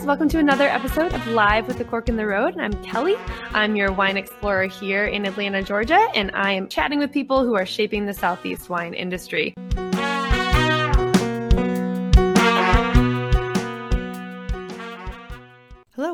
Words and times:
guys. 0.00 0.06
Welcome 0.06 0.28
to 0.30 0.38
another 0.38 0.68
episode 0.68 1.12
of 1.12 1.26
Live 1.28 1.66
with 1.66 1.78
the 1.78 1.84
Cork 1.84 2.08
in 2.08 2.16
the 2.16 2.26
Road. 2.26 2.58
I'm 2.58 2.72
Kelly. 2.82 3.16
I'm 3.52 3.76
your 3.76 3.92
wine 3.92 4.16
explorer 4.16 4.66
here 4.66 5.04
in 5.04 5.26
Atlanta, 5.26 5.62
Georgia, 5.62 6.08
and 6.14 6.30
I 6.34 6.52
am 6.52 6.68
chatting 6.68 6.98
with 6.98 7.12
people 7.12 7.44
who 7.44 7.54
are 7.54 7.66
shaping 7.66 8.06
the 8.06 8.14
Southeast 8.14 8.68
wine 8.68 8.94
industry. 8.94 9.54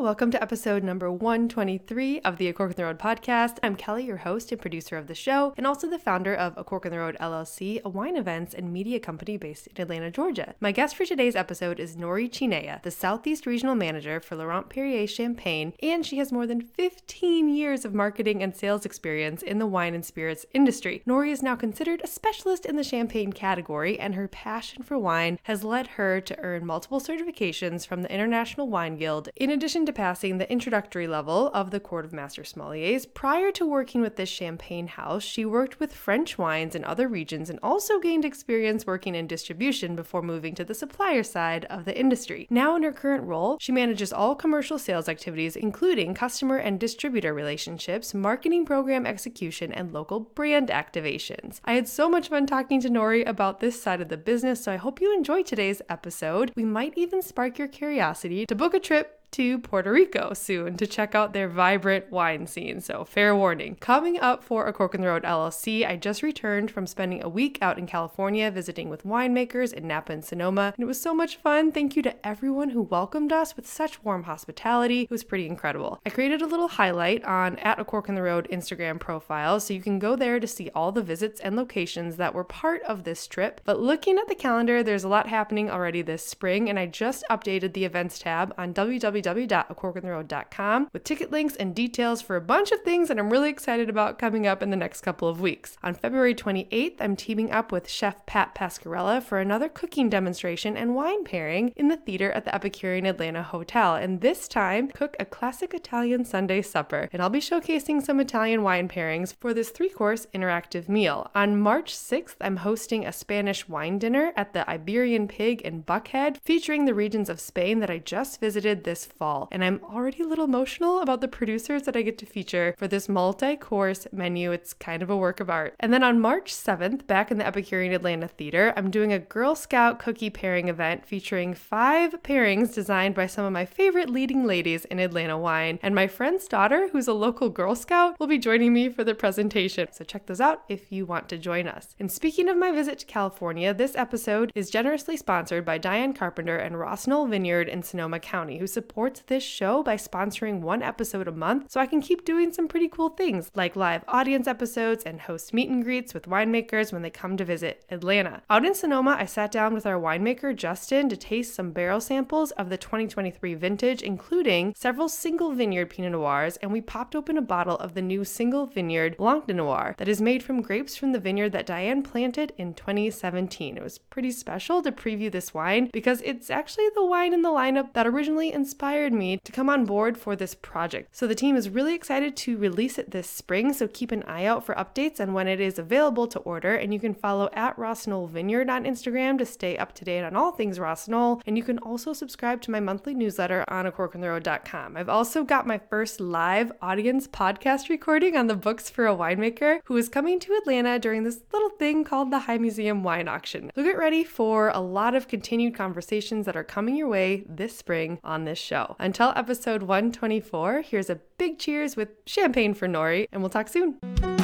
Welcome 0.06 0.30
to 0.30 0.40
episode 0.40 0.84
number 0.84 1.10
123 1.10 2.20
of 2.20 2.36
the 2.36 2.46
A 2.46 2.52
Cork 2.52 2.70
in 2.70 2.76
the 2.76 2.84
Road 2.84 3.00
podcast. 3.00 3.58
I'm 3.64 3.74
Kelly, 3.74 4.04
your 4.04 4.18
host 4.18 4.52
and 4.52 4.60
producer 4.60 4.96
of 4.96 5.08
the 5.08 5.16
show, 5.16 5.52
and 5.56 5.66
also 5.66 5.90
the 5.90 5.98
founder 5.98 6.32
of 6.32 6.56
A 6.56 6.62
Cork 6.62 6.86
in 6.86 6.92
the 6.92 7.00
Road 7.00 7.16
LLC, 7.20 7.82
a 7.82 7.88
wine 7.88 8.16
events 8.16 8.54
and 8.54 8.72
media 8.72 9.00
company 9.00 9.36
based 9.36 9.66
in 9.66 9.82
Atlanta, 9.82 10.12
Georgia. 10.12 10.54
My 10.60 10.70
guest 10.70 10.94
for 10.94 11.04
today's 11.04 11.34
episode 11.34 11.80
is 11.80 11.96
Norie 11.96 12.28
Chinea, 12.28 12.80
the 12.84 12.92
Southeast 12.92 13.46
Regional 13.46 13.74
Manager 13.74 14.20
for 14.20 14.36
Laurent 14.36 14.68
Perrier 14.68 15.08
Champagne, 15.08 15.72
and 15.82 16.06
she 16.06 16.18
has 16.18 16.30
more 16.30 16.46
than 16.46 16.60
15 16.60 17.48
years 17.48 17.84
of 17.84 17.92
marketing 17.92 18.44
and 18.44 18.54
sales 18.54 18.86
experience 18.86 19.42
in 19.42 19.58
the 19.58 19.66
wine 19.66 19.92
and 19.92 20.04
spirits 20.04 20.46
industry. 20.54 21.02
Norie 21.04 21.32
is 21.32 21.42
now 21.42 21.56
considered 21.56 22.00
a 22.04 22.06
specialist 22.06 22.64
in 22.64 22.76
the 22.76 22.84
champagne 22.84 23.32
category, 23.32 23.98
and 23.98 24.14
her 24.14 24.28
passion 24.28 24.84
for 24.84 24.96
wine 24.96 25.40
has 25.42 25.64
led 25.64 25.88
her 25.88 26.20
to 26.20 26.38
earn 26.38 26.64
multiple 26.64 27.00
certifications 27.00 27.84
from 27.84 28.02
the 28.02 28.14
International 28.14 28.68
Wine 28.68 28.96
Guild, 28.96 29.30
in 29.34 29.50
addition 29.50 29.76
addition 29.76 29.84
to 29.84 29.92
passing 29.96 30.36
the 30.36 30.52
introductory 30.52 31.08
level 31.08 31.50
of 31.54 31.70
the 31.70 31.80
Court 31.80 32.04
of 32.04 32.12
Master 32.12 32.42
Sommeliers, 32.42 33.06
prior 33.14 33.50
to 33.52 33.64
working 33.64 34.02
with 34.02 34.16
this 34.16 34.28
champagne 34.28 34.88
house, 34.88 35.22
she 35.22 35.46
worked 35.46 35.80
with 35.80 35.94
French 35.94 36.36
wines 36.36 36.74
in 36.74 36.84
other 36.84 37.08
regions 37.08 37.48
and 37.48 37.58
also 37.62 37.98
gained 37.98 38.24
experience 38.24 38.86
working 38.86 39.14
in 39.14 39.26
distribution 39.26 39.96
before 39.96 40.20
moving 40.20 40.54
to 40.54 40.64
the 40.64 40.74
supplier 40.74 41.22
side 41.22 41.64
of 41.70 41.86
the 41.86 41.98
industry. 41.98 42.46
Now, 42.50 42.76
in 42.76 42.82
her 42.82 42.92
current 42.92 43.24
role, 43.24 43.56
she 43.58 43.72
manages 43.72 44.12
all 44.12 44.34
commercial 44.34 44.78
sales 44.78 45.08
activities, 45.08 45.56
including 45.56 46.12
customer 46.12 46.58
and 46.58 46.78
distributor 46.78 47.32
relationships, 47.32 48.12
marketing 48.12 48.66
program 48.66 49.06
execution, 49.06 49.72
and 49.72 49.94
local 49.94 50.20
brand 50.20 50.68
activations. 50.68 51.60
I 51.64 51.72
had 51.72 51.88
so 51.88 52.10
much 52.10 52.28
fun 52.28 52.46
talking 52.46 52.82
to 52.82 52.90
Norie 52.90 53.24
about 53.24 53.60
this 53.60 53.82
side 53.82 54.02
of 54.02 54.10
the 54.10 54.18
business, 54.18 54.62
so 54.62 54.72
I 54.72 54.76
hope 54.76 55.00
you 55.00 55.16
enjoy 55.16 55.42
today's 55.42 55.80
episode. 55.88 56.52
We 56.54 56.66
might 56.66 56.92
even 56.96 57.22
spark 57.22 57.58
your 57.58 57.68
curiosity 57.68 58.44
to 58.44 58.54
book 58.54 58.74
a 58.74 58.78
trip 58.78 59.15
to 59.32 59.58
Puerto 59.58 59.92
Rico 59.92 60.32
soon 60.32 60.76
to 60.76 60.86
check 60.86 61.14
out 61.14 61.32
their 61.32 61.48
vibrant 61.48 62.10
wine 62.10 62.46
scene. 62.46 62.80
So, 62.80 63.04
fair 63.04 63.34
warning. 63.36 63.76
Coming 63.80 64.18
up 64.20 64.42
for 64.42 64.66
A 64.66 64.72
Cork 64.72 64.94
in 64.94 65.00
the 65.00 65.08
Road 65.08 65.24
LLC, 65.24 65.86
I 65.86 65.96
just 65.96 66.22
returned 66.22 66.70
from 66.70 66.86
spending 66.86 67.22
a 67.22 67.28
week 67.28 67.58
out 67.60 67.78
in 67.78 67.86
California 67.86 68.50
visiting 68.50 68.88
with 68.88 69.04
winemakers 69.04 69.72
in 69.72 69.86
Napa 69.86 70.12
and 70.12 70.24
Sonoma, 70.24 70.72
and 70.76 70.82
it 70.82 70.86
was 70.86 71.00
so 71.00 71.14
much 71.14 71.36
fun. 71.36 71.72
Thank 71.72 71.96
you 71.96 72.02
to 72.02 72.26
everyone 72.26 72.70
who 72.70 72.82
welcomed 72.82 73.32
us 73.32 73.56
with 73.56 73.66
such 73.66 74.02
warm 74.02 74.22
hospitality. 74.22 75.02
It 75.02 75.10
was 75.10 75.24
pretty 75.24 75.46
incredible. 75.46 76.00
I 76.06 76.10
created 76.10 76.40
a 76.40 76.46
little 76.46 76.68
highlight 76.68 77.24
on 77.24 77.56
at 77.58 77.78
A 77.78 77.84
Cork 77.84 78.08
in 78.08 78.14
the 78.14 78.22
Road 78.22 78.48
Instagram 78.50 78.98
profile, 78.98 79.60
so 79.60 79.74
you 79.74 79.82
can 79.82 79.98
go 79.98 80.16
there 80.16 80.40
to 80.40 80.46
see 80.46 80.70
all 80.74 80.92
the 80.92 81.02
visits 81.02 81.40
and 81.40 81.56
locations 81.56 82.16
that 82.16 82.34
were 82.34 82.44
part 82.44 82.82
of 82.82 83.04
this 83.04 83.26
trip. 83.26 83.60
But 83.64 83.80
looking 83.80 84.18
at 84.18 84.28
the 84.28 84.34
calendar, 84.34 84.82
there's 84.82 85.04
a 85.04 85.08
lot 85.08 85.28
happening 85.28 85.70
already 85.70 86.02
this 86.02 86.24
spring, 86.24 86.70
and 86.70 86.78
I 86.78 86.86
just 86.86 87.24
updated 87.30 87.72
the 87.72 87.84
events 87.84 88.18
tab 88.18 88.54
on 88.56 88.72
www 88.72 89.15
www.acorkintheroad.com 89.22 90.88
with 90.92 91.04
ticket 91.04 91.30
links 91.30 91.56
and 91.56 91.74
details 91.74 92.22
for 92.22 92.36
a 92.36 92.40
bunch 92.40 92.72
of 92.72 92.80
things 92.82 93.08
that 93.08 93.18
I'm 93.18 93.30
really 93.30 93.50
excited 93.50 93.88
about 93.88 94.18
coming 94.18 94.46
up 94.46 94.62
in 94.62 94.70
the 94.70 94.76
next 94.76 95.00
couple 95.00 95.28
of 95.28 95.40
weeks. 95.40 95.76
On 95.82 95.94
February 95.94 96.34
28th, 96.34 96.96
I'm 97.00 97.16
teaming 97.16 97.50
up 97.50 97.72
with 97.72 97.88
Chef 97.88 98.24
Pat 98.26 98.54
Pascarella 98.54 99.22
for 99.22 99.38
another 99.38 99.68
cooking 99.68 100.08
demonstration 100.08 100.76
and 100.76 100.94
wine 100.94 101.24
pairing 101.24 101.72
in 101.76 101.88
the 101.88 101.96
theater 101.96 102.30
at 102.32 102.44
the 102.44 102.54
Epicurean 102.54 103.06
Atlanta 103.06 103.42
Hotel, 103.42 103.94
and 103.94 104.20
this 104.20 104.48
time 104.48 104.88
cook 104.88 105.16
a 105.18 105.24
classic 105.24 105.74
Italian 105.74 106.24
Sunday 106.24 106.62
supper. 106.62 107.08
And 107.12 107.22
I'll 107.22 107.30
be 107.30 107.40
showcasing 107.40 108.02
some 108.02 108.20
Italian 108.20 108.62
wine 108.62 108.88
pairings 108.88 109.34
for 109.40 109.54
this 109.54 109.70
three-course 109.70 110.26
interactive 110.34 110.88
meal. 110.88 111.30
On 111.34 111.58
March 111.58 111.94
6th, 111.94 112.36
I'm 112.40 112.56
hosting 112.58 113.06
a 113.06 113.12
Spanish 113.12 113.68
wine 113.68 113.98
dinner 113.98 114.32
at 114.36 114.52
the 114.52 114.68
Iberian 114.68 115.28
Pig 115.28 115.62
in 115.62 115.82
Buckhead, 115.82 116.38
featuring 116.42 116.84
the 116.84 116.94
regions 116.94 117.28
of 117.28 117.40
Spain 117.40 117.80
that 117.80 117.90
I 117.90 117.98
just 117.98 118.40
visited 118.40 118.84
this 118.84 119.05
fall, 119.12 119.48
and 119.50 119.64
I'm 119.64 119.80
already 119.84 120.22
a 120.22 120.26
little 120.26 120.44
emotional 120.44 121.00
about 121.00 121.20
the 121.20 121.28
producers 121.28 121.82
that 121.82 121.96
I 121.96 122.02
get 122.02 122.18
to 122.18 122.26
feature 122.26 122.74
for 122.76 122.88
this 122.88 123.08
multi 123.08 123.56
course 123.56 124.06
menu. 124.12 124.52
It's 124.52 124.72
kind 124.72 125.02
of 125.02 125.10
a 125.10 125.16
work 125.16 125.40
of 125.40 125.50
art. 125.50 125.74
And 125.80 125.92
then 125.92 126.02
on 126.02 126.20
March 126.20 126.52
7th, 126.52 127.06
back 127.06 127.30
in 127.30 127.38
the 127.38 127.46
Epicurean 127.46 127.92
Atlanta 127.92 128.28
Theater, 128.28 128.72
I'm 128.76 128.90
doing 128.90 129.12
a 129.12 129.18
Girl 129.18 129.54
Scout 129.54 129.98
cookie 129.98 130.30
pairing 130.30 130.68
event 130.68 131.06
featuring 131.06 131.54
five 131.54 132.22
pairings 132.22 132.74
designed 132.74 133.14
by 133.14 133.26
some 133.26 133.44
of 133.44 133.52
my 133.52 133.64
favorite 133.64 134.10
leading 134.10 134.44
ladies 134.44 134.84
in 134.86 134.98
Atlanta 134.98 135.38
wine. 135.38 135.78
And 135.82 135.94
my 135.94 136.06
friend's 136.06 136.46
daughter, 136.48 136.88
who's 136.88 137.08
a 137.08 137.12
local 137.12 137.48
Girl 137.48 137.74
Scout, 137.74 138.18
will 138.18 138.26
be 138.26 138.38
joining 138.38 138.72
me 138.72 138.88
for 138.88 139.04
the 139.04 139.14
presentation. 139.14 139.88
So 139.92 140.04
check 140.04 140.26
those 140.26 140.40
out 140.40 140.64
if 140.68 140.90
you 140.90 141.06
want 141.06 141.28
to 141.28 141.38
join 141.38 141.68
us. 141.68 141.94
And 141.98 142.10
speaking 142.10 142.48
of 142.48 142.56
my 142.56 142.72
visit 142.72 142.98
to 143.00 143.06
California, 143.06 143.72
this 143.72 143.96
episode 143.96 144.52
is 144.54 144.70
generously 144.70 145.16
sponsored 145.16 145.64
by 145.64 145.78
Diane 145.78 146.12
Carpenter 146.12 146.56
and 146.56 146.78
Ross 146.78 147.06
Knoll 147.06 147.26
Vineyard 147.26 147.68
in 147.68 147.82
Sonoma 147.82 148.20
County, 148.20 148.58
who 148.58 148.66
support 148.66 148.95
supports 148.96 149.20
this 149.26 149.42
show 149.42 149.82
by 149.82 149.94
sponsoring 149.94 150.60
one 150.60 150.82
episode 150.82 151.28
a 151.28 151.32
month 151.32 151.70
so 151.70 151.78
I 151.78 151.84
can 151.84 152.00
keep 152.00 152.24
doing 152.24 152.50
some 152.50 152.66
pretty 152.66 152.88
cool 152.88 153.10
things 153.10 153.50
like 153.54 153.76
live 153.76 154.02
audience 154.08 154.48
episodes 154.48 155.04
and 155.04 155.20
host 155.20 155.52
meet 155.52 155.68
and 155.68 155.84
greets 155.84 156.14
with 156.14 156.30
winemakers 156.30 156.94
when 156.94 157.02
they 157.02 157.10
come 157.10 157.36
to 157.36 157.44
visit 157.44 157.84
Atlanta. 157.90 158.40
Out 158.48 158.64
in 158.64 158.74
Sonoma, 158.74 159.14
I 159.20 159.26
sat 159.26 159.52
down 159.52 159.74
with 159.74 159.84
our 159.84 160.00
winemaker 160.00 160.56
Justin 160.56 161.10
to 161.10 161.16
taste 161.18 161.54
some 161.54 161.72
barrel 161.72 162.00
samples 162.00 162.52
of 162.52 162.70
the 162.70 162.78
2023 162.78 163.52
vintage, 163.52 164.00
including 164.00 164.72
several 164.74 165.10
single 165.10 165.52
vineyard 165.52 165.90
Pinot 165.90 166.12
Noirs, 166.12 166.56
and 166.62 166.72
we 166.72 166.80
popped 166.80 167.14
open 167.14 167.36
a 167.36 167.42
bottle 167.42 167.76
of 167.76 167.92
the 167.92 168.00
new 168.00 168.24
single 168.24 168.64
vineyard 168.64 169.18
Blanc 169.18 169.46
de 169.46 169.52
Noir 169.52 169.94
that 169.98 170.08
is 170.08 170.22
made 170.22 170.42
from 170.42 170.62
grapes 170.62 170.96
from 170.96 171.12
the 171.12 171.20
vineyard 171.20 171.52
that 171.52 171.66
Diane 171.66 172.02
planted 172.02 172.54
in 172.56 172.72
2017. 172.72 173.76
It 173.76 173.82
was 173.82 173.98
pretty 173.98 174.30
special 174.30 174.80
to 174.80 174.90
preview 174.90 175.30
this 175.30 175.52
wine 175.52 175.90
because 175.92 176.22
it's 176.24 176.48
actually 176.48 176.88
the 176.94 177.04
wine 177.04 177.34
in 177.34 177.42
the 177.42 177.50
lineup 177.50 177.92
that 177.92 178.06
originally 178.06 178.54
inspired 178.54 178.85
inspired 178.86 179.12
me 179.12 179.36
to 179.42 179.50
come 179.50 179.68
on 179.68 179.84
board 179.84 180.16
for 180.16 180.36
this 180.36 180.54
project. 180.54 181.08
So 181.10 181.26
the 181.26 181.34
team 181.34 181.56
is 181.56 181.68
really 181.68 181.92
excited 181.92 182.36
to 182.36 182.56
release 182.56 182.98
it 182.98 183.10
this 183.10 183.28
spring, 183.28 183.72
so 183.72 183.88
keep 183.88 184.12
an 184.12 184.22
eye 184.28 184.44
out 184.44 184.64
for 184.64 184.76
updates 184.76 185.18
and 185.18 185.34
when 185.34 185.48
it 185.48 185.58
is 185.58 185.76
available 185.76 186.28
to 186.28 186.38
order. 186.40 186.76
And 186.76 186.94
you 186.94 187.00
can 187.00 187.12
follow 187.12 187.50
at 187.52 187.76
Ross 187.76 188.06
Knoll 188.06 188.28
Vineyard 188.28 188.70
on 188.70 188.84
Instagram 188.84 189.38
to 189.38 189.44
stay 189.44 189.76
up 189.76 189.92
to 189.96 190.04
date 190.04 190.22
on 190.22 190.36
all 190.36 190.52
things 190.52 190.78
Ross 190.78 191.08
Knoll. 191.08 191.42
And 191.46 191.58
you 191.58 191.64
can 191.64 191.78
also 191.78 192.12
subscribe 192.12 192.62
to 192.62 192.70
my 192.70 192.78
monthly 192.78 193.12
newsletter 193.12 193.64
on 193.66 193.86
acorkintheroad.com. 193.86 194.96
I've 194.96 195.08
also 195.08 195.42
got 195.42 195.66
my 195.66 195.78
first 195.90 196.20
live 196.20 196.70
audience 196.80 197.26
podcast 197.26 197.88
recording 197.88 198.36
on 198.36 198.46
the 198.46 198.54
books 198.54 198.88
for 198.88 199.08
a 199.08 199.16
winemaker 199.16 199.80
who 199.86 199.96
is 199.96 200.08
coming 200.08 200.38
to 200.38 200.52
Atlanta 200.52 201.00
during 201.00 201.24
this 201.24 201.40
little 201.52 201.70
thing 201.70 202.04
called 202.04 202.30
the 202.30 202.38
High 202.40 202.58
Museum 202.58 203.02
Wine 203.02 203.26
Auction. 203.26 203.72
So 203.74 203.82
get 203.82 203.98
ready 203.98 204.22
for 204.22 204.68
a 204.68 204.80
lot 204.80 205.16
of 205.16 205.26
continued 205.26 205.74
conversations 205.74 206.46
that 206.46 206.56
are 206.56 206.62
coming 206.62 206.94
your 206.94 207.08
way 207.08 207.42
this 207.48 207.76
spring 207.76 208.20
on 208.22 208.44
this 208.44 208.58
show 208.58 208.75
show. 208.76 208.96
Until 208.98 209.32
episode 209.36 209.82
124, 209.82 210.82
here's 210.82 211.10
a 211.10 211.16
big 211.38 211.58
cheers 211.58 211.96
with 211.96 212.08
champagne 212.26 212.74
for 212.74 212.86
Norie, 212.86 213.28
and 213.32 213.40
we'll 213.40 213.50
talk 213.50 213.68
soon. 213.68 214.35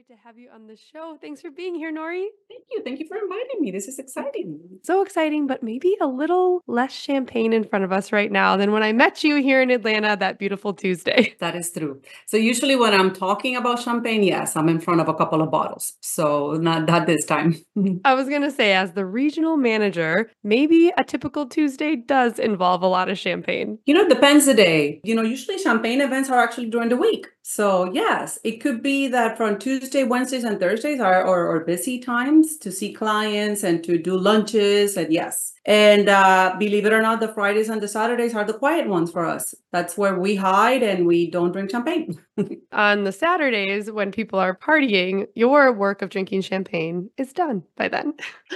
Great 0.00 0.16
to 0.16 0.26
have 0.26 0.38
you 0.38 0.48
on 0.54 0.66
the 0.66 0.76
show. 0.76 1.18
Thanks 1.20 1.42
for 1.42 1.50
being 1.50 1.74
here, 1.74 1.92
Norie. 1.92 2.30
Thank 2.48 2.64
you. 2.70 2.82
Thank 2.82 3.00
you 3.00 3.06
for 3.06 3.18
inviting 3.18 3.60
me. 3.60 3.70
This 3.70 3.86
is 3.86 3.98
exciting. 3.98 4.58
So 4.82 5.02
exciting, 5.02 5.46
but 5.46 5.62
maybe 5.62 5.94
a 6.00 6.06
little 6.06 6.62
less 6.66 6.92
champagne 6.92 7.52
in 7.52 7.64
front 7.64 7.84
of 7.84 7.92
us 7.92 8.10
right 8.10 8.32
now 8.32 8.56
than 8.56 8.72
when 8.72 8.82
I 8.82 8.92
met 8.94 9.22
you 9.22 9.42
here 9.42 9.60
in 9.60 9.70
Atlanta 9.70 10.16
that 10.18 10.38
beautiful 10.38 10.72
Tuesday. 10.72 11.34
That 11.40 11.54
is 11.56 11.70
true. 11.72 12.00
So 12.26 12.36
usually 12.38 12.76
when 12.76 12.94
I'm 12.94 13.12
talking 13.12 13.56
about 13.56 13.82
champagne, 13.82 14.22
yes, 14.22 14.56
I'm 14.56 14.68
in 14.68 14.80
front 14.80 15.00
of 15.00 15.08
a 15.08 15.14
couple 15.14 15.42
of 15.42 15.50
bottles. 15.50 15.94
So 16.00 16.52
not 16.52 16.86
that 16.86 17.06
this 17.06 17.26
time. 17.26 17.56
I 18.04 18.14
was 18.14 18.28
going 18.28 18.42
to 18.42 18.50
say 18.50 18.72
as 18.72 18.92
the 18.92 19.04
regional 19.04 19.56
manager, 19.56 20.30
maybe 20.42 20.92
a 20.96 21.04
typical 21.04 21.46
Tuesday 21.46 21.96
does 21.96 22.38
involve 22.38 22.82
a 22.82 22.86
lot 22.86 23.10
of 23.10 23.18
champagne. 23.18 23.78
You 23.84 23.94
know, 23.94 24.02
it 24.02 24.08
depends 24.08 24.46
the 24.46 24.54
day. 24.54 25.00
You 25.04 25.14
know, 25.14 25.22
usually 25.22 25.58
champagne 25.58 26.00
events 26.00 26.30
are 26.30 26.38
actually 26.38 26.70
during 26.70 26.88
the 26.88 26.96
week. 26.96 27.26
So 27.42 27.90
yes, 27.92 28.38
it 28.44 28.60
could 28.60 28.80
be 28.82 29.08
that 29.08 29.36
from 29.36 29.58
Tuesday, 29.58 29.89
Wednesdays, 29.94 30.44
and 30.44 30.58
Thursdays 30.58 31.00
are, 31.00 31.24
are 31.24 31.60
busy 31.60 31.98
times 31.98 32.56
to 32.58 32.70
see 32.72 32.92
clients 32.92 33.62
and 33.62 33.82
to 33.84 33.98
do 33.98 34.16
lunches. 34.16 34.96
And 34.96 35.12
yes, 35.12 35.54
and 35.64 36.08
uh, 36.08 36.56
believe 36.58 36.86
it 36.86 36.92
or 36.92 37.02
not, 37.02 37.20
the 37.20 37.28
Fridays 37.28 37.68
and 37.68 37.80
the 37.80 37.88
Saturdays 37.88 38.34
are 38.34 38.44
the 38.44 38.54
quiet 38.54 38.88
ones 38.88 39.10
for 39.10 39.24
us. 39.24 39.54
That's 39.72 39.96
where 39.96 40.18
we 40.18 40.34
hide 40.34 40.82
and 40.82 41.06
we 41.06 41.30
don't 41.30 41.52
drink 41.52 41.70
champagne. 41.70 42.20
On 42.72 43.04
the 43.04 43.12
Saturdays, 43.12 43.90
when 43.90 44.10
people 44.10 44.38
are 44.38 44.56
partying, 44.56 45.26
your 45.34 45.72
work 45.72 46.02
of 46.02 46.10
drinking 46.10 46.42
champagne 46.42 47.08
is 47.16 47.32
done 47.32 47.62
by 47.76 47.88
then. 47.88 48.14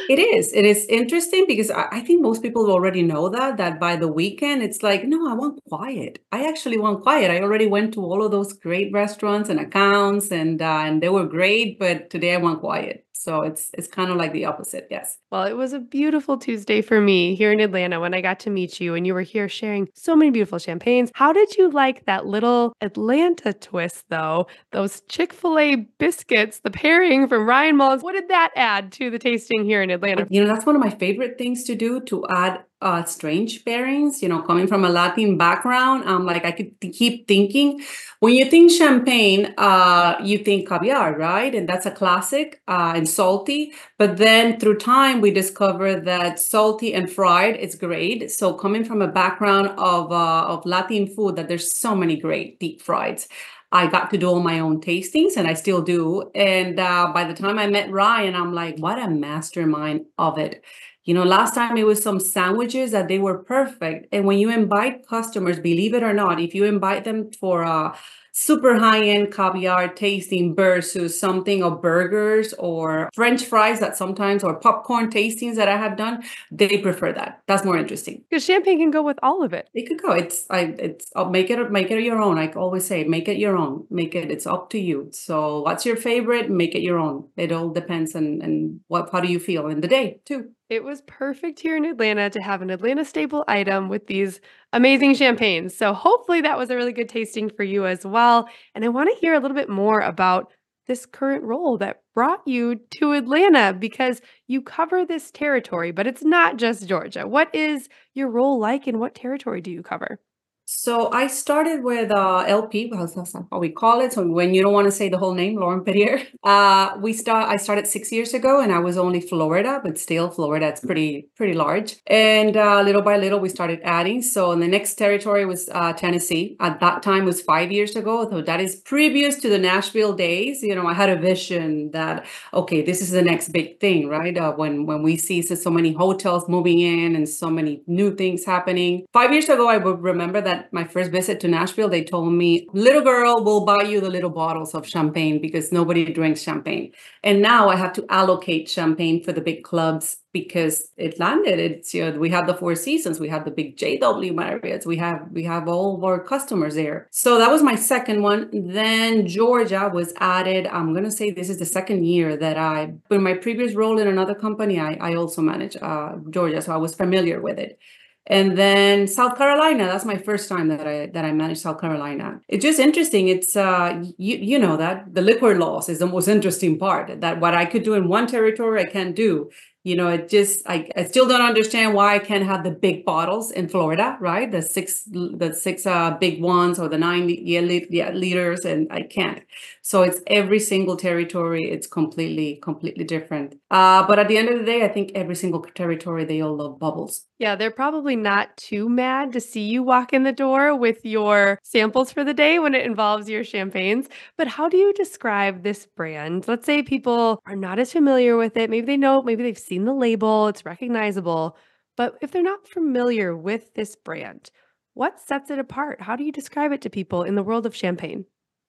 it 0.08 0.18
is. 0.18 0.52
It 0.52 0.64
is 0.64 0.86
interesting 0.86 1.44
because 1.46 1.70
I, 1.70 2.00
think 2.00 2.20
most 2.20 2.42
people 2.42 2.70
already 2.70 3.02
know 3.02 3.28
that, 3.28 3.58
that 3.58 3.78
by 3.78 3.94
the 3.94 4.08
weekend, 4.08 4.62
it's 4.62 4.82
like, 4.82 5.04
no, 5.04 5.30
I 5.30 5.34
want 5.34 5.62
quiet. 5.68 6.18
I 6.32 6.48
actually 6.48 6.78
want 6.78 7.02
quiet. 7.02 7.30
I 7.30 7.40
already 7.40 7.66
went 7.66 7.94
to 7.94 8.00
all 8.00 8.24
of 8.24 8.32
those 8.32 8.52
great 8.52 8.92
restaurants 8.92 9.48
and 9.48 9.60
accounts 9.60 10.32
and, 10.32 10.60
uh, 10.60 10.82
and 10.84 11.02
they 11.02 11.08
were 11.08 11.26
great, 11.26 11.78
but 11.78 12.10
today 12.10 12.34
I 12.34 12.38
want 12.38 12.60
quiet. 12.60 13.03
So 13.16 13.42
it's 13.42 13.70
it's 13.72 13.86
kind 13.86 14.10
of 14.10 14.16
like 14.16 14.32
the 14.32 14.44
opposite. 14.44 14.88
Yes. 14.90 15.18
Well, 15.30 15.44
it 15.44 15.54
was 15.54 15.72
a 15.72 15.78
beautiful 15.78 16.36
Tuesday 16.36 16.82
for 16.82 17.00
me 17.00 17.34
here 17.34 17.52
in 17.52 17.60
Atlanta 17.60 18.00
when 18.00 18.12
I 18.12 18.20
got 18.20 18.40
to 18.40 18.50
meet 18.50 18.80
you 18.80 18.94
and 18.94 19.06
you 19.06 19.14
were 19.14 19.22
here 19.22 19.48
sharing 19.48 19.88
so 19.94 20.16
many 20.16 20.30
beautiful 20.30 20.58
champagnes. 20.58 21.10
How 21.14 21.32
did 21.32 21.56
you 21.56 21.70
like 21.70 22.04
that 22.06 22.26
little 22.26 22.74
Atlanta 22.80 23.52
twist 23.52 24.04
though? 24.10 24.48
Those 24.72 25.00
Chick-fil-A 25.08 25.76
biscuits, 25.98 26.60
the 26.60 26.70
pairing 26.70 27.28
from 27.28 27.46
Ryan 27.46 27.76
Mullins. 27.76 28.02
What 28.02 28.12
did 28.12 28.28
that 28.28 28.50
add 28.56 28.92
to 28.92 29.10
the 29.10 29.18
tasting 29.18 29.64
here 29.64 29.80
in 29.80 29.90
Atlanta? 29.90 30.26
You 30.28 30.42
know, 30.42 30.52
that's 30.52 30.66
one 30.66 30.74
of 30.74 30.82
my 30.82 30.90
favorite 30.90 31.38
things 31.38 31.64
to 31.64 31.74
do 31.74 32.00
to 32.00 32.26
add 32.28 32.64
uh, 32.84 33.02
strange 33.04 33.64
pairings. 33.64 34.22
You 34.22 34.28
know, 34.28 34.42
coming 34.42 34.66
from 34.68 34.84
a 34.84 34.88
Latin 34.88 35.38
background, 35.38 36.04
I'm 36.06 36.24
like 36.26 36.44
I 36.44 36.52
could 36.52 36.80
th- 36.80 36.94
keep 36.96 37.26
thinking. 37.26 37.82
When 38.20 38.34
you 38.34 38.44
think 38.44 38.70
champagne, 38.70 39.54
uh, 39.58 40.16
you 40.22 40.38
think 40.38 40.68
caviar, 40.68 41.16
right? 41.18 41.54
And 41.54 41.68
that's 41.68 41.86
a 41.86 41.90
classic 41.90 42.62
uh, 42.68 42.92
and 42.94 43.08
salty. 43.08 43.72
But 43.98 44.18
then 44.18 44.60
through 44.60 44.78
time, 44.78 45.20
we 45.20 45.30
discover 45.30 45.96
that 46.00 46.38
salty 46.38 46.94
and 46.94 47.10
fried 47.10 47.56
is 47.56 47.74
great. 47.74 48.30
So 48.30 48.54
coming 48.54 48.84
from 48.84 49.02
a 49.02 49.08
background 49.08 49.68
of 49.78 50.12
uh, 50.12 50.44
of 50.46 50.64
Latin 50.66 51.06
food, 51.08 51.36
that 51.36 51.48
there's 51.48 51.78
so 51.80 51.94
many 51.96 52.16
great 52.16 52.60
deep 52.60 52.82
frieds. 52.82 53.26
I 53.72 53.88
got 53.88 54.10
to 54.10 54.18
do 54.18 54.28
all 54.28 54.40
my 54.40 54.60
own 54.60 54.80
tastings, 54.80 55.36
and 55.36 55.48
I 55.48 55.54
still 55.54 55.82
do. 55.82 56.30
And 56.34 56.78
uh, 56.78 57.10
by 57.12 57.24
the 57.24 57.34
time 57.34 57.58
I 57.58 57.66
met 57.66 57.90
Ryan, 57.90 58.36
I'm 58.36 58.52
like, 58.54 58.78
what 58.78 59.00
a 59.00 59.10
mastermind 59.10 60.06
of 60.16 60.38
it 60.38 60.62
you 61.04 61.14
know, 61.14 61.24
last 61.24 61.54
time 61.54 61.76
it 61.76 61.86
was 61.86 62.02
some 62.02 62.18
sandwiches 62.20 62.90
that 62.92 63.08
they 63.08 63.18
were 63.18 63.38
perfect. 63.38 64.08
And 64.12 64.24
when 64.24 64.38
you 64.38 64.50
invite 64.50 65.06
customers, 65.06 65.58
believe 65.58 65.94
it 65.94 66.02
or 66.02 66.12
not, 66.12 66.40
if 66.40 66.54
you 66.54 66.64
invite 66.64 67.04
them 67.04 67.30
for 67.32 67.62
a 67.62 67.94
super 68.36 68.76
high-end 68.78 69.32
caviar 69.32 69.88
tasting 69.88 70.56
versus 70.56 71.18
something 71.18 71.62
of 71.62 71.80
burgers 71.80 72.52
or 72.54 73.08
French 73.14 73.44
fries 73.44 73.78
that 73.78 73.96
sometimes 73.96 74.42
or 74.42 74.58
popcorn 74.58 75.08
tastings 75.08 75.54
that 75.54 75.68
I 75.68 75.76
have 75.76 75.96
done, 75.96 76.24
they 76.50 76.78
prefer 76.78 77.12
that. 77.12 77.42
That's 77.46 77.64
more 77.64 77.78
interesting. 77.78 78.24
Because 78.28 78.44
champagne 78.44 78.78
can 78.78 78.90
go 78.90 79.02
with 79.02 79.18
all 79.22 79.44
of 79.44 79.52
it. 79.52 79.68
It 79.72 79.86
could 79.86 80.02
go. 80.02 80.12
It's 80.12 80.46
I 80.50 80.74
it's 80.78 81.10
I'll 81.14 81.30
make 81.30 81.48
it 81.50 81.70
make 81.70 81.90
it 81.92 82.02
your 82.02 82.20
own. 82.20 82.38
I 82.38 82.50
always 82.52 82.84
say 82.86 83.04
make 83.04 83.28
it 83.28 83.38
your 83.38 83.56
own. 83.56 83.86
Make 83.90 84.16
it 84.16 84.30
it's 84.32 84.46
up 84.46 84.70
to 84.70 84.80
you. 84.80 85.10
So 85.12 85.62
what's 85.62 85.86
your 85.86 85.96
favorite? 85.96 86.50
Make 86.50 86.74
it 86.74 86.82
your 86.82 86.98
own. 86.98 87.28
It 87.36 87.52
all 87.52 87.70
depends 87.70 88.16
on 88.16 88.40
and 88.42 88.80
what 88.88 89.10
how 89.12 89.20
do 89.20 89.28
you 89.30 89.38
feel 89.38 89.68
in 89.68 89.80
the 89.80 89.88
day 89.88 90.20
too. 90.24 90.53
It 90.70 90.82
was 90.82 91.02
perfect 91.02 91.60
here 91.60 91.76
in 91.76 91.84
Atlanta 91.84 92.30
to 92.30 92.40
have 92.40 92.62
an 92.62 92.70
Atlanta 92.70 93.04
staple 93.04 93.44
item 93.46 93.88
with 93.90 94.06
these 94.06 94.40
amazing 94.72 95.14
champagnes. 95.14 95.76
So 95.76 95.92
hopefully 95.92 96.40
that 96.40 96.56
was 96.56 96.70
a 96.70 96.76
really 96.76 96.92
good 96.92 97.08
tasting 97.08 97.50
for 97.50 97.64
you 97.64 97.86
as 97.86 98.06
well. 98.06 98.48
And 98.74 98.84
I 98.84 98.88
want 98.88 99.10
to 99.12 99.20
hear 99.20 99.34
a 99.34 99.40
little 99.40 99.56
bit 99.56 99.68
more 99.68 100.00
about 100.00 100.52
this 100.86 101.06
current 101.06 101.44
role 101.44 101.78
that 101.78 102.00
brought 102.14 102.46
you 102.46 102.80
to 102.98 103.12
Atlanta 103.12 103.72
because 103.72 104.22
you 104.46 104.62
cover 104.62 105.04
this 105.04 105.30
territory, 105.30 105.92
but 105.92 106.06
it's 106.06 106.24
not 106.24 106.56
just 106.56 106.88
Georgia. 106.88 107.26
What 107.26 107.54
is 107.54 107.88
your 108.14 108.30
role 108.30 108.58
like 108.58 108.86
and 108.86 109.00
what 109.00 109.14
territory 109.14 109.60
do 109.60 109.70
you 109.70 109.82
cover? 109.82 110.18
So 110.66 111.12
I 111.12 111.26
started 111.26 111.84
with 111.84 112.10
uh, 112.10 112.44
LP, 112.46 112.88
well, 112.90 113.06
that's 113.06 113.34
how 113.34 113.58
we 113.58 113.68
call 113.68 114.00
it. 114.00 114.14
So 114.14 114.26
when 114.26 114.54
you 114.54 114.62
don't 114.62 114.72
want 114.72 114.86
to 114.86 114.92
say 114.92 115.10
the 115.10 115.18
whole 115.18 115.34
name, 115.34 115.56
Laurent 115.56 115.84
Perrier. 115.84 116.22
Uh, 116.44 116.98
we 117.00 117.14
start. 117.14 117.48
I 117.48 117.56
started 117.56 117.86
six 117.86 118.12
years 118.12 118.34
ago, 118.34 118.60
and 118.60 118.70
I 118.70 118.78
was 118.78 118.98
only 118.98 119.18
Florida, 119.22 119.80
but 119.82 119.96
still 119.98 120.28
Florida. 120.28 120.66
It's 120.68 120.80
pretty 120.80 121.28
pretty 121.36 121.54
large. 121.54 121.96
And 122.06 122.54
uh, 122.54 122.82
little 122.82 123.00
by 123.00 123.16
little, 123.16 123.40
we 123.40 123.48
started 123.48 123.80
adding. 123.82 124.20
So 124.20 124.52
in 124.52 124.60
the 124.60 124.68
next 124.68 124.96
territory 124.96 125.46
was 125.46 125.70
uh, 125.72 125.94
Tennessee. 125.94 126.56
At 126.60 126.80
that 126.80 127.02
time, 127.02 127.24
was 127.24 127.40
five 127.40 127.72
years 127.72 127.96
ago. 127.96 128.28
So 128.30 128.42
that 128.42 128.60
is 128.60 128.76
previous 128.76 129.36
to 129.40 129.48
the 129.48 129.58
Nashville 129.58 130.12
days. 130.12 130.62
You 130.62 130.74
know, 130.74 130.86
I 130.86 130.92
had 130.92 131.08
a 131.08 131.16
vision 131.16 131.90
that 131.92 132.26
okay, 132.52 132.82
this 132.82 133.00
is 133.00 133.10
the 133.10 133.22
next 133.22 133.48
big 133.48 133.80
thing, 133.80 134.08
right? 134.08 134.36
Uh, 134.36 134.52
when 134.52 134.84
when 134.84 135.02
we 135.02 135.16
see 135.16 135.40
so, 135.40 135.54
so 135.54 135.70
many 135.70 135.94
hotels 135.94 136.46
moving 136.46 136.80
in 136.80 137.16
and 137.16 137.26
so 137.26 137.48
many 137.48 137.82
new 137.86 138.14
things 138.14 138.44
happening. 138.44 139.06
Five 139.14 139.32
years 139.32 139.48
ago, 139.48 139.66
I 139.68 139.78
would 139.78 140.02
remember 140.02 140.40
that 140.42 140.53
my 140.72 140.84
first 140.84 141.10
visit 141.10 141.40
to 141.40 141.48
Nashville, 141.48 141.88
they 141.88 142.04
told 142.04 142.32
me, 142.32 142.66
little 142.72 143.02
girl, 143.02 143.42
we'll 143.44 143.64
buy 143.64 143.82
you 143.82 144.00
the 144.00 144.10
little 144.10 144.30
bottles 144.30 144.74
of 144.74 144.86
champagne 144.86 145.40
because 145.40 145.72
nobody 145.72 146.12
drinks 146.12 146.42
champagne. 146.42 146.92
And 147.22 147.40
now 147.40 147.68
I 147.68 147.76
have 147.76 147.92
to 147.94 148.04
allocate 148.08 148.68
champagne 148.68 149.22
for 149.22 149.32
the 149.32 149.40
big 149.40 149.64
clubs 149.64 150.16
because 150.34 150.90
it 150.96 151.18
landed. 151.18 151.58
It's 151.58 151.94
you 151.94 152.04
know, 152.04 152.18
we 152.18 152.28
have 152.30 152.46
the 152.46 152.54
Four 152.54 152.74
Seasons, 152.74 153.20
we 153.20 153.28
have 153.28 153.44
the 153.44 153.50
big 153.50 153.76
JW 153.76 154.32
Marriotts, 154.32 154.84
we 154.84 154.96
have 154.98 155.28
we 155.30 155.44
have 155.44 155.68
all 155.68 155.96
of 155.96 156.04
our 156.04 156.18
customers 156.22 156.74
there. 156.74 157.08
So 157.10 157.38
that 157.38 157.50
was 157.50 157.62
my 157.62 157.76
second 157.76 158.22
one. 158.22 158.50
Then 158.52 159.26
Georgia 159.26 159.90
was 159.92 160.12
added. 160.18 160.66
I'm 160.66 160.92
gonna 160.92 161.10
say 161.10 161.30
this 161.30 161.48
is 161.48 161.58
the 161.58 161.64
second 161.66 162.04
year 162.04 162.36
that 162.36 162.58
I, 162.58 162.92
in 163.10 163.22
my 163.22 163.34
previous 163.34 163.74
role 163.74 163.98
in 163.98 164.08
another 164.08 164.34
company, 164.34 164.78
I, 164.80 164.94
I 165.00 165.14
also 165.14 165.40
managed 165.40 165.78
uh, 165.80 166.16
Georgia, 166.30 166.60
so 166.60 166.72
I 166.72 166.76
was 166.78 166.94
familiar 166.94 167.40
with 167.40 167.58
it. 167.58 167.78
And 168.26 168.56
then 168.56 169.06
South 169.06 169.36
Carolina, 169.36 169.84
that's 169.84 170.06
my 170.06 170.16
first 170.16 170.48
time 170.48 170.68
that 170.68 170.86
I 170.86 171.06
that 171.12 171.24
I 171.26 171.32
managed 171.32 171.60
South 171.60 171.80
Carolina. 171.80 172.40
It's 172.48 172.62
just 172.64 172.78
interesting. 172.78 173.28
It's 173.28 173.54
uh 173.54 174.02
you 174.16 174.36
you 174.38 174.58
know 174.58 174.76
that 174.78 175.14
the 175.14 175.20
liquor 175.20 175.58
laws 175.58 175.88
is 175.90 175.98
the 175.98 176.06
most 176.06 176.28
interesting 176.28 176.78
part. 176.78 177.20
That 177.20 177.40
what 177.40 177.54
I 177.54 177.66
could 177.66 177.82
do 177.82 177.94
in 177.94 178.08
one 178.08 178.26
territory 178.26 178.80
I 178.80 178.86
can't 178.86 179.14
do 179.14 179.50
you 179.84 179.94
know 179.94 180.08
it 180.08 180.28
just 180.28 180.66
I, 180.66 180.90
I 180.96 181.04
still 181.04 181.28
don't 181.28 181.42
understand 181.42 181.94
why 181.94 182.14
i 182.14 182.18
can't 182.18 182.44
have 182.44 182.64
the 182.64 182.70
big 182.70 183.04
bottles 183.04 183.50
in 183.50 183.68
florida 183.68 184.16
right 184.18 184.50
the 184.50 184.62
six 184.62 185.02
the 185.04 185.54
six 185.54 185.86
uh 185.86 186.12
big 186.12 186.42
ones 186.42 186.78
or 186.78 186.88
the 186.88 186.98
nine 186.98 187.28
yeah, 187.28 187.60
liters 187.60 188.64
and 188.64 188.90
i 188.90 189.02
can't 189.02 189.42
so 189.86 190.02
it's 190.02 190.20
every 190.26 190.58
single 190.58 190.96
territory 190.96 191.70
it's 191.70 191.86
completely 191.86 192.58
completely 192.62 193.04
different 193.04 193.54
uh 193.70 194.06
but 194.06 194.18
at 194.18 194.28
the 194.28 194.36
end 194.36 194.48
of 194.48 194.58
the 194.58 194.64
day 194.64 194.84
i 194.84 194.88
think 194.88 195.10
every 195.14 195.34
single 195.34 195.60
territory 195.74 196.24
they 196.24 196.40
all 196.40 196.56
love 196.56 196.78
bubbles 196.78 197.26
yeah 197.38 197.54
they're 197.54 197.70
probably 197.70 198.16
not 198.16 198.56
too 198.56 198.88
mad 198.88 199.32
to 199.32 199.40
see 199.40 199.62
you 199.62 199.82
walk 199.82 200.12
in 200.12 200.22
the 200.22 200.32
door 200.32 200.74
with 200.76 201.04
your 201.04 201.58
samples 201.62 202.12
for 202.12 202.24
the 202.24 202.34
day 202.34 202.58
when 202.58 202.74
it 202.74 202.86
involves 202.86 203.28
your 203.28 203.44
champagnes 203.44 204.08
but 204.38 204.46
how 204.48 204.68
do 204.68 204.76
you 204.76 204.92
describe 204.94 205.62
this 205.62 205.86
brand 205.96 206.46
let's 206.48 206.66
say 206.66 206.82
people 206.82 207.42
are 207.46 207.56
not 207.56 207.78
as 207.78 207.92
familiar 207.92 208.36
with 208.36 208.56
it 208.56 208.70
maybe 208.70 208.86
they 208.86 208.96
know 208.96 209.22
maybe 209.22 209.42
they've 209.42 209.58
seen 209.58 209.84
the 209.84 209.94
label, 209.94 210.48
it's 210.48 210.64
recognizable. 210.64 211.56
But 211.96 212.16
if 212.20 212.30
they're 212.30 212.42
not 212.42 212.66
familiar 212.66 213.36
with 213.36 213.74
this 213.74 213.96
brand, 213.96 214.50
what 214.94 215.20
sets 215.20 215.50
it 215.50 215.58
apart? 215.58 216.00
How 216.00 216.16
do 216.16 216.24
you 216.24 216.32
describe 216.32 216.72
it 216.72 216.82
to 216.82 216.90
people 216.90 217.22
in 217.22 217.34
the 217.34 217.42
world 217.42 217.66
of 217.66 217.74
champagne? 217.74 218.24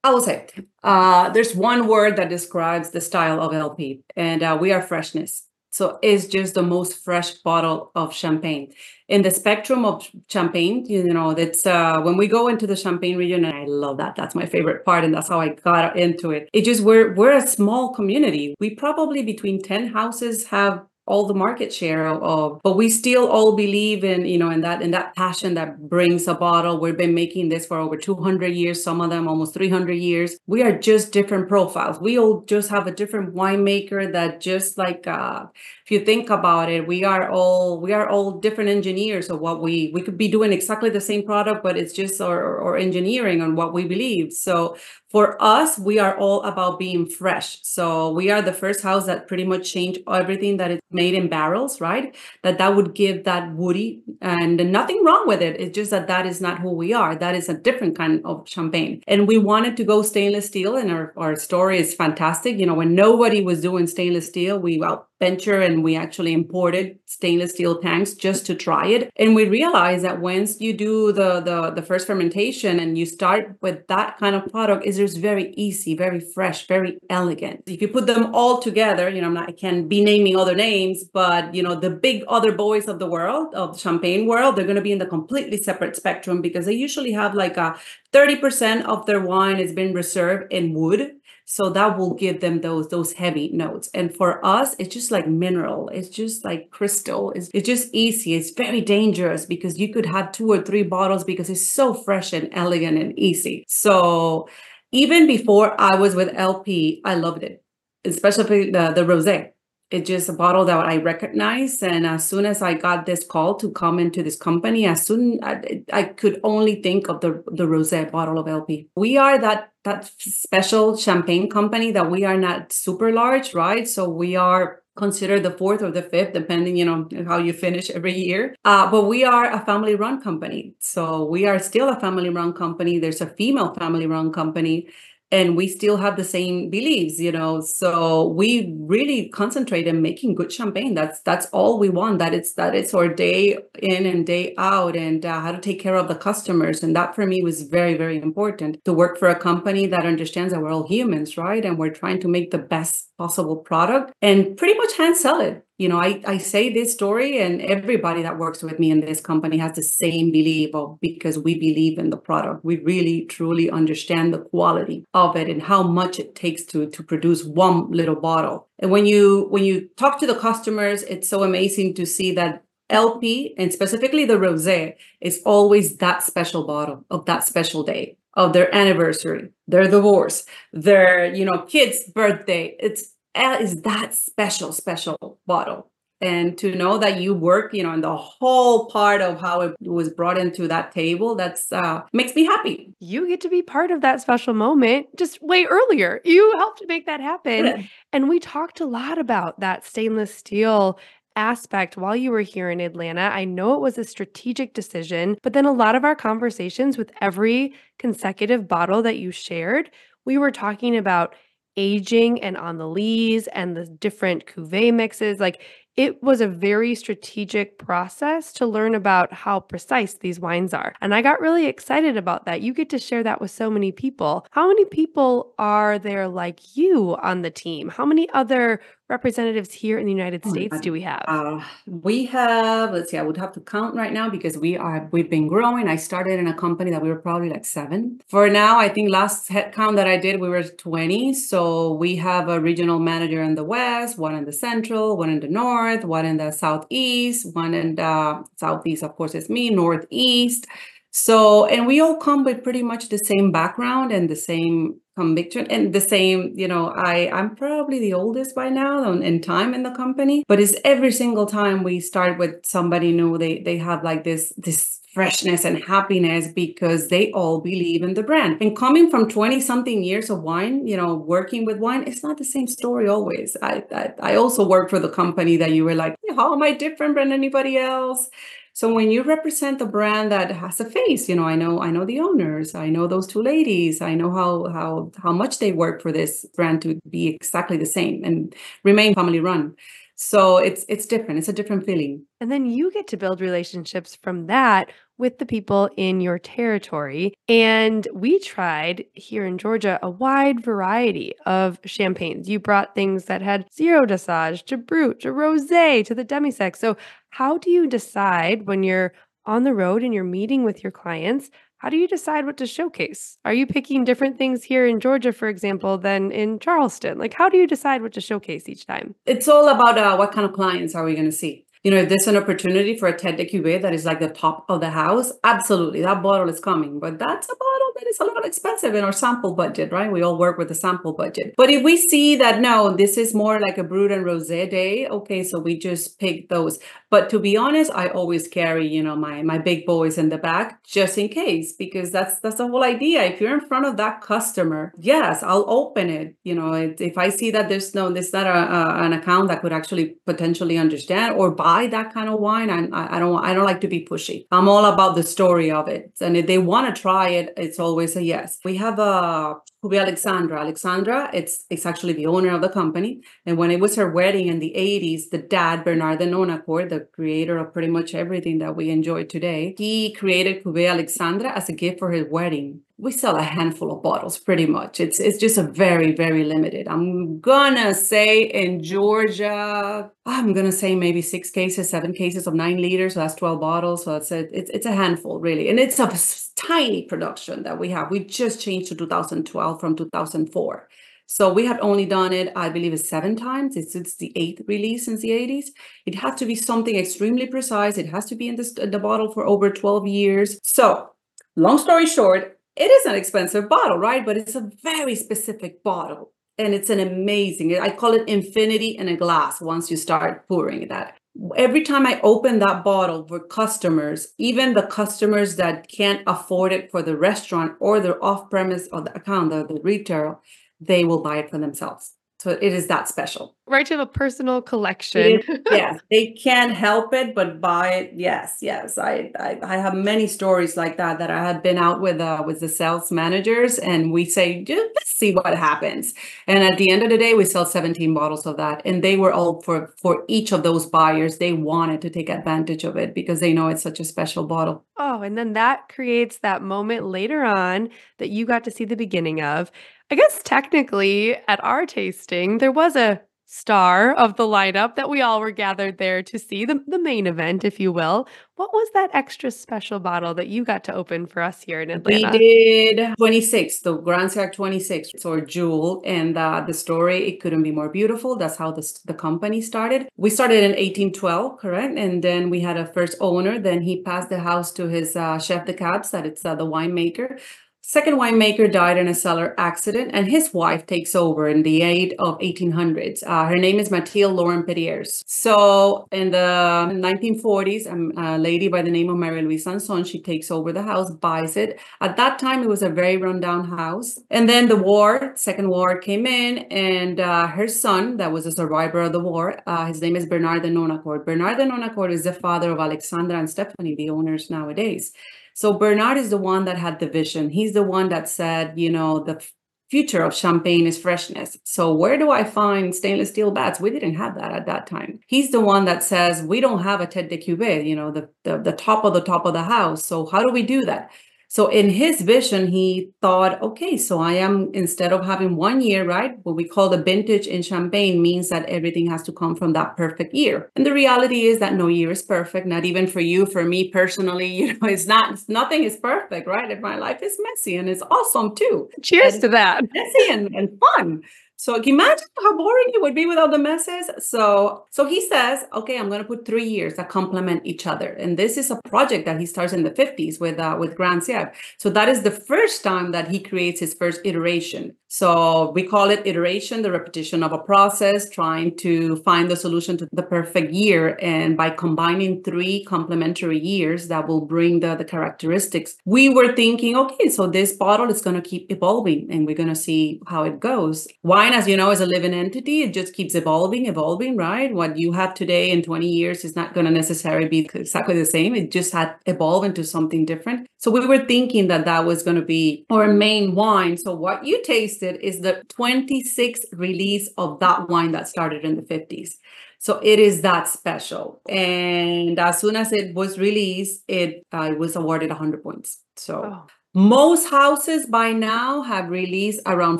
I 0.06 0.12
will 0.12 0.22
say 0.22 0.46
uh, 0.84 1.30
there's 1.30 1.56
one 1.56 1.88
word 1.88 2.16
that 2.18 2.30
describes 2.30 2.92
the 2.92 3.02
style 3.02 3.42
of 3.42 3.56
LP, 3.56 4.04
and 4.16 4.44
uh, 4.44 4.56
we 4.62 4.72
are 4.72 4.80
freshness. 4.80 5.48
So 5.72 5.98
it's 6.04 6.28
just 6.28 6.54
the 6.54 6.62
most 6.62 7.04
fresh 7.04 7.32
bottle 7.40 7.92
of 7.96 8.14
champagne. 8.14 8.72
In 9.08 9.24
the 9.24 9.32
spectrum 9.32 9.84
of 9.84 10.08
champagne, 10.30 10.86
you 10.86 11.04
know, 11.06 11.34
that's 11.34 11.66
uh, 11.66 12.02
when 12.02 12.18
we 12.18 12.28
go 12.28 12.48
into 12.48 12.68
the 12.68 12.76
champagne 12.76 13.18
region, 13.18 13.46
and 13.46 13.58
I 13.58 13.66
love 13.66 13.98
that. 13.98 14.16
That's 14.16 14.36
my 14.36 14.46
favorite 14.46 14.86
part, 14.86 15.04
and 15.04 15.12
that's 15.12 15.28
how 15.28 15.42
I 15.42 15.56
got 15.56 15.98
into 15.98 16.30
it. 16.30 16.50
It 16.54 16.66
just 16.66 16.84
we're 16.84 17.16
we're 17.16 17.36
a 17.36 17.48
small 17.48 17.92
community. 17.96 18.54
We 18.60 18.76
probably 18.76 19.24
between 19.24 19.60
ten 19.60 19.88
houses 19.88 20.46
have 20.46 20.86
all 21.08 21.28
the 21.28 21.34
market 21.34 21.72
share 21.72 22.08
of 22.08 22.60
but 22.64 22.76
we 22.76 22.90
still 22.90 23.28
all 23.28 23.56
believe 23.56 24.04
in 24.04 24.26
you 24.26 24.38
know 24.38 24.50
in 24.50 24.62
that 24.62 24.82
in 24.82 24.92
that 24.92 25.16
passion 25.16 25.54
that 25.54 25.88
brings 25.90 26.28
a 26.28 26.34
bottle. 26.34 26.80
We've 26.80 26.98
been 26.98 27.14
making 27.14 27.50
this 27.50 27.66
for 27.66 27.78
over 27.78 27.98
200 27.98 28.48
years 28.54 28.84
some 28.84 29.02
of 29.02 29.10
them 29.10 29.28
almost 29.28 29.54
300 29.54 29.94
years. 29.94 30.38
We 30.48 30.64
are 30.64 30.78
just 30.78 31.12
different 31.12 31.48
profiles. 31.48 32.00
We 32.00 32.18
all 32.18 32.42
just 32.48 32.70
have 32.70 32.88
a 32.88 32.92
different 32.92 33.36
winemaker 33.36 34.12
that 34.14 34.42
just 34.42 34.78
like 34.78 35.06
uh 35.08 35.46
if 35.86 35.92
you 35.92 36.00
think 36.00 36.30
about 36.30 36.70
it 36.70 36.88
we 36.88 37.04
are 37.04 37.30
all 37.30 37.80
we 37.80 37.94
are 37.94 38.10
all 38.10 38.40
different 38.40 38.70
engineers 38.70 39.30
of 39.30 39.40
what 39.40 39.62
we 39.62 39.92
we 39.94 40.02
could 40.02 40.18
be 40.18 40.28
doing 40.28 40.52
exactly 40.52 40.90
the 40.90 41.02
same 41.02 41.24
product 41.24 41.64
but 41.64 41.78
it's 41.78 41.94
just 41.94 42.20
our, 42.22 42.62
our 42.62 42.78
engineering 42.78 43.42
on 43.42 43.56
what 43.56 43.74
we 43.74 43.86
believe. 43.88 44.34
So 44.34 44.78
for 45.10 45.42
us 45.42 45.78
we 45.78 46.00
are 46.00 46.18
all 46.18 46.44
about 46.44 46.80
being 46.80 47.08
fresh. 47.08 47.60
So 47.64 48.12
we 48.12 48.30
are 48.32 48.42
the 48.42 48.54
first 48.54 48.82
house 48.82 49.06
that 49.06 49.28
pretty 49.28 49.44
much 49.44 49.72
changed 49.72 50.02
everything 50.12 50.58
that 50.58 50.72
is 50.72 50.80
made 50.92 51.14
in 51.14 51.30
barrels 51.30 51.80
right? 51.82 52.16
That 52.44 52.58
that 52.58 52.76
would 52.76 52.94
give 52.94 53.24
that 53.26 53.54
woody 53.54 54.02
and 54.22 54.58
nothing 54.72 55.04
wrong 55.04 55.28
with 55.28 55.42
it. 55.42 55.60
It's 55.60 55.76
just 55.76 55.92
that 55.92 56.08
that 56.08 56.26
is 56.26 56.42
not 56.42 56.60
who 56.60 56.72
we 56.72 56.94
are. 56.94 57.16
That 57.16 57.36
is 57.36 57.50
a 57.50 57.54
different 57.54 57.98
kind 57.98 58.22
of 58.26 58.48
champagne. 58.48 59.02
And 59.08 59.28
we 59.28 59.38
wanted 59.38 59.78
to 59.78 59.84
go 59.84 60.02
stainless 60.02 60.48
steel 60.48 60.76
and 60.76 60.92
our, 60.92 61.14
our 61.18 61.36
story 61.36 61.80
is 61.80 61.94
fantastic. 61.94 62.58
You 62.60 62.66
know 62.66 62.74
when 62.74 62.96
nobody 62.96 63.42
was 63.42 63.62
doing 63.62 63.88
stainless 63.88 64.28
steel 64.28 64.60
we 64.60 64.78
well 64.80 65.08
venture 65.20 65.62
and 65.62 65.75
we 65.84 65.96
actually 65.96 66.34
imported 66.34 67.00
stainless 67.06 67.52
steel 67.52 67.80
tanks 67.80 68.14
just 68.14 68.46
to 68.48 68.56
try 68.56 68.88
it. 68.88 69.12
And 69.18 69.36
we 69.36 69.48
realized 69.48 70.04
that 70.04 70.22
once 70.22 70.60
you 70.60 70.74
do 70.74 71.12
the 71.12 71.42
the, 71.42 71.72
the 71.72 71.82
first 71.82 72.08
fermentation 72.08 72.80
and 72.80 72.98
you 72.98 73.06
start 73.06 73.58
with 73.62 73.88
that 73.88 74.18
kind 74.18 74.36
of 74.36 74.52
product 74.52 74.86
is 74.86 74.98
just 74.98 75.18
very 75.18 75.54
easy 75.56 75.96
very 75.96 76.20
fresh 76.20 76.68
very 76.68 76.98
elegant. 77.10 77.64
If 77.68 77.82
you 77.82 77.88
put 77.88 78.08
them 78.08 78.34
all 78.34 78.60
together 78.60 79.10
you 79.10 79.22
know 79.22 79.30
not, 79.30 79.50
i 79.50 79.52
can 79.52 79.88
be 79.88 80.04
naming 80.04 80.36
other 80.36 80.56
names 80.56 81.04
but 81.04 81.54
you 81.54 81.64
know 81.64 81.76
the 81.76 81.90
big 81.90 82.24
other 82.28 82.52
boys 82.52 82.88
of 82.88 83.00
the 83.00 83.08
world 83.08 83.54
of 83.54 83.74
the 83.74 83.80
champagne 83.80 84.28
world 84.28 84.56
they're 84.56 84.66
going 84.66 84.76
to 84.76 84.82
be 84.90 84.92
in 84.92 85.00
the 85.00 85.06
completely 85.06 85.62
separate 85.62 85.96
spectrum 85.96 86.42
because 86.42 86.66
they 86.66 86.74
usually 86.74 87.12
have 87.12 87.34
like 87.36 87.58
a 87.58 87.78
30% 88.14 88.84
of 88.86 89.06
their 89.06 89.20
wine 89.20 89.58
has 89.58 89.74
been 89.74 89.94
reserved 89.94 90.52
in 90.52 90.74
wood 90.74 91.16
so 91.46 91.70
that 91.70 91.98
will 91.98 92.14
give 92.14 92.42
them 92.42 92.62
those 92.62 92.90
those 92.90 93.14
heavy 93.14 93.50
notes. 93.54 93.90
And 93.94 94.14
for 94.16 94.46
us 94.46 94.76
it's 94.80 94.94
just 94.94 95.12
like 95.12 95.28
mineral. 95.28 95.90
It's 95.90 96.10
just 96.10 96.44
like 96.44 96.70
crystal. 96.72 97.32
It's, 97.32 97.50
it's 97.54 97.66
just 97.66 97.90
easy. 97.94 98.34
It's 98.34 98.52
very 98.52 98.82
dangerous 98.82 99.46
because 99.46 99.78
you 99.78 99.94
could 99.94 100.06
have 100.06 100.32
two 100.32 100.52
or 100.52 100.62
three 100.62 100.84
bottles 100.84 101.24
because 101.24 101.50
it's 101.50 101.66
so 101.66 101.94
fresh 101.94 102.34
and 102.34 102.50
elegant 102.52 102.98
and 102.98 103.18
easy. 103.18 103.64
So 103.68 104.48
even 104.96 105.28
before 105.28 105.80
i 105.80 105.96
was 105.96 106.16
with 106.16 106.34
lp 106.36 107.02
i 107.04 107.16
loved 107.16 107.44
it 107.44 107.64
especially 108.06 108.72
the 108.72 108.92
the 108.96 109.02
rosé 109.02 109.52
it's 109.92 110.08
just 110.08 110.30
a 110.30 110.34
bottle 110.34 110.66
that 110.66 110.86
I 110.86 110.98
recognize. 110.98 111.82
And 111.84 112.06
as 112.06 112.28
soon 112.28 112.46
as 112.46 112.62
I 112.62 112.74
got 112.74 113.06
this 113.06 113.24
call 113.24 113.56
to 113.56 113.72
come 113.72 114.00
into 114.00 114.24
this 114.24 114.36
company, 114.36 114.86
as 114.86 115.06
soon 115.06 115.40
I, 115.44 115.84
I 115.94 116.04
could 116.04 116.40
only 116.44 116.82
think 116.82 117.08
of 117.08 117.22
the 117.22 117.44
the 117.48 117.66
rosé 117.66 118.10
bottle 118.12 118.40
of 118.40 118.48
LP. 118.48 118.90
We 118.96 119.18
are 119.18 119.38
that 119.38 119.72
that 119.84 120.12
special 120.18 120.98
champagne 120.98 121.50
company 121.50 121.92
that 121.92 122.10
we 122.10 122.24
are 122.26 122.38
not 122.38 122.74
super 122.74 123.12
large, 123.12 123.54
right? 123.54 123.88
So 123.88 124.10
we 124.10 124.36
are 124.36 124.82
considered 124.96 125.44
the 125.44 125.52
fourth 125.52 125.82
or 125.82 125.92
the 125.92 126.02
fifth, 126.02 126.34
depending, 126.34 126.78
you 126.78 126.86
know, 126.86 127.08
how 127.28 127.38
you 127.38 127.52
finish 127.54 127.90
every 127.90 128.18
year. 128.18 128.56
Uh, 128.64 128.90
but 128.90 129.04
we 129.04 129.26
are 129.26 129.52
a 129.52 129.60
family-run 129.66 130.22
company, 130.22 130.74
so 130.80 131.26
we 131.26 131.46
are 131.46 131.60
still 131.60 131.90
a 131.90 132.00
family-run 132.00 132.54
company. 132.54 132.98
There's 132.98 133.22
a 133.22 133.28
female 133.28 133.74
family-run 133.74 134.32
company 134.32 134.88
and 135.32 135.56
we 135.58 135.68
still 135.68 135.98
have 135.98 136.16
the 136.16 136.24
same 136.24 136.70
beliefs 136.70 137.20
you 137.20 137.32
know? 137.32 137.62
So 137.62 138.28
we 138.30 138.76
really 138.80 139.30
concentrate 139.30 139.88
in 139.88 140.02
making 140.02 140.36
good 140.36 140.52
champagne. 140.52 140.94
That's 140.94 141.20
that's 141.22 141.48
all 141.48 141.80
we 141.80 141.90
want 141.90 142.20
that 142.20 142.34
it's 142.34 142.54
that 142.54 142.76
it's 142.76 142.94
our 142.94 143.08
day 143.08 143.58
in 143.80 144.06
and 144.06 144.26
day 144.26 144.54
out 144.58 144.96
and 144.96 145.26
uh, 145.26 145.40
how 145.42 145.52
to 145.52 145.60
take 145.60 145.80
care 145.80 145.96
of 145.96 146.08
the 146.08 146.16
customers. 146.16 146.84
And 146.84 146.96
that 146.96 147.16
for 147.16 147.26
me 147.26 147.42
was 147.42 147.64
very 147.64 147.96
very 147.96 148.18
important 148.18 148.84
to 148.86 148.94
work 148.94 149.18
for 149.18 149.30
a 149.30 149.40
company 149.40 149.88
that 149.88 150.06
understands 150.06 150.54
that 150.54 150.62
we're 150.62 150.72
all 150.72 150.88
humans 150.88 151.38
right? 151.38 151.66
And 151.66 151.78
we're 151.78 151.90
trying 151.90 152.20
to 152.22 152.28
make 152.28 152.52
the 152.52 152.58
best 152.58 153.12
possible 153.18 153.58
product 153.58 154.14
and 154.22 154.58
pretty 154.58 154.78
much 154.78 154.98
hand 154.98 155.18
sell 155.18 155.40
it. 155.42 155.66
You 155.78 155.90
know 155.90 156.00
I, 156.00 156.22
I 156.26 156.38
say 156.38 156.74
this 156.74 156.94
story 156.94 157.40
and 157.40 157.62
everybody 157.62 158.22
that 158.22 158.38
works 158.38 158.64
with 158.64 158.80
me 158.80 158.92
in 158.92 159.02
this 159.02 159.20
company 159.20 159.58
has 159.58 159.76
the 159.76 159.84
same 159.84 160.32
belief 160.32 160.74
of 160.74 161.00
because 161.02 161.38
we 161.38 161.60
believe 161.60 161.98
in 161.98 162.10
the 162.10 162.18
product. 162.18 162.64
We 162.64 162.78
really 162.78 163.26
truly 163.26 163.70
understand 163.70 164.34
the 164.34 164.40
quality 164.40 165.06
of 165.14 165.36
it 165.36 165.50
and 165.50 165.62
how 165.62 165.84
much 165.84 166.20
it 166.20 166.36
takes 166.36 166.64
to 166.66 166.90
to 166.90 167.04
produce 167.04 167.44
one 167.44 167.92
little 167.92 168.16
bottle. 168.16 168.68
And 168.80 168.92
when 168.92 169.06
you 169.06 169.48
when 169.50 169.64
you 169.64 169.90
talk 169.98 170.20
to 170.20 170.28
the 170.28 170.36
customers 170.36 171.04
it's 171.04 171.30
so 171.30 171.44
amazing 171.44 171.94
to 171.96 172.06
see 172.06 172.32
that 172.34 172.64
lp 172.90 173.56
and 173.58 173.74
specifically 173.74 174.26
the 174.26 174.36
rosé 174.36 174.94
is 175.20 175.42
always 175.44 175.98
that 175.98 176.22
special 176.22 176.66
bottle 176.66 177.04
of 177.10 177.26
that 177.26 177.44
special 177.44 177.82
day 177.82 178.16
of 178.36 178.54
their 178.54 178.74
anniversary 178.74 179.50
their 179.68 179.88
divorce 179.88 180.46
their 180.74 181.34
you 181.34 181.46
know 181.46 181.62
kids 181.64 182.04
birthday 182.14 182.76
it's 182.80 183.16
is 183.36 183.82
that 183.82 184.14
special, 184.14 184.72
special 184.72 185.40
bottle. 185.46 185.90
And 186.22 186.58
to 186.60 186.74
know 186.74 186.98
that 186.98 187.20
you 187.20 187.34
work, 187.34 187.74
you 187.74 187.84
know, 187.84 187.92
in 187.92 188.00
the 188.00 188.16
whole 188.16 188.86
part 188.86 189.22
of 189.22 189.40
how 189.40 189.62
it 189.62 189.76
was 189.82 190.10
brought 190.10 190.38
into 190.38 190.68
that 190.70 190.94
table, 190.94 191.36
that's 191.36 191.72
uh 191.74 192.04
makes 192.14 192.34
me 192.34 192.46
happy. 192.46 192.94
You 193.00 193.28
get 193.28 193.42
to 193.42 193.50
be 193.50 193.62
part 193.62 193.92
of 193.92 194.00
that 194.02 194.22
special 194.22 194.54
moment 194.54 195.08
just 195.18 195.42
way 195.42 195.66
earlier. 195.66 196.22
You 196.24 196.54
helped 196.58 196.82
make 196.88 197.06
that 197.06 197.20
happen. 197.20 197.66
Yeah. 197.66 197.82
And 198.14 198.30
we 198.30 198.40
talked 198.40 198.80
a 198.80 198.86
lot 198.86 199.18
about 199.18 199.60
that 199.60 199.86
stainless 199.86 200.34
steel 200.34 200.98
aspect 201.36 201.98
while 201.98 202.16
you 202.16 202.32
were 202.32 202.42
here 202.42 202.70
in 202.70 202.80
Atlanta. 202.80 203.22
I 203.22 203.46
know 203.46 203.74
it 203.74 203.82
was 203.82 203.98
a 203.98 204.04
strategic 204.04 204.74
decision, 204.74 205.38
but 205.44 205.54
then 205.54 205.66
a 205.66 205.72
lot 205.72 205.96
of 205.96 206.04
our 206.04 206.16
conversations 206.16 206.98
with 206.98 207.12
every 207.22 207.74
consecutive 208.00 208.68
bottle 208.68 209.02
that 209.04 209.18
you 209.18 209.32
shared, 209.32 209.92
we 210.26 210.38
were 210.38 210.52
talking 210.52 210.98
about 210.98 211.36
aging 211.78 212.42
and 212.42 212.58
on 212.58 212.78
the 212.78 212.88
lees 212.88 213.48
and 213.48 213.76
the 213.76 213.86
different 213.86 214.46
cuvee 214.46 214.94
mixes. 214.94 215.40
Like 215.40 215.62
it 215.98 216.22
was 216.22 216.42
a 216.42 216.48
very 216.48 216.94
strategic 216.94 217.78
process 217.78 218.52
to 218.54 218.66
learn 218.66 218.96
about 218.96 219.32
how 219.32 219.62
precise 219.62 220.16
these 220.16 220.40
wines 220.40 220.74
are. 220.74 220.94
And 221.02 221.16
I 221.16 221.22
got 221.22 221.40
really 221.40 221.68
excited 221.68 222.18
about 222.18 222.46
that. 222.46 222.62
You 222.62 222.74
get 222.74 222.90
to 222.90 223.00
share 223.00 223.24
that 223.24 223.40
with 223.40 223.52
so 223.52 223.70
many 223.70 223.92
people. 223.92 224.46
How 224.52 224.68
many 224.68 224.86
people 224.86 225.54
are 225.58 225.98
there 225.98 226.28
like 226.28 226.76
you 226.76 227.16
on 227.22 227.44
the 227.44 227.52
team? 227.52 227.90
How 227.90 228.06
many 228.06 228.30
other 228.32 228.82
representatives 229.08 229.72
here 229.72 230.00
in 230.00 230.06
the 230.06 230.12
United 230.12 230.42
oh 230.46 230.50
States 230.50 230.80
do 230.80 230.92
we 230.92 231.02
have? 231.02 231.24
Uh, 231.28 231.64
we 231.86 232.26
have, 232.26 232.92
let's 232.92 233.12
see, 233.12 233.18
I 233.18 233.22
would 233.22 233.38
have 233.38 233.52
to 233.54 233.60
count 233.60 233.96
right 233.96 234.12
now 234.12 234.30
because 234.30 234.58
we 234.58 234.78
are, 234.78 235.08
we've 235.12 235.30
been 235.30 235.48
growing. 235.48 235.88
I 235.88 235.96
started 235.96 236.40
in 236.40 236.48
a 236.48 236.54
company 236.54 236.90
that 236.92 237.02
we 237.02 237.10
were 237.10 237.20
probably 237.20 237.50
like 237.50 237.66
seven. 237.66 238.20
For 238.28 238.50
now, 238.50 238.80
I 238.80 238.90
think 238.90 239.12
last 239.12 239.50
head 239.50 239.74
count 239.74 239.96
that 239.98 240.08
I 240.08 240.18
did, 240.18 240.40
we 240.40 240.50
were 240.50 240.64
20. 240.64 241.34
So 241.34 241.94
we 241.94 242.16
have 242.16 242.50
a 242.50 242.60
regional 242.60 243.00
manager 243.00 243.44
in 243.44 243.56
the 243.56 243.64
West, 243.64 244.18
one 244.18 244.34
in 244.34 244.46
the 244.46 244.54
Central, 244.54 245.18
one 245.18 245.30
in 245.30 245.40
the 245.40 245.50
North, 245.50 246.04
one 246.04 246.26
in 246.26 246.38
the 246.38 246.52
Southeast, 246.52 247.54
one 247.54 247.76
in 247.76 247.96
the 247.96 248.44
Southeast, 248.58 249.04
of 249.04 249.16
course, 249.16 249.36
is 249.36 249.50
me, 249.50 249.70
Northeast. 249.70 250.66
So, 251.12 251.66
and 251.68 251.88
we 251.88 252.02
all 252.02 252.18
come 252.18 252.44
with 252.44 252.64
pretty 252.64 252.84
much 252.84 253.10
the 253.10 253.18
same 253.18 253.52
background 253.52 254.12
and 254.12 254.30
the 254.30 254.36
same 254.36 255.00
conviction. 255.16 255.68
And 255.68 255.94
the 255.94 256.02
same 256.02 256.54
you 256.56 256.68
know 256.68 256.90
i 256.90 257.30
i'm 257.32 257.56
probably 257.56 258.00
the 258.00 258.14
oldest 258.14 258.56
by 258.56 258.70
now 258.70 259.12
in 259.12 259.42
time 259.42 259.74
in 259.74 259.84
the 259.84 259.92
company 259.92 260.44
but 260.48 260.60
it's 260.60 260.76
every 260.84 261.12
single 261.12 261.46
time 261.46 261.84
we 261.84 262.00
start 262.00 262.38
with 262.38 262.66
somebody 262.66 263.12
new 263.12 263.38
they 263.38 263.62
they 263.62 263.78
have 263.78 264.04
like 264.04 264.24
this 264.24 264.54
this 264.58 265.00
freshness 265.14 265.64
and 265.64 265.82
happiness 265.86 266.50
because 266.50 267.08
they 267.08 267.32
all 267.32 267.62
believe 267.62 268.04
in 268.04 268.16
the 268.16 268.22
brand. 268.22 268.58
And 268.62 268.76
coming 268.76 269.10
from 269.10 269.30
20 269.30 269.62
something 269.62 270.04
years 270.04 270.30
of 270.30 270.42
wine 270.42 270.86
you 270.86 270.98
know 270.98 271.16
working 271.16 271.66
with 271.66 271.78
wine 271.78 272.04
it's 272.06 272.22
not 272.22 272.38
the 272.38 272.44
same 272.46 272.68
story 272.68 273.08
always. 273.08 273.56
I 273.62 273.84
i, 274.02 274.14
I 274.32 274.36
also 274.36 274.68
work 274.68 274.90
for 274.90 275.00
the 275.00 275.10
company 275.10 275.56
that 275.58 275.72
you 275.72 275.86
were 275.86 275.96
like 275.96 276.16
how 276.36 276.54
am 276.54 276.62
i 276.64 276.72
different 276.74 277.16
than 277.16 277.32
anybody 277.32 277.78
else 277.78 278.30
so 278.76 278.94
when 278.94 279.10
you 279.10 279.24
represent 279.24 279.80
a 279.80 279.86
brand 279.86 280.34
that 280.34 280.52
has 280.52 280.82
a 280.82 280.86
face, 280.86 281.30
you 281.30 281.36
know, 281.38 281.46
I 281.46 281.56
know 281.56 281.82
I 281.82 281.92
know 281.92 282.04
the 282.04 282.20
owners, 282.20 282.76
I 282.76 282.90
know 282.90 283.08
those 283.08 283.26
two 283.26 283.42
ladies, 283.42 284.02
I 284.02 284.16
know 284.16 284.32
how 284.32 284.66
how 284.66 285.12
how 285.24 285.32
much 285.32 285.60
they 285.60 285.72
work 285.72 286.02
for 286.02 286.12
this 286.12 286.46
brand 286.54 286.82
to 286.82 287.00
be 287.10 287.28
exactly 287.28 287.78
the 287.78 287.86
same 287.86 288.22
and 288.26 288.54
remain 288.84 289.16
family 289.16 289.40
run. 289.40 289.76
So 290.18 290.58
it's 290.58 290.84
it's 290.90 291.06
different. 291.06 291.40
It's 291.40 291.48
a 291.48 291.54
different 291.54 291.86
feeling. 291.86 292.26
And 292.42 292.52
then 292.52 292.66
you 292.66 292.92
get 292.92 293.08
to 293.08 293.18
build 293.18 293.40
relationships 293.40 294.14
from 294.14 294.48
that 294.48 294.92
with 295.18 295.38
the 295.40 295.46
people 295.46 295.90
in 295.96 296.20
your 296.20 296.40
territory. 296.40 297.34
And 297.48 298.08
we 298.14 298.40
tried 298.40 299.06
here 299.14 299.46
in 299.46 299.58
Georgia 299.58 300.00
a 300.04 300.10
wide 300.10 300.62
variety 300.62 301.34
of 301.46 301.80
champagnes. 301.86 302.50
You 302.50 302.60
brought 302.60 302.96
things 302.96 303.26
that 303.26 303.42
had 303.42 303.68
zero 303.74 304.06
dosage 304.06 304.64
to 304.66 304.78
brut 304.78 305.22
to 305.22 305.30
rosé 305.30 306.06
to 306.06 306.16
the 306.16 306.24
demi-sec. 306.24 306.76
So 306.76 306.98
how 307.36 307.58
do 307.58 307.70
you 307.70 307.86
decide 307.86 308.66
when 308.66 308.82
you're 308.82 309.12
on 309.46 309.64
the 309.64 309.74
road 309.74 310.04
and 310.04 310.14
you're 310.14 310.24
meeting 310.24 310.64
with 310.64 310.82
your 310.82 310.92
clients? 310.92 311.50
How 311.80 311.90
do 311.90 311.98
you 311.98 312.08
decide 312.08 312.46
what 312.46 312.56
to 312.56 312.66
showcase? 312.66 313.38
Are 313.44 313.54
you 313.54 313.68
picking 313.68 314.06
different 314.06 314.38
things 314.38 314.64
here 314.64 314.88
in 314.88 315.02
Georgia, 315.02 315.34
for 315.34 315.50
example, 315.50 315.98
than 315.98 316.32
in 316.32 316.60
Charleston? 316.60 317.18
Like, 317.18 317.34
how 317.34 317.50
do 317.50 317.58
you 317.58 317.68
decide 317.68 318.02
what 318.02 318.14
to 318.14 318.22
showcase 318.22 318.70
each 318.70 318.86
time? 318.86 319.16
It's 319.26 319.50
all 319.50 319.68
about 319.68 319.98
uh, 319.98 320.16
what 320.16 320.32
kind 320.32 320.46
of 320.46 320.54
clients 320.54 320.96
are 320.96 321.04
we 321.04 321.14
going 321.14 321.26
to 321.26 321.32
see 321.34 321.66
you 321.86 321.92
know, 321.92 321.98
if 321.98 322.10
there's 322.10 322.26
an 322.26 322.36
opportunity 322.36 322.98
for 322.98 323.08
a 323.08 323.14
Tête 323.14 323.38
de 323.38 323.46
Cuvée 323.46 323.80
that 323.80 323.94
is 323.94 324.06
like 324.06 324.20
the 324.20 324.28
top 324.28 324.66
of 324.70 324.80
the 324.80 324.90
house, 324.90 325.32
absolutely, 325.44 326.02
that 326.02 326.24
bottle 326.24 326.50
is 326.50 326.60
coming. 326.60 327.00
But 327.00 327.20
that's 327.20 327.46
a 327.46 327.56
bottle 327.56 327.92
that 327.98 328.08
is 328.08 328.20
a 328.20 328.24
little 328.24 328.42
expensive 328.42 328.96
in 328.96 329.04
our 329.04 329.12
sample 329.12 329.54
budget, 329.54 329.92
right? 329.92 330.12
We 330.12 330.24
all 330.24 330.40
work 330.40 330.58
with 330.58 330.70
the 330.70 330.74
sample 330.74 331.14
budget. 331.14 331.54
But 331.56 331.70
if 331.70 331.84
we 331.84 331.98
see 331.98 332.38
that, 332.38 332.60
no, 332.60 332.96
this 332.96 333.20
is 333.20 333.36
more 333.36 333.60
like 333.60 333.78
a 333.78 333.84
Brut 333.84 334.12
and 334.12 334.26
Rosé 334.26 334.68
day, 334.68 335.08
okay, 335.08 335.44
so 335.44 335.60
we 335.60 335.78
just 335.78 336.18
pick 336.18 336.50
those. 336.50 336.80
But 337.16 337.30
to 337.34 337.40
be 337.40 337.54
honest, 337.66 337.92
I 338.04 338.06
always 338.20 338.44
carry, 338.60 338.86
you 338.96 339.04
know, 339.06 339.16
my 339.28 339.36
my 339.52 339.60
big 339.70 339.80
boys 339.94 340.16
in 340.22 340.28
the 340.34 340.42
back 340.50 340.68
just 340.98 341.18
in 341.22 341.28
case, 341.30 341.68
because 341.84 342.08
that's 342.16 342.36
that's 342.42 342.60
the 342.62 342.68
whole 342.68 342.84
idea. 342.96 343.20
If 343.32 343.36
you're 343.40 343.58
in 343.60 343.68
front 343.72 343.86
of 343.90 343.94
that 344.02 344.16
customer, 344.32 344.84
yes, 345.12 345.36
I'll 345.50 345.68
open 345.82 346.10
it. 346.20 346.28
You 346.50 346.56
know, 346.56 346.74
if 347.10 347.16
I 347.26 347.30
see 347.40 347.50
that 347.56 347.66
there's 347.70 347.90
no, 347.98 348.04
there's 348.16 348.34
not 348.38 348.48
a, 348.48 348.60
a, 348.80 348.82
an 349.06 349.14
account 349.20 349.46
that 349.50 349.62
could 349.62 349.76
actually 349.80 350.06
potentially 350.32 350.78
understand 350.86 351.30
or 351.40 351.52
buy 351.52 351.76
buy 351.76 351.88
that 351.88 352.14
kind 352.14 352.30
of 352.30 352.40
wine. 352.40 352.70
I, 352.70 353.16
I 353.16 353.20
don't 353.20 353.44
I 353.44 353.54
don't 353.54 353.70
like 353.72 353.82
to 353.82 353.88
be 353.88 354.06
pushy. 354.06 354.46
I'm 354.52 354.68
all 354.74 354.86
about 354.86 355.16
the 355.16 355.24
story 355.24 355.72
of 355.72 355.88
it. 355.88 356.12
And 356.22 356.38
if 356.38 356.46
they 356.48 356.58
want 356.58 356.86
to 356.88 357.02
try 357.02 357.30
it, 357.30 357.54
it's 357.58 357.80
always 357.80 358.16
a 358.16 358.24
yes. 358.24 358.60
We 358.64 358.78
have 358.78 359.00
a 359.00 359.56
Cuvée 359.86 360.02
Alexandra. 360.02 360.62
Alexandra, 360.62 361.30
it's 361.32 361.66
it's 361.70 361.86
actually 361.86 362.14
the 362.14 362.26
owner 362.26 362.50
of 362.56 362.62
the 362.62 362.70
company. 362.70 363.22
And 363.46 363.56
when 363.56 363.70
it 363.70 363.80
was 363.80 363.96
her 363.98 364.10
wedding 364.10 364.48
in 364.48 364.58
the 364.58 364.74
80s, 364.76 365.30
the 365.30 365.38
dad, 365.38 365.84
Bernard 365.84 366.18
de 366.20 366.26
Nonancourt, 366.26 366.90
the 366.90 367.02
creator 367.02 367.60
of 367.60 367.72
pretty 367.72 367.90
much 367.90 368.16
everything 368.16 368.58
that 368.60 368.76
we 368.76 368.90
enjoy 368.90 369.26
today, 369.26 369.76
he 369.78 370.12
created 370.14 370.64
Cuvée 370.64 370.90
Alexandra 370.90 371.52
as 371.52 371.70
a 371.70 371.74
gift 371.74 372.00
for 372.00 372.12
his 372.12 372.26
wedding. 372.28 372.82
We 372.98 373.12
sell 373.12 373.36
a 373.36 373.44
handful 373.44 373.92
of 373.92 374.02
bottles 374.02 374.40
pretty 374.40 374.66
much. 374.66 375.02
It's 375.02 375.20
it's 375.20 375.38
just 375.38 375.58
a 375.58 375.64
very, 375.64 376.14
very 376.14 376.46
limited. 376.46 376.88
I'm 376.88 377.40
gonna 377.42 377.94
say 377.94 378.44
in 378.44 378.82
Georgia, 378.82 380.10
I'm 380.26 380.54
gonna 380.54 380.72
say 380.72 380.96
maybe 380.96 381.22
six 381.22 381.50
cases, 381.52 381.90
seven 381.90 382.14
cases 382.14 382.48
of 382.48 382.54
nine 382.54 382.78
liters. 382.78 383.16
So 383.16 383.20
that's 383.20 383.36
12 383.36 383.60
bottles. 383.60 384.06
So 384.06 384.16
it's 384.16 384.32
a 384.32 384.58
it's 384.58 384.70
it's 384.70 384.86
a 384.86 384.94
handful 384.94 385.40
really. 385.40 385.70
And 385.70 385.78
it's 385.78 386.00
a 386.00 386.10
tiny 386.56 387.04
production 387.04 387.64
that 387.64 387.78
we 387.78 387.90
have. 387.90 388.12
We 388.12 388.24
just 388.24 388.62
changed 388.62 388.88
to 388.90 388.96
2012 388.96 389.80
from 389.80 389.96
2004. 389.98 390.88
So 391.28 391.52
we 391.52 391.66
have 391.66 391.80
only 391.82 392.06
done 392.06 392.32
it, 392.34 392.54
I 392.56 392.70
believe, 392.70 392.98
seven 393.00 393.36
times. 393.36 393.76
It's 393.76 393.96
it's 393.96 394.16
the 394.16 394.32
eighth 394.38 394.62
release 394.68 395.06
since 395.06 395.22
the 395.22 395.32
80s. 395.32 395.66
It 396.06 396.16
has 396.16 396.36
to 396.40 396.46
be 396.46 396.56
something 396.56 396.96
extremely 396.96 397.48
precise. 397.48 397.98
It 397.98 398.08
has 398.08 398.26
to 398.28 398.36
be 398.36 398.48
in 398.48 398.56
this, 398.56 398.72
the 398.74 399.00
bottle 399.00 399.34
for 399.34 399.46
over 399.46 399.70
12 399.70 400.08
years. 400.08 400.60
So 400.64 401.10
long 401.56 401.78
story 401.78 402.06
short, 402.06 402.55
it 402.76 402.92
is 402.92 403.06
an 403.06 403.16
expensive 403.16 403.70
bottle, 403.70 403.98
right? 403.98 404.26
But 404.26 404.38
it's 404.38 404.56
a 404.56 404.70
very 404.84 405.16
specific 405.16 405.84
bottle. 405.84 406.32
And 406.58 406.74
it's 406.74 406.90
an 406.90 407.02
amazing, 407.02 407.78
I 407.78 407.90
call 407.90 408.14
it 408.14 408.30
infinity 408.30 408.98
in 408.98 409.10
a 409.10 409.18
glass 409.18 409.60
once 409.60 409.92
you 409.92 409.98
start 409.98 410.48
pouring 410.48 410.88
that. 410.88 411.18
Every 411.58 411.82
time 411.82 412.08
I 412.08 412.22
open 412.22 412.60
that 412.60 412.86
bottle 412.86 413.28
for 413.28 413.42
customers, 413.42 414.30
even 414.38 414.74
the 414.74 414.84
customers 414.84 415.58
that 415.58 415.90
can't 415.90 416.24
afford 416.26 416.72
it 416.72 416.90
for 416.92 417.02
the 417.02 417.18
restaurant 417.18 417.76
or 417.82 418.00
the 418.00 418.18
off 418.22 418.50
premise 418.50 418.88
or 418.94 419.02
the 419.02 419.14
account, 419.14 419.52
or 419.52 419.64
the 419.64 419.82
retail, 419.84 420.42
they 420.80 421.04
will 421.04 421.22
buy 421.22 421.40
it 421.40 421.50
for 421.50 421.58
themselves. 421.58 422.15
So 422.46 422.52
it 422.52 422.74
is 422.74 422.86
that 422.86 423.08
special. 423.08 423.56
Right. 423.66 423.90
You 423.90 423.98
have 423.98 424.08
a 424.08 424.12
personal 424.12 424.62
collection. 424.62 425.42
yes. 425.72 426.00
They 426.12 426.28
can't 426.28 426.72
help 426.72 427.12
it 427.12 427.34
but 427.34 427.60
buy 427.60 427.94
it. 427.94 428.12
Yes. 428.16 428.60
Yes. 428.62 429.00
I, 429.00 429.32
I, 429.40 429.58
I 429.64 429.78
have 429.78 429.96
many 429.96 430.28
stories 430.28 430.78
like 430.78 430.98
that 430.98 431.18
that 431.18 431.32
I 431.32 431.44
had 431.44 431.64
been 431.64 431.80
out 431.80 432.02
with 432.02 432.22
uh 432.22 432.44
with 432.46 432.60
the 432.60 432.70
sales 432.70 433.12
managers 433.12 433.80
and 433.80 434.12
we 434.12 434.26
say, 434.26 434.64
let's 434.70 435.18
see 435.18 435.34
what 435.34 435.58
happens. 435.58 436.14
And 436.46 436.64
at 436.64 436.78
the 436.78 436.92
end 436.92 437.02
of 437.02 437.10
the 437.10 437.18
day, 437.18 437.34
we 437.34 437.46
sell 437.46 437.66
17 437.66 438.14
bottles 438.14 438.46
of 438.46 438.58
that. 438.58 438.84
And 438.86 439.04
they 439.04 439.18
were 439.18 439.34
all 439.34 439.64
for 439.64 439.96
for 440.00 440.24
each 440.28 440.52
of 440.52 440.62
those 440.62 440.86
buyers. 440.86 441.40
They 441.40 441.54
wanted 441.54 442.00
to 442.04 442.12
take 442.12 442.30
advantage 442.30 442.84
of 442.84 442.96
it 442.96 443.16
because 443.16 443.40
they 443.40 443.54
know 443.54 443.70
it's 443.70 443.82
such 443.82 444.00
a 444.00 444.06
special 444.06 444.46
bottle. 444.46 444.86
Oh, 444.98 445.24
and 445.24 445.36
then 445.36 445.54
that 445.54 445.90
creates 445.90 446.38
that 446.38 446.62
moment 446.62 447.08
later 447.08 447.44
on 447.44 447.90
that 448.20 448.30
you 448.30 448.46
got 448.46 448.64
to 448.66 448.72
see 448.72 448.86
the 448.86 448.96
beginning 448.96 449.42
of. 449.42 449.72
I 450.12 450.16
guess 450.16 450.42
technically 450.44 451.36
at 451.48 451.64
our 451.64 451.86
tasting, 451.86 452.60
there 452.60 452.72
was 452.72 452.96
a 452.96 453.22
star 453.48 454.14
of 454.14 454.36
the 454.36 454.44
lineup 454.44 454.96
that 454.96 455.10
we 455.10 455.22
all 455.22 455.40
were 455.40 455.52
gathered 455.52 455.98
there 455.98 456.22
to 456.22 456.38
see 456.38 456.66
the, 456.66 456.84
the 456.88 457.00
main 457.00 457.26
event, 457.26 457.64
if 457.64 457.80
you 457.80 457.92
will. 457.92 458.28
What 458.56 458.74
was 458.74 458.90
that 458.94 459.10
extra 459.14 459.52
special 459.52 460.00
bottle 460.00 460.34
that 460.34 460.48
you 460.48 460.66
got 460.66 460.84
to 460.86 460.94
open 460.94 461.26
for 461.26 461.42
us 461.42 461.62
here 461.62 461.82
in 461.82 461.90
Atlanta? 461.90 462.32
We 462.32 462.96
did 462.96 463.18
26, 463.18 463.80
the 463.82 463.98
Grand 463.98 464.32
Siècle 464.32 464.54
26, 464.54 465.26
or 465.26 465.42
Jewel. 465.42 466.02
And 466.06 466.38
uh, 466.38 466.64
the 466.66 466.74
story, 466.74 467.28
it 467.28 467.42
couldn't 467.42 467.64
be 467.64 467.72
more 467.72 467.90
beautiful. 467.90 468.36
That's 468.36 468.58
how 468.58 468.72
the, 468.72 469.00
the 469.06 469.14
company 469.14 469.62
started. 469.62 470.08
We 470.18 470.30
started 470.30 470.64
in 470.64 470.72
1812, 470.72 471.58
correct? 471.58 471.98
And 471.98 472.24
then 472.24 472.50
we 472.50 472.62
had 472.62 472.78
a 472.78 472.86
first 472.86 473.18
owner. 473.22 473.60
Then 473.60 473.82
he 473.82 474.02
passed 474.02 474.30
the 474.30 474.40
house 474.40 474.72
to 474.74 474.88
his 474.88 475.16
uh, 475.16 475.40
chef 475.40 475.66
de 475.66 475.74
caves, 475.74 476.12
that 476.12 476.26
it's 476.26 476.44
uh, 476.44 476.56
the 476.56 476.66
winemaker. 476.66 477.40
Second 477.88 478.16
winemaker 478.16 478.70
died 478.70 478.98
in 478.98 479.08
a 479.08 479.14
cellar 479.14 479.54
accident, 479.60 480.10
and 480.12 480.28
his 480.28 480.52
wife 480.52 480.88
takes 480.88 481.14
over 481.14 481.48
in 481.48 481.62
the 481.62 481.84
age 481.84 482.16
of 482.18 482.40
1800s. 482.40 483.22
Uh, 483.24 483.46
her 483.46 483.58
name 483.58 483.80
is 483.80 483.92
Mathilde 483.92 484.34
Laurent 484.34 484.66
Perrier. 484.66 485.04
So 485.28 486.08
in 486.12 486.32
the 486.32 486.90
1940s, 486.92 487.86
um, 487.86 488.12
a 488.18 488.40
lady 488.40 488.70
by 488.70 488.82
the 488.82 488.90
name 488.90 489.08
of 489.10 489.18
Mary 489.18 489.44
Louise 489.44 489.68
Lanson, 489.68 490.04
she 490.04 490.20
takes 490.20 490.50
over 490.50 490.74
the 490.74 490.82
house, 490.82 491.12
buys 491.12 491.58
it. 491.58 491.80
At 492.02 492.18
that 492.18 492.40
time, 492.40 492.64
it 492.64 492.70
was 492.70 492.82
a 492.82 492.90
very 492.90 493.18
rundown 493.18 493.68
house. 493.70 494.18
And 494.32 494.50
then 494.50 494.68
the 494.68 494.78
war, 494.78 495.34
second 495.36 495.70
war 495.70 496.00
came 496.00 496.26
in, 496.26 496.58
and 496.72 497.20
uh, 497.20 497.46
her 497.46 497.68
son, 497.68 498.18
that 498.18 498.32
was 498.32 498.48
a 498.48 498.52
survivor 498.52 499.02
of 499.02 499.12
the 499.12 499.20
war, 499.20 499.62
uh, 499.68 499.86
his 499.86 500.02
name 500.02 500.16
is 500.16 500.26
Bernard 500.26 500.64
de 500.64 500.72
Nonancourt. 500.72 501.24
Bernard 501.24 501.60
de 501.60 501.66
Nonancourt 501.66 502.12
is 502.12 502.24
the 502.24 502.34
father 502.34 502.72
of 502.72 502.80
Alexandra 502.80 503.38
and 503.38 503.48
Stephanie, 503.48 503.94
the 503.94 504.10
owners 504.10 504.50
nowadays. 504.50 505.14
So 505.56 505.72
Bernard 505.72 506.18
is 506.18 506.32
the 506.32 506.38
one 506.38 506.66
that 506.66 506.78
had 506.78 507.00
the 507.00 507.08
vision. 507.08 507.50
He's 507.50 507.72
the 507.72 507.82
one 507.82 508.10
that 508.10 508.28
said, 508.28 508.78
you 508.78 508.90
know, 508.90 509.20
the 509.20 509.42
future 509.90 510.22
of 510.22 510.36
champagne 510.36 510.86
is 510.86 510.98
freshness. 510.98 511.58
So 511.64 511.94
where 511.94 512.18
do 512.18 512.30
I 512.30 512.44
find 512.44 512.94
stainless 512.94 513.30
steel 513.30 513.52
bats? 513.52 513.80
We 513.80 513.90
didn't 513.90 514.16
have 514.16 514.36
that 514.36 514.52
at 514.52 514.66
that 514.66 514.86
time. 514.86 515.22
He's 515.28 515.52
the 515.52 515.62
one 515.62 515.86
that 515.86 516.04
says 516.04 516.44
we 516.44 516.60
don't 516.60 516.84
have 516.84 517.00
a 517.00 517.08
tête 517.08 517.30
de 517.30 517.38
cuvée, 517.38 517.88
you 517.88 517.96
know, 517.96 518.12
the, 518.12 518.30
the 518.44 518.58
the 518.58 518.74
top 518.74 519.06
of 519.06 519.14
the 519.14 519.22
top 519.22 519.46
of 519.46 519.54
the 519.54 519.64
house. 519.64 520.04
So 520.04 520.26
how 520.26 520.44
do 520.44 520.52
we 520.52 520.62
do 520.62 520.84
that? 520.88 521.12
So 521.48 521.68
in 521.68 521.90
his 521.90 522.22
vision, 522.22 522.68
he 522.68 523.12
thought, 523.22 523.62
okay, 523.62 523.98
so 523.98 524.20
I 524.20 524.34
am 524.34 524.72
instead 524.74 525.14
of 525.14 525.26
having 525.26 525.56
one 525.56 525.82
year, 525.82 526.06
right? 526.06 526.38
What 526.44 526.56
we 526.56 526.68
call 526.68 526.90
the 526.90 527.02
vintage 527.02 527.48
in 527.48 527.62
champagne 527.62 528.22
means 528.22 528.50
that 528.50 528.66
everything 528.66 529.08
has 529.10 529.24
to 529.24 529.32
come 529.32 529.56
from 529.56 529.74
that 529.74 529.96
perfect 529.96 530.34
year. 530.34 530.72
And 530.76 530.86
the 530.86 530.94
reality 530.94 531.46
is 531.46 531.60
that 531.60 531.74
no 531.74 531.88
year 531.88 532.12
is 532.12 532.22
perfect, 532.22 532.68
not 532.68 532.86
even 532.86 533.08
for 533.08 533.22
you, 533.22 533.46
for 533.46 533.64
me 533.64 533.90
personally, 533.90 534.48
you 534.56 534.74
know, 534.74 534.88
it's 534.88 535.08
not 535.08 535.34
it's, 535.34 535.48
nothing 535.48 535.84
is 535.84 535.98
perfect, 535.98 536.48
right? 536.48 536.70
And 536.70 536.82
my 536.82 536.98
life 536.98 537.22
is 537.22 537.38
messy 537.40 537.76
and 537.78 537.90
it's 537.90 538.04
awesome 538.10 538.56
too. 538.56 538.90
Cheers 539.02 539.36
and 539.36 539.42
to 539.44 539.48
that. 539.50 539.84
Messy 539.94 540.32
and, 540.32 540.56
and 540.56 540.70
fun. 540.80 541.24
So 541.58 541.76
imagine 541.82 542.28
how 542.44 542.58
boring 542.58 542.92
it 542.94 543.02
would 543.02 543.16
be 543.16 543.26
without 543.26 543.52
the 543.52 543.58
messes. 543.58 544.10
So 544.20 544.86
so 544.92 545.06
he 545.06 545.28
says, 545.28 545.66
okay, 545.74 545.98
I'm 545.98 546.10
going 546.10 546.22
to 546.22 546.28
put 546.28 546.46
three 546.46 546.68
years 546.68 546.96
that 546.96 547.10
complement 547.10 547.66
each 547.66 547.88
other, 547.88 548.10
and 548.14 548.38
this 548.38 548.58
is 548.58 548.72
a 548.72 548.80
project 548.90 549.26
that 549.26 549.40
he 549.40 549.46
starts 549.46 549.74
in 549.74 549.84
the 549.84 549.92
50s 549.92 550.40
with 550.40 550.60
uh, 550.60 550.76
with 550.80 550.96
Grand 550.96 551.22
Siècle. 551.22 551.54
So 551.78 551.90
that 551.90 552.10
is 552.10 552.24
the 552.24 552.32
first 552.32 552.84
time 552.84 553.12
that 553.12 553.28
he 553.30 553.40
creates 553.40 553.80
his 553.80 553.94
first 553.94 554.22
iteration. 554.26 554.96
So 555.08 555.72
we 555.72 555.84
call 555.84 556.10
it 556.10 556.26
iteration, 556.26 556.82
the 556.82 556.92
repetition 556.92 557.44
of 557.44 557.52
a 557.52 557.58
process, 557.58 558.30
trying 558.30 558.76
to 558.78 559.18
find 559.18 559.50
the 559.50 559.56
solution 559.56 559.98
to 559.98 560.08
the 560.12 560.24
perfect 560.24 560.72
year. 560.72 561.18
And 561.22 561.56
by 561.56 561.70
combining 561.70 562.44
three 562.44 562.84
complementary 562.86 563.60
years 563.60 564.08
that 564.08 564.28
will 564.28 564.42
bring 564.42 564.80
the, 564.80 564.96
the 564.96 565.06
characteristics, 565.06 565.96
we 566.06 566.30
were 566.30 566.54
thinking, 566.54 566.98
okay, 566.98 567.30
so 567.30 567.48
this 567.48 567.74
bottle 567.74 568.10
is 568.10 568.22
going 568.22 568.36
to 568.36 568.42
keep 568.42 568.72
evolving 568.72 569.28
and 569.30 569.46
we're 569.46 569.56
going 569.56 569.70
to 569.70 569.76
see 569.76 570.22
how 570.28 570.44
it 570.44 570.60
goes. 570.60 571.08
Wine, 571.24 571.54
as 571.54 571.68
you 571.68 571.78
know, 571.78 571.92
is 571.92 572.02
a 572.02 572.06
living 572.06 572.34
entity. 572.34 572.82
It 572.82 572.94
just 572.94 573.14
keeps 573.14 573.36
evolving, 573.36 573.86
evolving, 573.86 574.36
right? 574.38 574.74
What 574.74 574.98
you 574.98 575.12
have 575.14 575.34
today 575.34 575.72
in 575.72 575.82
20 575.82 576.08
years 576.08 576.44
is 576.44 576.56
not 576.56 576.74
going 576.74 576.86
to 576.86 576.92
necessarily 576.92 577.48
be 577.48 577.70
exactly 577.74 578.18
the 578.18 578.26
same. 578.26 578.56
It 578.56 578.72
just 578.72 578.92
had 578.92 579.16
evolved 579.26 579.66
into 579.66 579.84
something 579.84 580.26
different. 580.26 580.68
So 580.78 580.92
we 580.92 581.06
were 581.06 581.26
thinking 581.26 581.68
that 581.70 581.86
that 581.86 582.06
was 582.06 582.22
going 582.22 582.36
to 582.36 582.46
be 582.46 582.86
our 582.90 583.08
main 583.08 583.56
wine. 583.56 583.98
So 583.98 584.14
what 584.14 584.46
you 584.46 584.62
tasted 584.96 585.22
is 585.22 585.42
the 585.42 585.62
26th 585.78 586.66
release 586.74 587.30
of 587.38 587.60
that 587.60 587.90
wine 587.90 588.12
that 588.12 588.28
started 588.28 588.64
in 588.64 588.76
the 588.76 588.82
50s. 588.82 589.36
So 589.80 590.00
it 590.02 590.20
is 590.20 590.42
that 590.42 590.68
special. 590.68 591.42
And 591.48 592.40
as 592.40 592.60
soon 592.60 592.76
as 592.76 592.92
it 592.92 593.14
was 593.14 593.38
released, 593.38 594.04
it 594.08 594.44
uh, 594.52 594.74
was 594.78 594.96
awarded 594.96 595.30
100 595.30 595.64
points. 595.64 596.02
So 596.16 596.44
oh. 596.44 596.68
Most 596.96 597.50
houses 597.50 598.06
by 598.06 598.32
now 598.32 598.82
have 598.82 599.10
released 599.10 599.60
around 599.66 600.00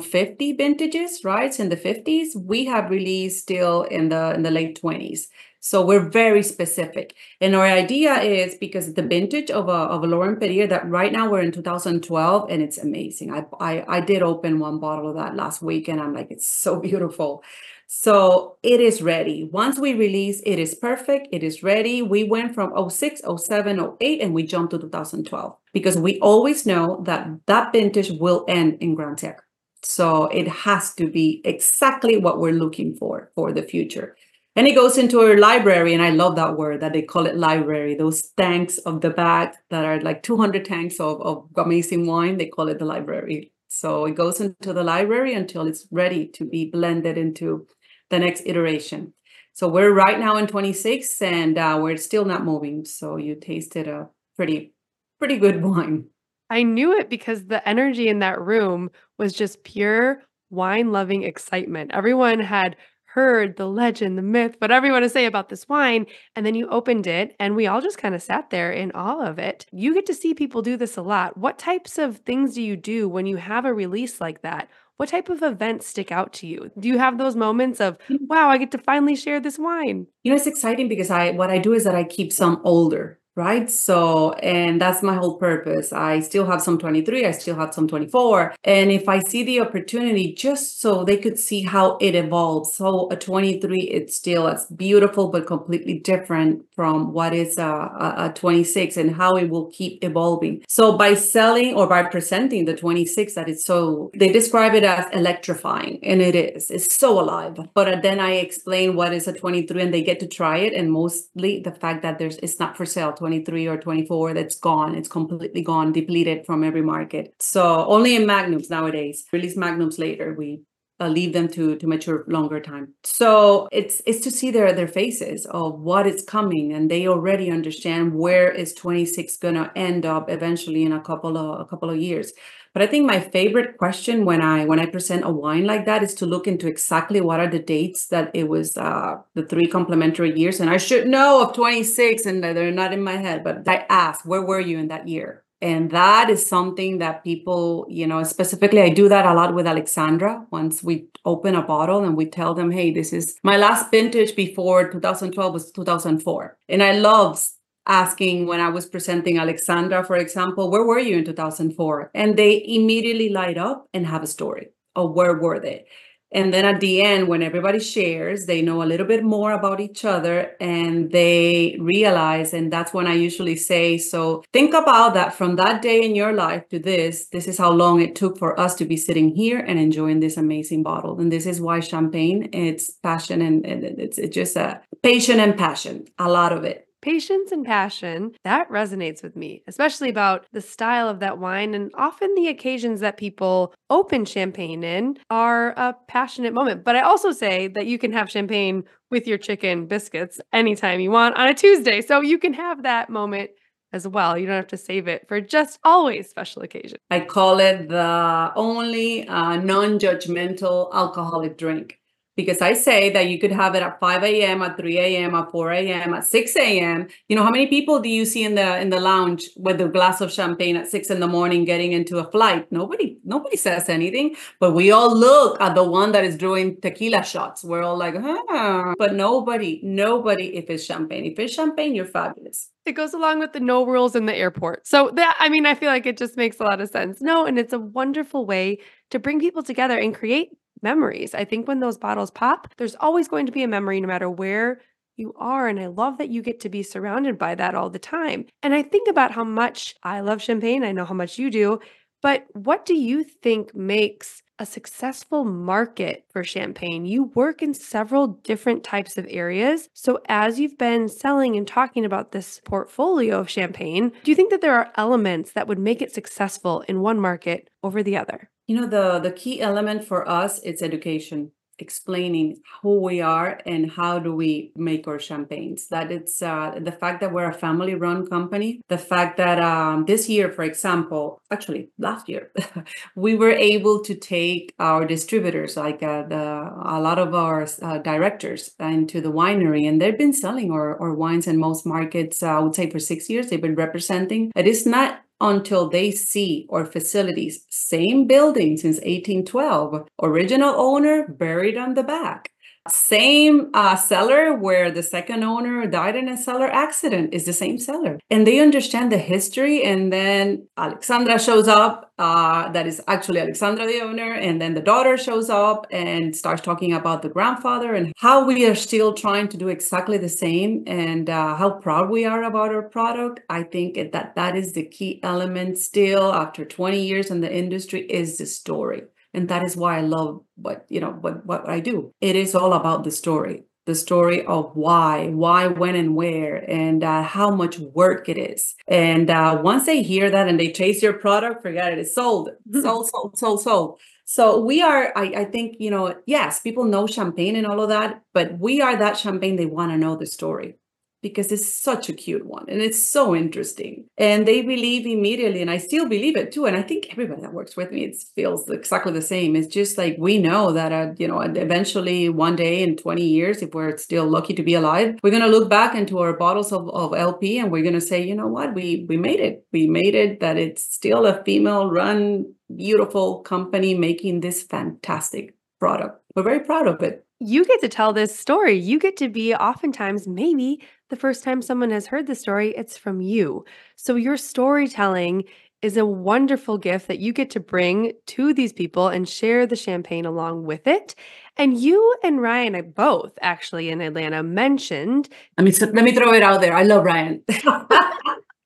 50 0.00 0.54
vintages, 0.54 1.22
right? 1.24 1.60
In 1.60 1.68
the 1.68 1.76
50s, 1.76 2.34
we 2.34 2.64
have 2.64 2.88
released 2.90 3.42
still 3.42 3.82
in 3.82 4.08
the 4.08 4.32
in 4.34 4.42
the 4.42 4.50
late 4.50 4.80
20s. 4.80 5.26
So 5.60 5.84
we're 5.84 6.08
very 6.08 6.42
specific. 6.42 7.14
And 7.40 7.54
our 7.54 7.66
idea 7.66 8.20
is 8.20 8.54
because 8.54 8.94
the 8.94 9.02
vintage 9.02 9.50
of 9.50 9.68
a, 9.68 9.72
of 9.72 10.04
a 10.04 10.06
Laurent 10.06 10.40
Perrier 10.40 10.66
that 10.68 10.88
right 10.88 11.12
now 11.12 11.28
we're 11.28 11.40
in 11.42 11.52
2012 11.52 12.48
and 12.48 12.62
it's 12.62 12.78
amazing. 12.78 13.32
I, 13.32 13.44
I, 13.60 13.84
I 13.96 14.00
did 14.00 14.22
open 14.22 14.60
one 14.60 14.78
bottle 14.78 15.10
of 15.10 15.16
that 15.16 15.34
last 15.34 15.60
week 15.62 15.88
and 15.88 16.00
I'm 16.00 16.14
like, 16.14 16.30
it's 16.30 16.46
so 16.46 16.78
beautiful. 16.88 17.42
So 17.88 18.56
it 18.62 18.80
is 18.80 19.02
ready. 19.02 19.44
Once 19.44 19.78
we 19.78 19.92
release, 19.94 20.40
it 20.46 20.58
is 20.58 20.74
perfect. 20.74 21.28
It 21.32 21.42
is 21.42 21.62
ready. 21.62 22.00
We 22.00 22.24
went 22.24 22.54
from 22.54 22.88
06, 22.88 23.22
07, 23.36 23.96
08, 24.00 24.22
and 24.22 24.34
we 24.34 24.44
jumped 24.44 24.70
to 24.72 24.78
2012 24.78 25.56
because 25.76 25.98
we 25.98 26.18
always 26.20 26.64
know 26.64 27.02
that 27.04 27.28
that 27.44 27.70
vintage 27.70 28.10
will 28.10 28.46
end 28.48 28.78
in 28.80 28.94
Grand 28.94 29.18
Siècle. 29.18 29.44
So 29.82 30.24
it 30.28 30.48
has 30.48 30.94
to 30.94 31.06
be 31.06 31.42
exactly 31.44 32.16
what 32.16 32.40
we're 32.40 32.54
looking 32.64 32.94
for 32.94 33.30
for 33.34 33.52
the 33.52 33.62
future. 33.62 34.16
And 34.56 34.66
it 34.66 34.74
goes 34.74 34.96
into 34.96 35.20
our 35.20 35.36
library, 35.36 35.92
and 35.92 36.02
I 36.02 36.08
love 36.08 36.36
that 36.36 36.56
word 36.56 36.80
that 36.80 36.94
they 36.94 37.02
call 37.02 37.26
it 37.26 37.36
library. 37.36 37.94
Those 37.94 38.22
tanks 38.38 38.78
of 38.78 39.02
the 39.02 39.10
back 39.10 39.56
that 39.68 39.84
are 39.84 40.00
like 40.00 40.22
200 40.22 40.64
tanks 40.64 40.98
of, 40.98 41.20
of 41.20 41.46
amazing 41.56 42.06
wine, 42.06 42.38
they 42.38 42.46
call 42.46 42.68
it 42.68 42.78
the 42.78 42.86
library. 42.86 43.52
So 43.68 44.06
it 44.06 44.14
goes 44.14 44.40
into 44.40 44.72
the 44.72 44.82
library 44.82 45.34
until 45.34 45.66
it's 45.66 45.86
ready 45.90 46.26
to 46.28 46.46
be 46.46 46.70
blended 46.70 47.18
into 47.18 47.66
the 48.08 48.18
next 48.18 48.44
iteration. 48.46 49.12
So 49.52 49.68
we're 49.68 49.92
right 49.92 50.18
now 50.18 50.38
in 50.38 50.46
26, 50.46 51.20
and 51.20 51.58
uh, 51.58 51.78
we're 51.82 51.98
still 51.98 52.24
not 52.24 52.46
moving. 52.46 52.86
So 52.86 53.18
you 53.18 53.34
tasted 53.34 53.88
a 53.88 54.08
pretty, 54.36 54.72
pretty 55.18 55.38
good 55.38 55.62
wine. 55.62 56.06
I 56.48 56.62
knew 56.62 56.96
it 56.96 57.10
because 57.10 57.46
the 57.46 57.66
energy 57.68 58.08
in 58.08 58.20
that 58.20 58.40
room 58.40 58.90
was 59.18 59.32
just 59.32 59.64
pure 59.64 60.22
wine 60.50 60.92
loving 60.92 61.24
excitement. 61.24 61.90
Everyone 61.92 62.38
had 62.38 62.76
heard 63.16 63.56
the 63.56 63.66
legend, 63.66 64.18
the 64.18 64.22
myth, 64.22 64.56
whatever 64.58 64.86
you 64.86 64.92
want 64.92 65.02
to 65.02 65.08
say 65.08 65.24
about 65.24 65.48
this 65.48 65.66
wine. 65.70 66.04
And 66.36 66.44
then 66.44 66.54
you 66.54 66.68
opened 66.68 67.06
it 67.06 67.34
and 67.40 67.56
we 67.56 67.66
all 67.66 67.80
just 67.80 67.96
kind 67.96 68.14
of 68.14 68.22
sat 68.22 68.50
there 68.50 68.70
in 68.70 68.92
awe 68.92 69.24
of 69.26 69.38
it. 69.38 69.64
You 69.72 69.94
get 69.94 70.04
to 70.06 70.14
see 70.14 70.34
people 70.34 70.60
do 70.60 70.76
this 70.76 70.98
a 70.98 71.02
lot. 71.02 71.34
What 71.36 71.58
types 71.58 71.96
of 71.96 72.18
things 72.18 72.54
do 72.54 72.62
you 72.62 72.76
do 72.76 73.08
when 73.08 73.24
you 73.24 73.38
have 73.38 73.64
a 73.64 73.72
release 73.72 74.20
like 74.20 74.42
that? 74.42 74.68
What 74.98 75.08
type 75.08 75.30
of 75.30 75.42
events 75.42 75.86
stick 75.86 76.12
out 76.12 76.34
to 76.34 76.46
you? 76.46 76.70
Do 76.78 76.88
you 76.88 76.98
have 76.98 77.16
those 77.16 77.36
moments 77.36 77.80
of, 77.80 77.96
mm. 78.08 78.18
wow, 78.28 78.50
I 78.50 78.58
get 78.58 78.70
to 78.72 78.78
finally 78.78 79.16
share 79.16 79.40
this 79.40 79.58
wine? 79.58 80.06
You 80.22 80.30
know, 80.30 80.36
it's 80.36 80.46
exciting 80.46 80.88
because 80.88 81.10
I 81.10 81.30
what 81.30 81.50
I 81.50 81.56
do 81.56 81.72
is 81.72 81.84
that 81.84 81.94
I 81.94 82.04
keep 82.04 82.32
some 82.34 82.60
older 82.64 83.18
right? 83.36 83.70
So, 83.70 84.32
and 84.34 84.80
that's 84.80 85.02
my 85.02 85.14
whole 85.14 85.36
purpose. 85.36 85.92
I 85.92 86.20
still 86.20 86.46
have 86.46 86.62
some 86.62 86.78
23, 86.78 87.26
I 87.26 87.30
still 87.32 87.56
have 87.56 87.74
some 87.74 87.86
24. 87.88 88.54
And 88.64 88.90
if 88.90 89.08
I 89.08 89.20
see 89.20 89.44
the 89.44 89.60
opportunity, 89.60 90.34
just 90.34 90.80
so 90.80 91.04
they 91.04 91.18
could 91.18 91.38
see 91.38 91.62
how 91.62 91.98
it 92.00 92.14
evolves. 92.16 92.74
So, 92.74 93.08
a 93.10 93.16
23, 93.16 93.82
it's 93.82 94.16
still 94.16 94.48
as 94.48 94.66
beautiful, 94.66 95.28
but 95.28 95.46
completely 95.46 95.98
different 96.00 96.65
from 96.76 97.12
what 97.12 97.34
is 97.34 97.58
a, 97.58 97.62
a, 97.64 98.14
a 98.26 98.32
26 98.34 98.96
and 98.96 99.16
how 99.16 99.36
it 99.36 99.48
will 99.48 99.70
keep 99.72 100.04
evolving. 100.04 100.62
So, 100.68 100.96
by 100.96 101.14
selling 101.14 101.74
or 101.74 101.88
by 101.88 102.04
presenting 102.04 102.66
the 102.66 102.76
26, 102.76 103.34
that 103.34 103.48
it's 103.48 103.64
so, 103.64 104.10
they 104.14 104.30
describe 104.30 104.74
it 104.74 104.84
as 104.84 105.06
electrifying, 105.12 105.98
and 106.04 106.22
it 106.22 106.36
is. 106.36 106.70
It's 106.70 106.94
so 106.94 107.18
alive. 107.18 107.58
But 107.74 107.88
uh, 107.88 108.00
then 108.00 108.20
I 108.20 108.32
explain 108.34 108.94
what 108.94 109.12
is 109.12 109.26
a 109.26 109.32
23 109.32 109.82
and 109.82 109.94
they 109.94 110.02
get 110.02 110.20
to 110.20 110.28
try 110.28 110.58
it. 110.58 110.74
And 110.74 110.92
mostly 110.92 111.60
the 111.60 111.72
fact 111.72 112.02
that 112.02 112.18
there's, 112.18 112.36
it's 112.36 112.60
not 112.60 112.76
for 112.76 112.86
sale. 112.86 113.12
23 113.12 113.66
or 113.66 113.78
24 113.78 114.34
that's 114.34 114.56
gone. 114.56 114.94
It's 114.94 115.08
completely 115.08 115.62
gone, 115.62 115.92
depleted 115.92 116.44
from 116.44 116.62
every 116.62 116.82
market. 116.82 117.34
So 117.40 117.86
only 117.86 118.14
in 118.16 118.26
magnums 118.26 118.70
nowadays. 118.70 119.24
Release 119.32 119.56
magnums 119.56 119.98
later. 119.98 120.34
We 120.34 120.62
uh, 121.00 121.08
leave 121.08 121.32
them 121.32 121.48
to 121.48 121.76
to 121.76 121.86
mature 121.86 122.24
longer 122.28 122.60
time. 122.60 122.94
So 123.04 123.68
it's 123.72 124.00
it's 124.06 124.20
to 124.22 124.30
see 124.30 124.50
their 124.50 124.72
their 124.72 124.88
faces 124.88 125.46
of 125.46 125.80
what 125.80 126.06
is 126.06 126.22
coming, 126.22 126.72
and 126.72 126.90
they 126.90 127.06
already 127.06 127.50
understand 127.50 128.14
where 128.14 128.50
is 128.50 128.74
26 128.74 129.36
gonna 129.36 129.70
end 129.76 130.06
up 130.06 130.30
eventually 130.30 130.84
in 130.84 130.92
a 130.92 131.00
couple 131.00 131.36
of 131.36 131.60
a 131.60 131.64
couple 131.66 131.90
of 131.90 131.96
years. 131.98 132.32
But 132.72 132.82
I 132.82 132.86
think 132.86 133.06
my 133.06 133.20
favorite 133.20 133.78
question 133.78 134.24
when 134.24 134.42
I 134.42 134.64
when 134.66 134.78
I 134.80 134.86
present 134.86 135.24
a 135.24 135.30
wine 135.30 135.64
like 135.66 135.86
that 135.86 136.02
is 136.02 136.14
to 136.16 136.26
look 136.26 136.46
into 136.46 136.68
exactly 136.68 137.20
what 137.20 137.40
are 137.40 137.48
the 137.48 137.58
dates 137.58 138.08
that 138.08 138.30
it 138.34 138.48
was 138.48 138.76
uh, 138.76 139.16
the 139.34 139.44
three 139.44 139.66
complementary 139.66 140.38
years, 140.38 140.60
and 140.60 140.68
I 140.70 140.76
should 140.76 141.06
know 141.08 141.42
of 141.42 141.54
26, 141.54 142.26
and 142.26 142.44
they're 142.44 142.70
not 142.70 142.92
in 142.92 143.02
my 143.02 143.16
head. 143.16 143.42
But 143.44 143.66
I 143.68 143.86
ask, 143.88 144.24
where 144.26 144.42
were 144.42 144.60
you 144.60 144.78
in 144.78 144.88
that 144.88 145.08
year? 145.08 145.45
And 145.62 145.90
that 145.90 146.28
is 146.28 146.46
something 146.46 146.98
that 146.98 147.24
people, 147.24 147.86
you 147.88 148.06
know, 148.06 148.22
specifically, 148.24 148.82
I 148.82 148.90
do 148.90 149.08
that 149.08 149.24
a 149.24 149.32
lot 149.32 149.54
with 149.54 149.66
Alexandra. 149.66 150.46
Once 150.50 150.82
we 150.82 151.06
open 151.24 151.54
a 151.54 151.62
bottle 151.62 152.04
and 152.04 152.16
we 152.16 152.26
tell 152.26 152.54
them, 152.54 152.70
hey, 152.70 152.90
this 152.90 153.12
is 153.12 153.38
my 153.42 153.56
last 153.56 153.90
vintage 153.90 154.36
before 154.36 154.90
2012 154.90 155.52
was 155.52 155.72
2004. 155.72 156.58
And 156.68 156.82
I 156.82 156.92
love 156.92 157.42
asking 157.86 158.46
when 158.46 158.60
I 158.60 158.68
was 158.68 158.86
presenting 158.86 159.38
Alexandra, 159.38 160.04
for 160.04 160.16
example, 160.16 160.70
where 160.70 160.84
were 160.84 160.98
you 160.98 161.18
in 161.18 161.24
2004? 161.24 162.10
And 162.14 162.36
they 162.36 162.62
immediately 162.66 163.30
light 163.30 163.56
up 163.56 163.88
and 163.94 164.06
have 164.06 164.22
a 164.22 164.26
story 164.26 164.68
of 164.94 165.12
where 165.12 165.34
were 165.34 165.60
they. 165.60 165.86
And 166.32 166.52
then 166.52 166.64
at 166.64 166.80
the 166.80 167.02
end, 167.02 167.28
when 167.28 167.42
everybody 167.42 167.78
shares, 167.78 168.46
they 168.46 168.60
know 168.60 168.82
a 168.82 168.84
little 168.84 169.06
bit 169.06 169.22
more 169.22 169.52
about 169.52 169.80
each 169.80 170.04
other 170.04 170.52
and 170.60 171.10
they 171.12 171.76
realize. 171.80 172.52
And 172.52 172.72
that's 172.72 172.92
when 172.92 173.06
I 173.06 173.14
usually 173.14 173.56
say, 173.56 173.96
so 173.96 174.42
think 174.52 174.74
about 174.74 175.14
that 175.14 175.34
from 175.34 175.56
that 175.56 175.82
day 175.82 176.04
in 176.04 176.14
your 176.14 176.32
life 176.32 176.68
to 176.70 176.78
this. 176.78 177.28
This 177.28 177.46
is 177.46 177.58
how 177.58 177.70
long 177.70 178.00
it 178.00 178.16
took 178.16 178.38
for 178.38 178.58
us 178.58 178.74
to 178.76 178.84
be 178.84 178.96
sitting 178.96 179.34
here 179.34 179.58
and 179.58 179.78
enjoying 179.78 180.20
this 180.20 180.36
amazing 180.36 180.82
bottle. 180.82 181.18
And 181.20 181.30
this 181.30 181.46
is 181.46 181.60
why 181.60 181.80
champagne, 181.80 182.48
it's 182.52 182.90
passion 182.90 183.40
and, 183.40 183.64
and 183.64 183.84
it's, 183.84 184.18
it's 184.18 184.34
just 184.34 184.56
a 184.56 184.80
patient 185.02 185.38
and 185.40 185.56
passion, 185.56 186.06
a 186.18 186.28
lot 186.28 186.52
of 186.52 186.64
it 186.64 186.85
patience 187.02 187.52
and 187.52 187.64
passion, 187.64 188.32
that 188.44 188.68
resonates 188.70 189.22
with 189.22 189.36
me, 189.36 189.62
especially 189.66 190.08
about 190.08 190.46
the 190.52 190.60
style 190.60 191.08
of 191.08 191.20
that 191.20 191.38
wine. 191.38 191.74
And 191.74 191.90
often 191.94 192.34
the 192.34 192.48
occasions 192.48 193.00
that 193.00 193.16
people 193.16 193.74
open 193.90 194.24
champagne 194.24 194.84
in 194.84 195.18
are 195.30 195.70
a 195.70 195.94
passionate 196.08 196.54
moment. 196.54 196.84
But 196.84 196.96
I 196.96 197.00
also 197.00 197.32
say 197.32 197.68
that 197.68 197.86
you 197.86 197.98
can 197.98 198.12
have 198.12 198.30
champagne 198.30 198.84
with 199.10 199.26
your 199.26 199.38
chicken 199.38 199.86
biscuits 199.86 200.40
anytime 200.52 201.00
you 201.00 201.10
want 201.10 201.36
on 201.36 201.48
a 201.48 201.54
Tuesday. 201.54 202.00
So 202.00 202.20
you 202.20 202.38
can 202.38 202.54
have 202.54 202.82
that 202.82 203.08
moment 203.10 203.50
as 203.92 204.06
well. 204.06 204.36
You 204.36 204.46
don't 204.46 204.56
have 204.56 204.66
to 204.68 204.76
save 204.76 205.08
it 205.08 205.26
for 205.28 205.40
just 205.40 205.78
always 205.84 206.28
special 206.28 206.62
occasion. 206.62 206.98
I 207.10 207.20
call 207.20 207.60
it 207.60 207.88
the 207.88 208.52
only 208.56 209.26
uh, 209.28 209.56
non 209.56 209.98
judgmental 209.98 210.92
alcoholic 210.92 211.56
drink 211.56 211.98
because 212.36 212.60
I 212.60 212.74
say 212.74 213.10
that 213.10 213.28
you 213.28 213.38
could 213.38 213.50
have 213.50 213.74
it 213.74 213.82
at 213.82 213.98
5 213.98 214.22
a.m., 214.22 214.62
at 214.62 214.76
3 214.76 214.98
a.m., 214.98 215.34
at 215.34 215.50
4 215.50 215.72
a.m., 215.72 216.14
at 216.14 216.24
6 216.26 216.56
a.m. 216.56 217.08
You 217.28 217.36
know, 217.36 217.42
how 217.42 217.50
many 217.50 217.66
people 217.66 217.98
do 217.98 218.10
you 218.10 218.26
see 218.26 218.44
in 218.44 218.54
the 218.54 218.78
in 218.78 218.90
the 218.90 219.00
lounge 219.00 219.48
with 219.56 219.80
a 219.80 219.88
glass 219.88 220.20
of 220.20 220.30
champagne 220.30 220.76
at 220.76 220.86
six 220.86 221.08
in 221.10 221.20
the 221.20 221.26
morning 221.26 221.64
getting 221.64 221.92
into 221.92 222.18
a 222.18 222.30
flight? 222.30 222.70
Nobody, 222.70 223.18
nobody 223.24 223.56
says 223.56 223.88
anything, 223.88 224.36
but 224.60 224.72
we 224.72 224.90
all 224.90 225.16
look 225.16 225.60
at 225.60 225.74
the 225.74 225.84
one 225.84 226.12
that 226.12 226.24
is 226.24 226.36
doing 226.36 226.78
tequila 226.80 227.24
shots. 227.24 227.64
We're 227.64 227.82
all 227.82 227.96
like, 227.96 228.14
huh. 228.16 228.94
But 228.98 229.14
nobody, 229.14 229.80
nobody, 229.82 230.56
if 230.56 230.68
it's 230.68 230.84
champagne, 230.84 231.24
if 231.24 231.38
it's 231.38 231.54
champagne, 231.54 231.94
you're 231.94 232.04
fabulous. 232.04 232.68
It 232.84 232.92
goes 232.92 233.14
along 233.14 233.40
with 233.40 233.52
the 233.52 233.60
no 233.60 233.84
rules 233.84 234.14
in 234.14 234.26
the 234.26 234.36
airport. 234.36 234.86
So 234.86 235.10
that 235.14 235.36
I 235.40 235.48
mean, 235.48 235.64
I 235.64 235.74
feel 235.74 235.88
like 235.88 236.06
it 236.06 236.18
just 236.18 236.36
makes 236.36 236.60
a 236.60 236.64
lot 236.64 236.80
of 236.80 236.90
sense. 236.90 237.20
No, 237.22 237.46
and 237.46 237.58
it's 237.58 237.72
a 237.72 237.78
wonderful 237.78 238.46
way 238.46 238.78
to 239.10 239.18
bring 239.18 239.40
people 239.40 239.62
together 239.62 239.98
and 239.98 240.14
create 240.14 240.50
memories. 240.82 241.34
I 241.34 241.44
think 241.44 241.66
when 241.66 241.80
those 241.80 241.98
bottles 241.98 242.30
pop, 242.30 242.68
there's 242.76 242.96
always 242.96 243.28
going 243.28 243.46
to 243.46 243.52
be 243.52 243.62
a 243.62 243.68
memory 243.68 244.00
no 244.00 244.08
matter 244.08 244.30
where 244.30 244.80
you 245.16 245.32
are. 245.36 245.68
And 245.68 245.80
I 245.80 245.86
love 245.86 246.18
that 246.18 246.28
you 246.28 246.42
get 246.42 246.60
to 246.60 246.68
be 246.68 246.82
surrounded 246.82 247.38
by 247.38 247.54
that 247.54 247.74
all 247.74 247.90
the 247.90 247.98
time. 247.98 248.46
And 248.62 248.74
I 248.74 248.82
think 248.82 249.08
about 249.08 249.32
how 249.32 249.44
much 249.44 249.94
I 250.02 250.20
love 250.20 250.42
champagne. 250.42 250.84
I 250.84 250.92
know 250.92 251.04
how 251.04 251.14
much 251.14 251.38
you 251.38 251.50
do. 251.50 251.80
But 252.22 252.46
what 252.54 252.86
do 252.86 252.94
you 252.94 253.22
think 253.22 253.74
makes 253.74 254.42
a 254.58 254.66
successful 254.66 255.44
market 255.44 256.24
for 256.32 256.42
champagne? 256.42 257.04
You 257.04 257.24
work 257.34 257.62
in 257.62 257.74
several 257.74 258.26
different 258.26 258.82
types 258.84 259.18
of 259.18 259.26
areas. 259.28 259.88
So, 259.92 260.20
as 260.28 260.58
you've 260.58 260.78
been 260.78 261.08
selling 261.08 261.56
and 261.56 261.68
talking 261.68 262.04
about 262.04 262.32
this 262.32 262.60
portfolio 262.64 263.38
of 263.38 263.50
champagne, 263.50 264.12
do 264.24 264.30
you 264.30 264.34
think 264.34 264.50
that 264.50 264.62
there 264.62 264.74
are 264.74 264.90
elements 264.96 265.52
that 265.52 265.68
would 265.68 265.78
make 265.78 266.00
it 266.00 266.12
successful 266.12 266.80
in 266.88 267.00
one 267.00 267.20
market 267.20 267.68
over 267.82 268.02
the 268.02 268.16
other? 268.16 268.50
You 268.66 268.80
know, 268.80 268.86
the 268.86 269.20
the 269.20 269.32
key 269.32 269.60
element 269.60 270.04
for 270.04 270.28
us 270.28 270.58
is 270.60 270.82
education 270.82 271.52
explaining 271.78 272.56
who 272.82 273.00
we 273.00 273.20
are 273.20 273.60
and 273.66 273.90
how 273.90 274.18
do 274.18 274.34
we 274.34 274.72
make 274.76 275.06
our 275.06 275.18
champagnes. 275.18 275.88
That 275.88 276.10
it's 276.10 276.42
uh, 276.42 276.78
the 276.80 276.92
fact 276.92 277.20
that 277.20 277.32
we're 277.32 277.50
a 277.50 277.52
family 277.52 277.94
run 277.94 278.26
company 278.26 278.80
the 278.88 278.98
fact 278.98 279.36
that 279.36 279.60
um, 279.60 280.04
this 280.06 280.28
year 280.28 280.50
for 280.50 280.62
example 280.64 281.40
actually 281.50 281.88
last 281.98 282.28
year 282.28 282.50
we 283.14 283.36
were 283.36 283.50
able 283.50 284.02
to 284.02 284.14
take 284.14 284.74
our 284.78 285.04
distributors 285.04 285.76
like 285.76 286.02
uh, 286.02 286.22
the 286.24 286.72
a 286.84 287.00
lot 287.00 287.18
of 287.18 287.34
our 287.34 287.66
uh, 287.82 287.98
directors 287.98 288.70
into 288.80 289.20
the 289.20 289.30
winery 289.30 289.88
and 289.88 290.00
they've 290.00 290.18
been 290.18 290.32
selling 290.32 290.70
our, 290.70 291.00
our 291.00 291.14
wines 291.14 291.46
in 291.46 291.58
most 291.58 291.86
markets 291.86 292.42
uh, 292.42 292.46
i 292.46 292.58
would 292.58 292.74
say 292.74 292.88
for 292.90 292.98
six 292.98 293.28
years 293.28 293.48
they've 293.48 293.62
been 293.62 293.74
representing. 293.74 294.52
It 294.56 294.66
is 294.66 294.86
not 294.86 295.20
until 295.40 295.88
they 295.88 296.10
see 296.10 296.66
our 296.70 296.86
facilities, 296.86 297.64
same 297.70 298.26
building 298.26 298.76
since 298.76 298.98
1812, 299.02 300.08
original 300.22 300.74
owner 300.76 301.28
buried 301.28 301.76
on 301.76 301.94
the 301.94 302.02
back. 302.02 302.52
Same 302.90 303.70
uh, 303.74 303.96
cellar 303.96 304.54
where 304.54 304.90
the 304.90 305.02
second 305.02 305.42
owner 305.42 305.86
died 305.86 306.16
in 306.16 306.28
a 306.28 306.36
cellar 306.36 306.68
accident 306.68 307.34
is 307.34 307.44
the 307.44 307.52
same 307.52 307.78
cellar. 307.78 308.18
And 308.30 308.46
they 308.46 308.60
understand 308.60 309.12
the 309.12 309.18
history. 309.18 309.84
And 309.84 310.12
then 310.12 310.66
Alexandra 310.76 311.38
shows 311.38 311.68
up, 311.68 312.12
uh, 312.18 312.70
that 312.72 312.86
is 312.86 313.02
actually 313.08 313.40
Alexandra, 313.40 313.86
the 313.86 314.00
owner. 314.00 314.32
And 314.32 314.60
then 314.60 314.74
the 314.74 314.80
daughter 314.80 315.16
shows 315.16 315.50
up 315.50 315.86
and 315.90 316.34
starts 316.34 316.62
talking 316.62 316.92
about 316.92 317.22
the 317.22 317.28
grandfather 317.28 317.94
and 317.94 318.12
how 318.16 318.44
we 318.44 318.66
are 318.66 318.74
still 318.74 319.12
trying 319.12 319.48
to 319.48 319.56
do 319.56 319.68
exactly 319.68 320.18
the 320.18 320.28
same 320.28 320.84
and 320.86 321.28
uh, 321.28 321.56
how 321.56 321.70
proud 321.70 322.10
we 322.10 322.24
are 322.24 322.44
about 322.44 322.74
our 322.74 322.82
product. 322.82 323.40
I 323.48 323.62
think 323.62 324.12
that 324.12 324.34
that 324.34 324.56
is 324.56 324.72
the 324.72 324.84
key 324.84 325.20
element 325.22 325.78
still 325.78 326.32
after 326.32 326.64
20 326.64 327.00
years 327.00 327.30
in 327.30 327.40
the 327.40 327.52
industry 327.52 328.00
is 328.02 328.38
the 328.38 328.46
story 328.46 329.02
and 329.36 329.48
that 329.48 329.62
is 329.64 329.76
why 329.76 329.98
i 329.98 330.00
love 330.00 330.42
what 330.56 330.84
you 330.88 331.00
know 331.00 331.12
what 331.12 331.44
what 331.46 331.68
i 331.68 331.80
do. 331.80 332.12
It 332.20 332.36
is 332.36 332.54
all 332.54 332.72
about 332.72 333.04
the 333.04 333.10
story 333.10 333.64
the 333.86 333.94
story 333.94 334.44
of 334.46 334.72
why 334.74 335.28
why 335.28 335.68
when 335.68 335.94
and 335.94 336.14
where 336.16 336.56
and 336.68 337.04
uh, 337.04 337.22
how 337.22 337.50
much 337.50 337.78
work 337.78 338.28
it 338.28 338.36
is. 338.36 338.74
And 338.88 339.30
uh, 339.30 339.60
once 339.62 339.86
they 339.86 340.02
hear 340.02 340.28
that 340.30 340.48
and 340.48 340.58
they 340.58 340.70
taste 340.72 341.02
your 341.02 341.12
product 341.14 341.62
forget 341.62 341.92
it 341.92 341.98
it's 341.98 342.14
sold 342.14 342.50
sold 342.72 343.08
sold 343.08 343.38
sold 343.38 343.62
sold. 343.62 344.00
So 344.24 344.60
we 344.60 344.82
are 344.82 345.12
I, 345.16 345.24
I 345.42 345.44
think 345.44 345.76
you 345.78 345.90
know 345.90 346.16
yes 346.26 346.60
people 346.60 346.84
know 346.84 347.06
champagne 347.06 347.56
and 347.56 347.66
all 347.66 347.80
of 347.80 347.90
that 347.90 348.22
but 348.34 348.58
we 348.58 348.80
are 348.80 348.96
that 348.96 349.16
champagne 349.16 349.56
they 349.56 349.66
want 349.66 349.92
to 349.92 349.98
know 349.98 350.16
the 350.16 350.26
story 350.26 350.78
because 351.22 351.50
it's 351.50 351.72
such 351.72 352.08
a 352.08 352.12
cute 352.12 352.46
one 352.46 352.66
and 352.68 352.80
it's 352.80 353.02
so 353.02 353.34
interesting. 353.34 354.04
And 354.18 354.46
they 354.46 354.62
believe 354.62 355.06
immediately, 355.06 355.60
and 355.62 355.70
I 355.70 355.78
still 355.78 356.08
believe 356.08 356.36
it 356.36 356.52
too. 356.52 356.66
And 356.66 356.76
I 356.76 356.82
think 356.82 357.08
everybody 357.10 357.42
that 357.42 357.52
works 357.52 357.76
with 357.76 357.90
me 357.90 358.04
it 358.04 358.16
feels 358.34 358.68
exactly 358.68 359.12
the 359.12 359.22
same. 359.22 359.56
It's 359.56 359.66
just 359.66 359.98
like 359.98 360.16
we 360.18 360.38
know 360.38 360.72
that 360.72 360.92
uh, 360.92 361.12
you 361.18 361.28
know 361.28 361.40
eventually 361.40 362.28
one 362.28 362.56
day 362.56 362.82
in 362.82 362.96
20 362.96 363.24
years, 363.24 363.62
if 363.62 363.74
we're 363.74 363.96
still 363.96 364.26
lucky 364.26 364.54
to 364.54 364.62
be 364.62 364.74
alive, 364.74 365.18
we're 365.22 365.30
gonna 365.30 365.46
look 365.48 365.68
back 365.68 365.94
into 365.94 366.18
our 366.18 366.34
bottles 366.34 366.72
of, 366.72 366.88
of 366.90 367.14
LP 367.14 367.58
and 367.58 367.70
we're 367.70 367.84
gonna 367.84 368.00
say, 368.00 368.22
you 368.22 368.34
know 368.34 368.48
what, 368.48 368.74
we 368.74 369.06
we 369.08 369.16
made 369.16 369.40
it. 369.40 369.64
We 369.72 369.86
made 369.86 370.14
it 370.14 370.40
that 370.40 370.56
it's 370.56 370.82
still 370.84 371.26
a 371.26 371.42
female 371.44 371.90
run 371.90 372.52
beautiful 372.74 373.40
company 373.40 373.94
making 373.94 374.40
this 374.40 374.62
fantastic 374.62 375.54
product. 375.78 376.20
We're 376.34 376.42
very 376.42 376.60
proud 376.60 376.88
of 376.88 377.02
it 377.02 377.26
you 377.38 377.64
get 377.64 377.80
to 377.82 377.88
tell 377.88 378.12
this 378.12 378.36
story. 378.36 378.74
You 378.74 378.98
get 378.98 379.16
to 379.18 379.28
be 379.28 379.54
oftentimes, 379.54 380.26
maybe 380.26 380.80
the 381.08 381.16
first 381.16 381.44
time 381.44 381.62
someone 381.62 381.90
has 381.90 382.06
heard 382.06 382.26
the 382.26 382.34
story, 382.34 382.74
it's 382.76 382.96
from 382.96 383.20
you. 383.20 383.64
So 383.96 384.16
your 384.16 384.36
storytelling 384.36 385.44
is 385.82 385.96
a 385.96 386.06
wonderful 386.06 386.78
gift 386.78 387.06
that 387.08 387.18
you 387.18 387.32
get 387.32 387.50
to 387.50 387.60
bring 387.60 388.12
to 388.26 388.54
these 388.54 388.72
people 388.72 389.08
and 389.08 389.28
share 389.28 389.66
the 389.66 389.76
champagne 389.76 390.26
along 390.26 390.64
with 390.64 390.86
it. 390.86 391.14
And 391.56 391.78
you 391.78 392.14
and 392.22 392.40
Ryan, 392.40 392.74
I 392.74 392.80
both 392.80 393.32
actually 393.40 393.90
in 393.90 394.00
Atlanta 394.00 394.42
mentioned. 394.42 395.28
Let 395.58 395.64
me 395.64 395.72
let 395.92 396.04
me 396.04 396.12
throw 396.12 396.32
it 396.32 396.42
out 396.42 396.60
there. 396.60 396.74
I 396.74 396.82
love 396.82 397.04
Ryan. 397.04 397.42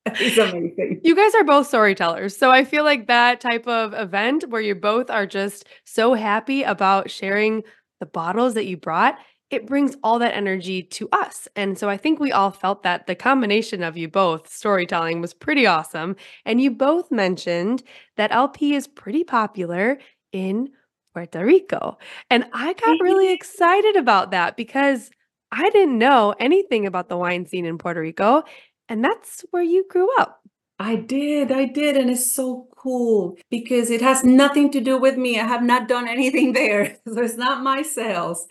He's 0.16 0.38
amazing. 0.38 1.00
You 1.04 1.14
guys 1.14 1.34
are 1.34 1.44
both 1.44 1.66
storytellers. 1.66 2.36
So 2.36 2.50
I 2.50 2.64
feel 2.64 2.84
like 2.84 3.06
that 3.06 3.40
type 3.40 3.66
of 3.66 3.92
event 3.94 4.48
where 4.48 4.60
you 4.60 4.74
both 4.74 5.10
are 5.10 5.26
just 5.26 5.66
so 5.84 6.14
happy 6.14 6.62
about 6.62 7.10
sharing 7.10 7.62
the 8.00 8.06
bottles 8.06 8.54
that 8.54 8.66
you 8.66 8.76
brought, 8.76 9.18
it 9.50 9.66
brings 9.66 9.96
all 10.02 10.18
that 10.20 10.34
energy 10.34 10.82
to 10.82 11.08
us. 11.10 11.48
And 11.56 11.76
so 11.76 11.88
I 11.88 11.96
think 11.96 12.20
we 12.20 12.30
all 12.32 12.52
felt 12.52 12.84
that 12.84 13.06
the 13.06 13.16
combination 13.16 13.82
of 13.82 13.96
you 13.96 14.08
both 14.08 14.48
storytelling 14.48 15.20
was 15.20 15.34
pretty 15.34 15.66
awesome. 15.66 16.16
And 16.44 16.60
you 16.60 16.70
both 16.70 17.10
mentioned 17.10 17.82
that 18.16 18.32
LP 18.32 18.74
is 18.74 18.86
pretty 18.86 19.24
popular 19.24 19.98
in 20.32 20.70
Puerto 21.12 21.44
Rico. 21.44 21.98
And 22.30 22.44
I 22.52 22.72
got 22.74 23.00
really 23.00 23.32
excited 23.32 23.96
about 23.96 24.30
that 24.30 24.56
because 24.56 25.10
I 25.50 25.68
didn't 25.70 25.98
know 25.98 26.34
anything 26.38 26.86
about 26.86 27.08
the 27.08 27.16
wine 27.16 27.46
scene 27.46 27.66
in 27.66 27.78
Puerto 27.78 28.00
Rico. 28.00 28.44
And 28.88 29.04
that's 29.04 29.44
where 29.50 29.62
you 29.62 29.84
grew 29.88 30.08
up. 30.18 30.40
I 30.78 30.96
did, 30.96 31.52
I 31.52 31.66
did. 31.66 31.96
And 31.96 32.08
it's 32.08 32.32
so 32.32 32.68
cool 32.76 33.36
because 33.50 33.90
it 33.90 34.00
has 34.00 34.24
nothing 34.24 34.70
to 34.72 34.80
do 34.80 34.96
with 34.96 35.16
me. 35.18 35.38
I 35.38 35.46
have 35.46 35.62
not 35.62 35.88
done 35.88 36.08
anything 36.08 36.52
there. 36.54 36.96
So 37.06 37.20
it's 37.20 37.36
not 37.36 37.62
my 37.62 37.82
sales. 37.82 38.46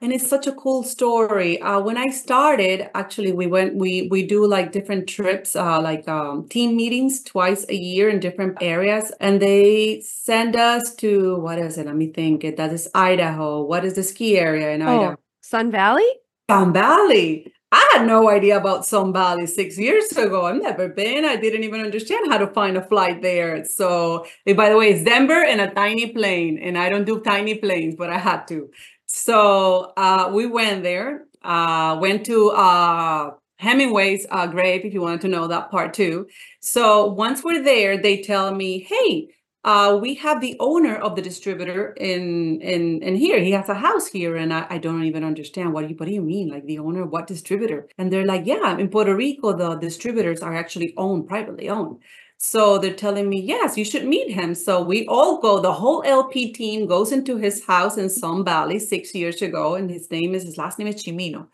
And 0.00 0.12
it's 0.12 0.28
such 0.28 0.46
a 0.46 0.52
cool 0.52 0.82
story. 0.84 1.60
Uh, 1.60 1.80
when 1.80 1.96
I 1.96 2.06
started, 2.06 2.88
actually, 2.94 3.32
we 3.32 3.46
went, 3.46 3.74
we 3.74 4.08
we 4.10 4.24
do 4.24 4.46
like 4.46 4.70
different 4.70 5.08
trips, 5.08 5.56
uh, 5.56 5.80
like 5.80 6.06
um, 6.08 6.48
team 6.48 6.76
meetings 6.76 7.22
twice 7.22 7.66
a 7.68 7.74
year 7.74 8.08
in 8.08 8.20
different 8.20 8.58
areas, 8.60 9.10
and 9.20 9.42
they 9.42 10.00
send 10.02 10.54
us 10.54 10.94
to 10.96 11.36
what 11.40 11.58
is 11.58 11.78
it? 11.78 11.86
Let 11.86 11.96
me 11.96 12.12
think. 12.12 12.44
It. 12.44 12.56
That 12.56 12.72
is 12.72 12.88
Idaho. 12.94 13.62
What 13.62 13.84
is 13.84 13.94
the 13.94 14.04
ski 14.04 14.38
area 14.38 14.70
in 14.70 14.82
oh, 14.82 14.86
Idaho? 14.86 15.16
Sun 15.42 15.72
Valley. 15.72 16.08
Sun 16.48 16.72
Valley. 16.72 17.52
I 17.70 17.86
had 17.94 18.06
no 18.06 18.30
idea 18.30 18.56
about 18.56 18.86
Sun 18.86 19.12
Valley 19.12 19.46
six 19.46 19.76
years 19.76 20.10
ago. 20.12 20.46
I've 20.46 20.62
never 20.62 20.88
been. 20.88 21.26
I 21.26 21.36
didn't 21.36 21.64
even 21.64 21.82
understand 21.82 22.30
how 22.30 22.38
to 22.38 22.46
find 22.46 22.78
a 22.78 22.82
flight 22.82 23.20
there. 23.20 23.62
So, 23.64 24.26
by 24.56 24.70
the 24.70 24.76
way, 24.78 24.90
it's 24.90 25.04
Denver 25.04 25.44
and 25.44 25.60
a 25.60 25.70
tiny 25.74 26.12
plane, 26.12 26.58
and 26.58 26.78
I 26.78 26.88
don't 26.88 27.04
do 27.04 27.20
tiny 27.20 27.56
planes, 27.56 27.94
but 27.94 28.08
I 28.08 28.18
had 28.18 28.46
to. 28.48 28.70
So 29.08 29.92
uh, 29.96 30.30
we 30.32 30.46
went 30.46 30.82
there. 30.84 31.24
Uh, 31.42 31.98
went 32.00 32.26
to 32.26 32.50
uh, 32.50 33.30
Hemingway's 33.58 34.26
uh, 34.30 34.46
grave, 34.46 34.84
if 34.84 34.92
you 34.92 35.00
wanted 35.00 35.22
to 35.22 35.28
know 35.28 35.46
that 35.48 35.70
part 35.70 35.94
too. 35.94 36.26
So 36.60 37.06
once 37.06 37.42
we're 37.42 37.62
there, 37.62 37.96
they 37.96 38.20
tell 38.22 38.54
me, 38.54 38.80
"Hey, 38.80 39.28
uh, 39.64 39.98
we 40.00 40.14
have 40.16 40.40
the 40.40 40.56
owner 40.60 40.96
of 40.96 41.16
the 41.16 41.22
distributor 41.22 41.92
in 41.94 42.60
in 42.60 43.02
in 43.02 43.16
here. 43.16 43.40
He 43.40 43.52
has 43.52 43.68
a 43.68 43.74
house 43.74 44.08
here, 44.08 44.36
and 44.36 44.52
I, 44.52 44.66
I 44.68 44.78
don't 44.78 45.04
even 45.04 45.24
understand 45.24 45.72
what 45.72 45.82
do 45.82 45.88
you 45.88 45.96
what 45.96 46.06
do 46.06 46.14
you 46.14 46.22
mean, 46.22 46.48
like 46.48 46.66
the 46.66 46.78
owner? 46.78 47.04
What 47.06 47.26
distributor? 47.26 47.88
And 47.98 48.12
they're 48.12 48.26
like, 48.26 48.46
yeah, 48.46 48.76
in 48.78 48.88
Puerto 48.88 49.14
Rico, 49.14 49.56
the 49.56 49.76
distributors 49.76 50.42
are 50.42 50.54
actually 50.54 50.92
owned 50.96 51.28
privately 51.28 51.68
owned. 51.70 52.02
So 52.40 52.78
they're 52.78 52.94
telling 52.94 53.28
me, 53.28 53.40
yes, 53.40 53.76
you 53.76 53.84
should 53.84 54.06
meet 54.06 54.30
him. 54.32 54.54
So 54.54 54.80
we 54.80 55.06
all 55.06 55.40
go, 55.40 55.58
the 55.60 55.72
whole 55.72 56.02
LP 56.04 56.52
team 56.52 56.86
goes 56.86 57.10
into 57.12 57.36
his 57.36 57.64
house 57.64 57.96
in 57.98 58.08
Sun 58.08 58.44
Valley 58.44 58.78
six 58.78 59.14
years 59.14 59.42
ago, 59.42 59.74
and 59.74 59.90
his 59.90 60.10
name 60.10 60.34
is 60.34 60.44
his 60.44 60.56
last 60.56 60.78
name 60.78 60.88
is 60.88 61.02
Chimino 61.02 61.48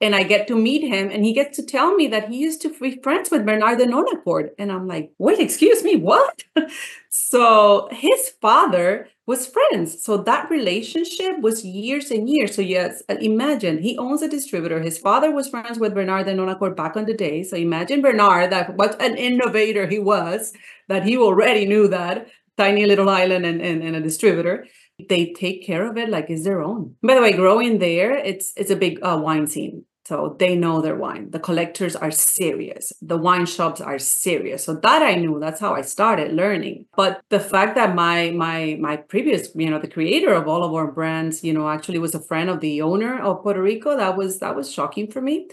and 0.00 0.14
I 0.14 0.22
get 0.22 0.46
to 0.48 0.56
meet 0.56 0.86
him, 0.86 1.10
and 1.10 1.24
he 1.24 1.32
gets 1.32 1.56
to 1.56 1.64
tell 1.64 1.94
me 1.94 2.06
that 2.08 2.28
he 2.28 2.38
used 2.38 2.62
to 2.62 2.72
be 2.78 3.00
friends 3.02 3.30
with 3.30 3.44
Bernard 3.44 3.78
de 3.78 3.86
Nonancourt. 3.86 4.50
And 4.58 4.70
I'm 4.70 4.86
like, 4.86 5.10
wait, 5.18 5.40
excuse 5.40 5.82
me, 5.82 5.96
what? 5.96 6.44
so 7.10 7.88
his 7.90 8.32
father 8.40 9.08
was 9.26 9.46
friends. 9.46 10.02
So 10.02 10.16
that 10.18 10.50
relationship 10.50 11.40
was 11.40 11.64
years 11.64 12.12
and 12.12 12.30
years. 12.30 12.54
So 12.54 12.62
yes, 12.62 13.02
uh, 13.08 13.16
imagine 13.20 13.82
he 13.82 13.98
owns 13.98 14.22
a 14.22 14.28
distributor. 14.28 14.80
His 14.80 14.98
father 14.98 15.32
was 15.32 15.48
friends 15.48 15.78
with 15.78 15.94
Bernard 15.94 16.26
de 16.26 16.34
Nonancourt 16.34 16.76
back 16.76 16.96
on 16.96 17.04
the 17.04 17.14
day. 17.14 17.42
So 17.42 17.56
imagine 17.56 18.00
Bernard, 18.00 18.50
that 18.52 18.76
what 18.76 19.00
an 19.02 19.16
innovator 19.16 19.86
he 19.86 19.98
was, 19.98 20.52
that 20.86 21.04
he 21.04 21.16
already 21.16 21.66
knew 21.66 21.88
that 21.88 22.28
tiny 22.56 22.86
little 22.86 23.08
island 23.08 23.44
and, 23.44 23.60
and, 23.60 23.82
and 23.82 23.96
a 23.96 24.00
distributor 24.00 24.66
they 25.08 25.32
take 25.32 25.64
care 25.64 25.88
of 25.88 25.96
it 25.96 26.08
like 26.08 26.28
it's 26.28 26.44
their 26.44 26.60
own. 26.60 26.96
By 27.02 27.14
the 27.14 27.20
way, 27.20 27.32
growing 27.32 27.78
there, 27.78 28.12
it's 28.16 28.52
it's 28.56 28.70
a 28.70 28.76
big 28.76 28.98
uh, 29.02 29.20
wine 29.22 29.46
scene. 29.46 29.84
So 30.08 30.36
they 30.38 30.56
know 30.56 30.80
their 30.80 30.96
wine. 30.96 31.30
The 31.30 31.38
collectors 31.38 31.94
are 31.94 32.10
serious. 32.10 32.94
The 33.02 33.18
wine 33.18 33.44
shops 33.44 33.80
are 33.82 33.98
serious. 33.98 34.64
So 34.64 34.74
that 34.74 35.02
I 35.02 35.16
knew. 35.16 35.38
That's 35.38 35.60
how 35.60 35.74
I 35.74 35.82
started 35.82 36.32
learning. 36.32 36.86
But 36.96 37.20
the 37.28 37.40
fact 37.40 37.74
that 37.76 37.94
my 37.94 38.30
my 38.30 38.78
my 38.80 38.96
previous, 38.96 39.50
you 39.54 39.68
know, 39.68 39.78
the 39.78 39.94
creator 39.96 40.32
of 40.32 40.48
all 40.48 40.64
of 40.64 40.72
our 40.74 40.90
brands, 40.90 41.44
you 41.44 41.52
know, 41.52 41.68
actually 41.68 41.98
was 41.98 42.14
a 42.14 42.20
friend 42.20 42.48
of 42.48 42.60
the 42.60 42.80
owner 42.80 43.20
of 43.20 43.42
Puerto 43.42 43.60
Rico, 43.62 43.96
that 43.98 44.16
was 44.16 44.38
that 44.38 44.56
was 44.56 44.72
shocking 44.72 45.10
for 45.10 45.20
me. 45.20 45.48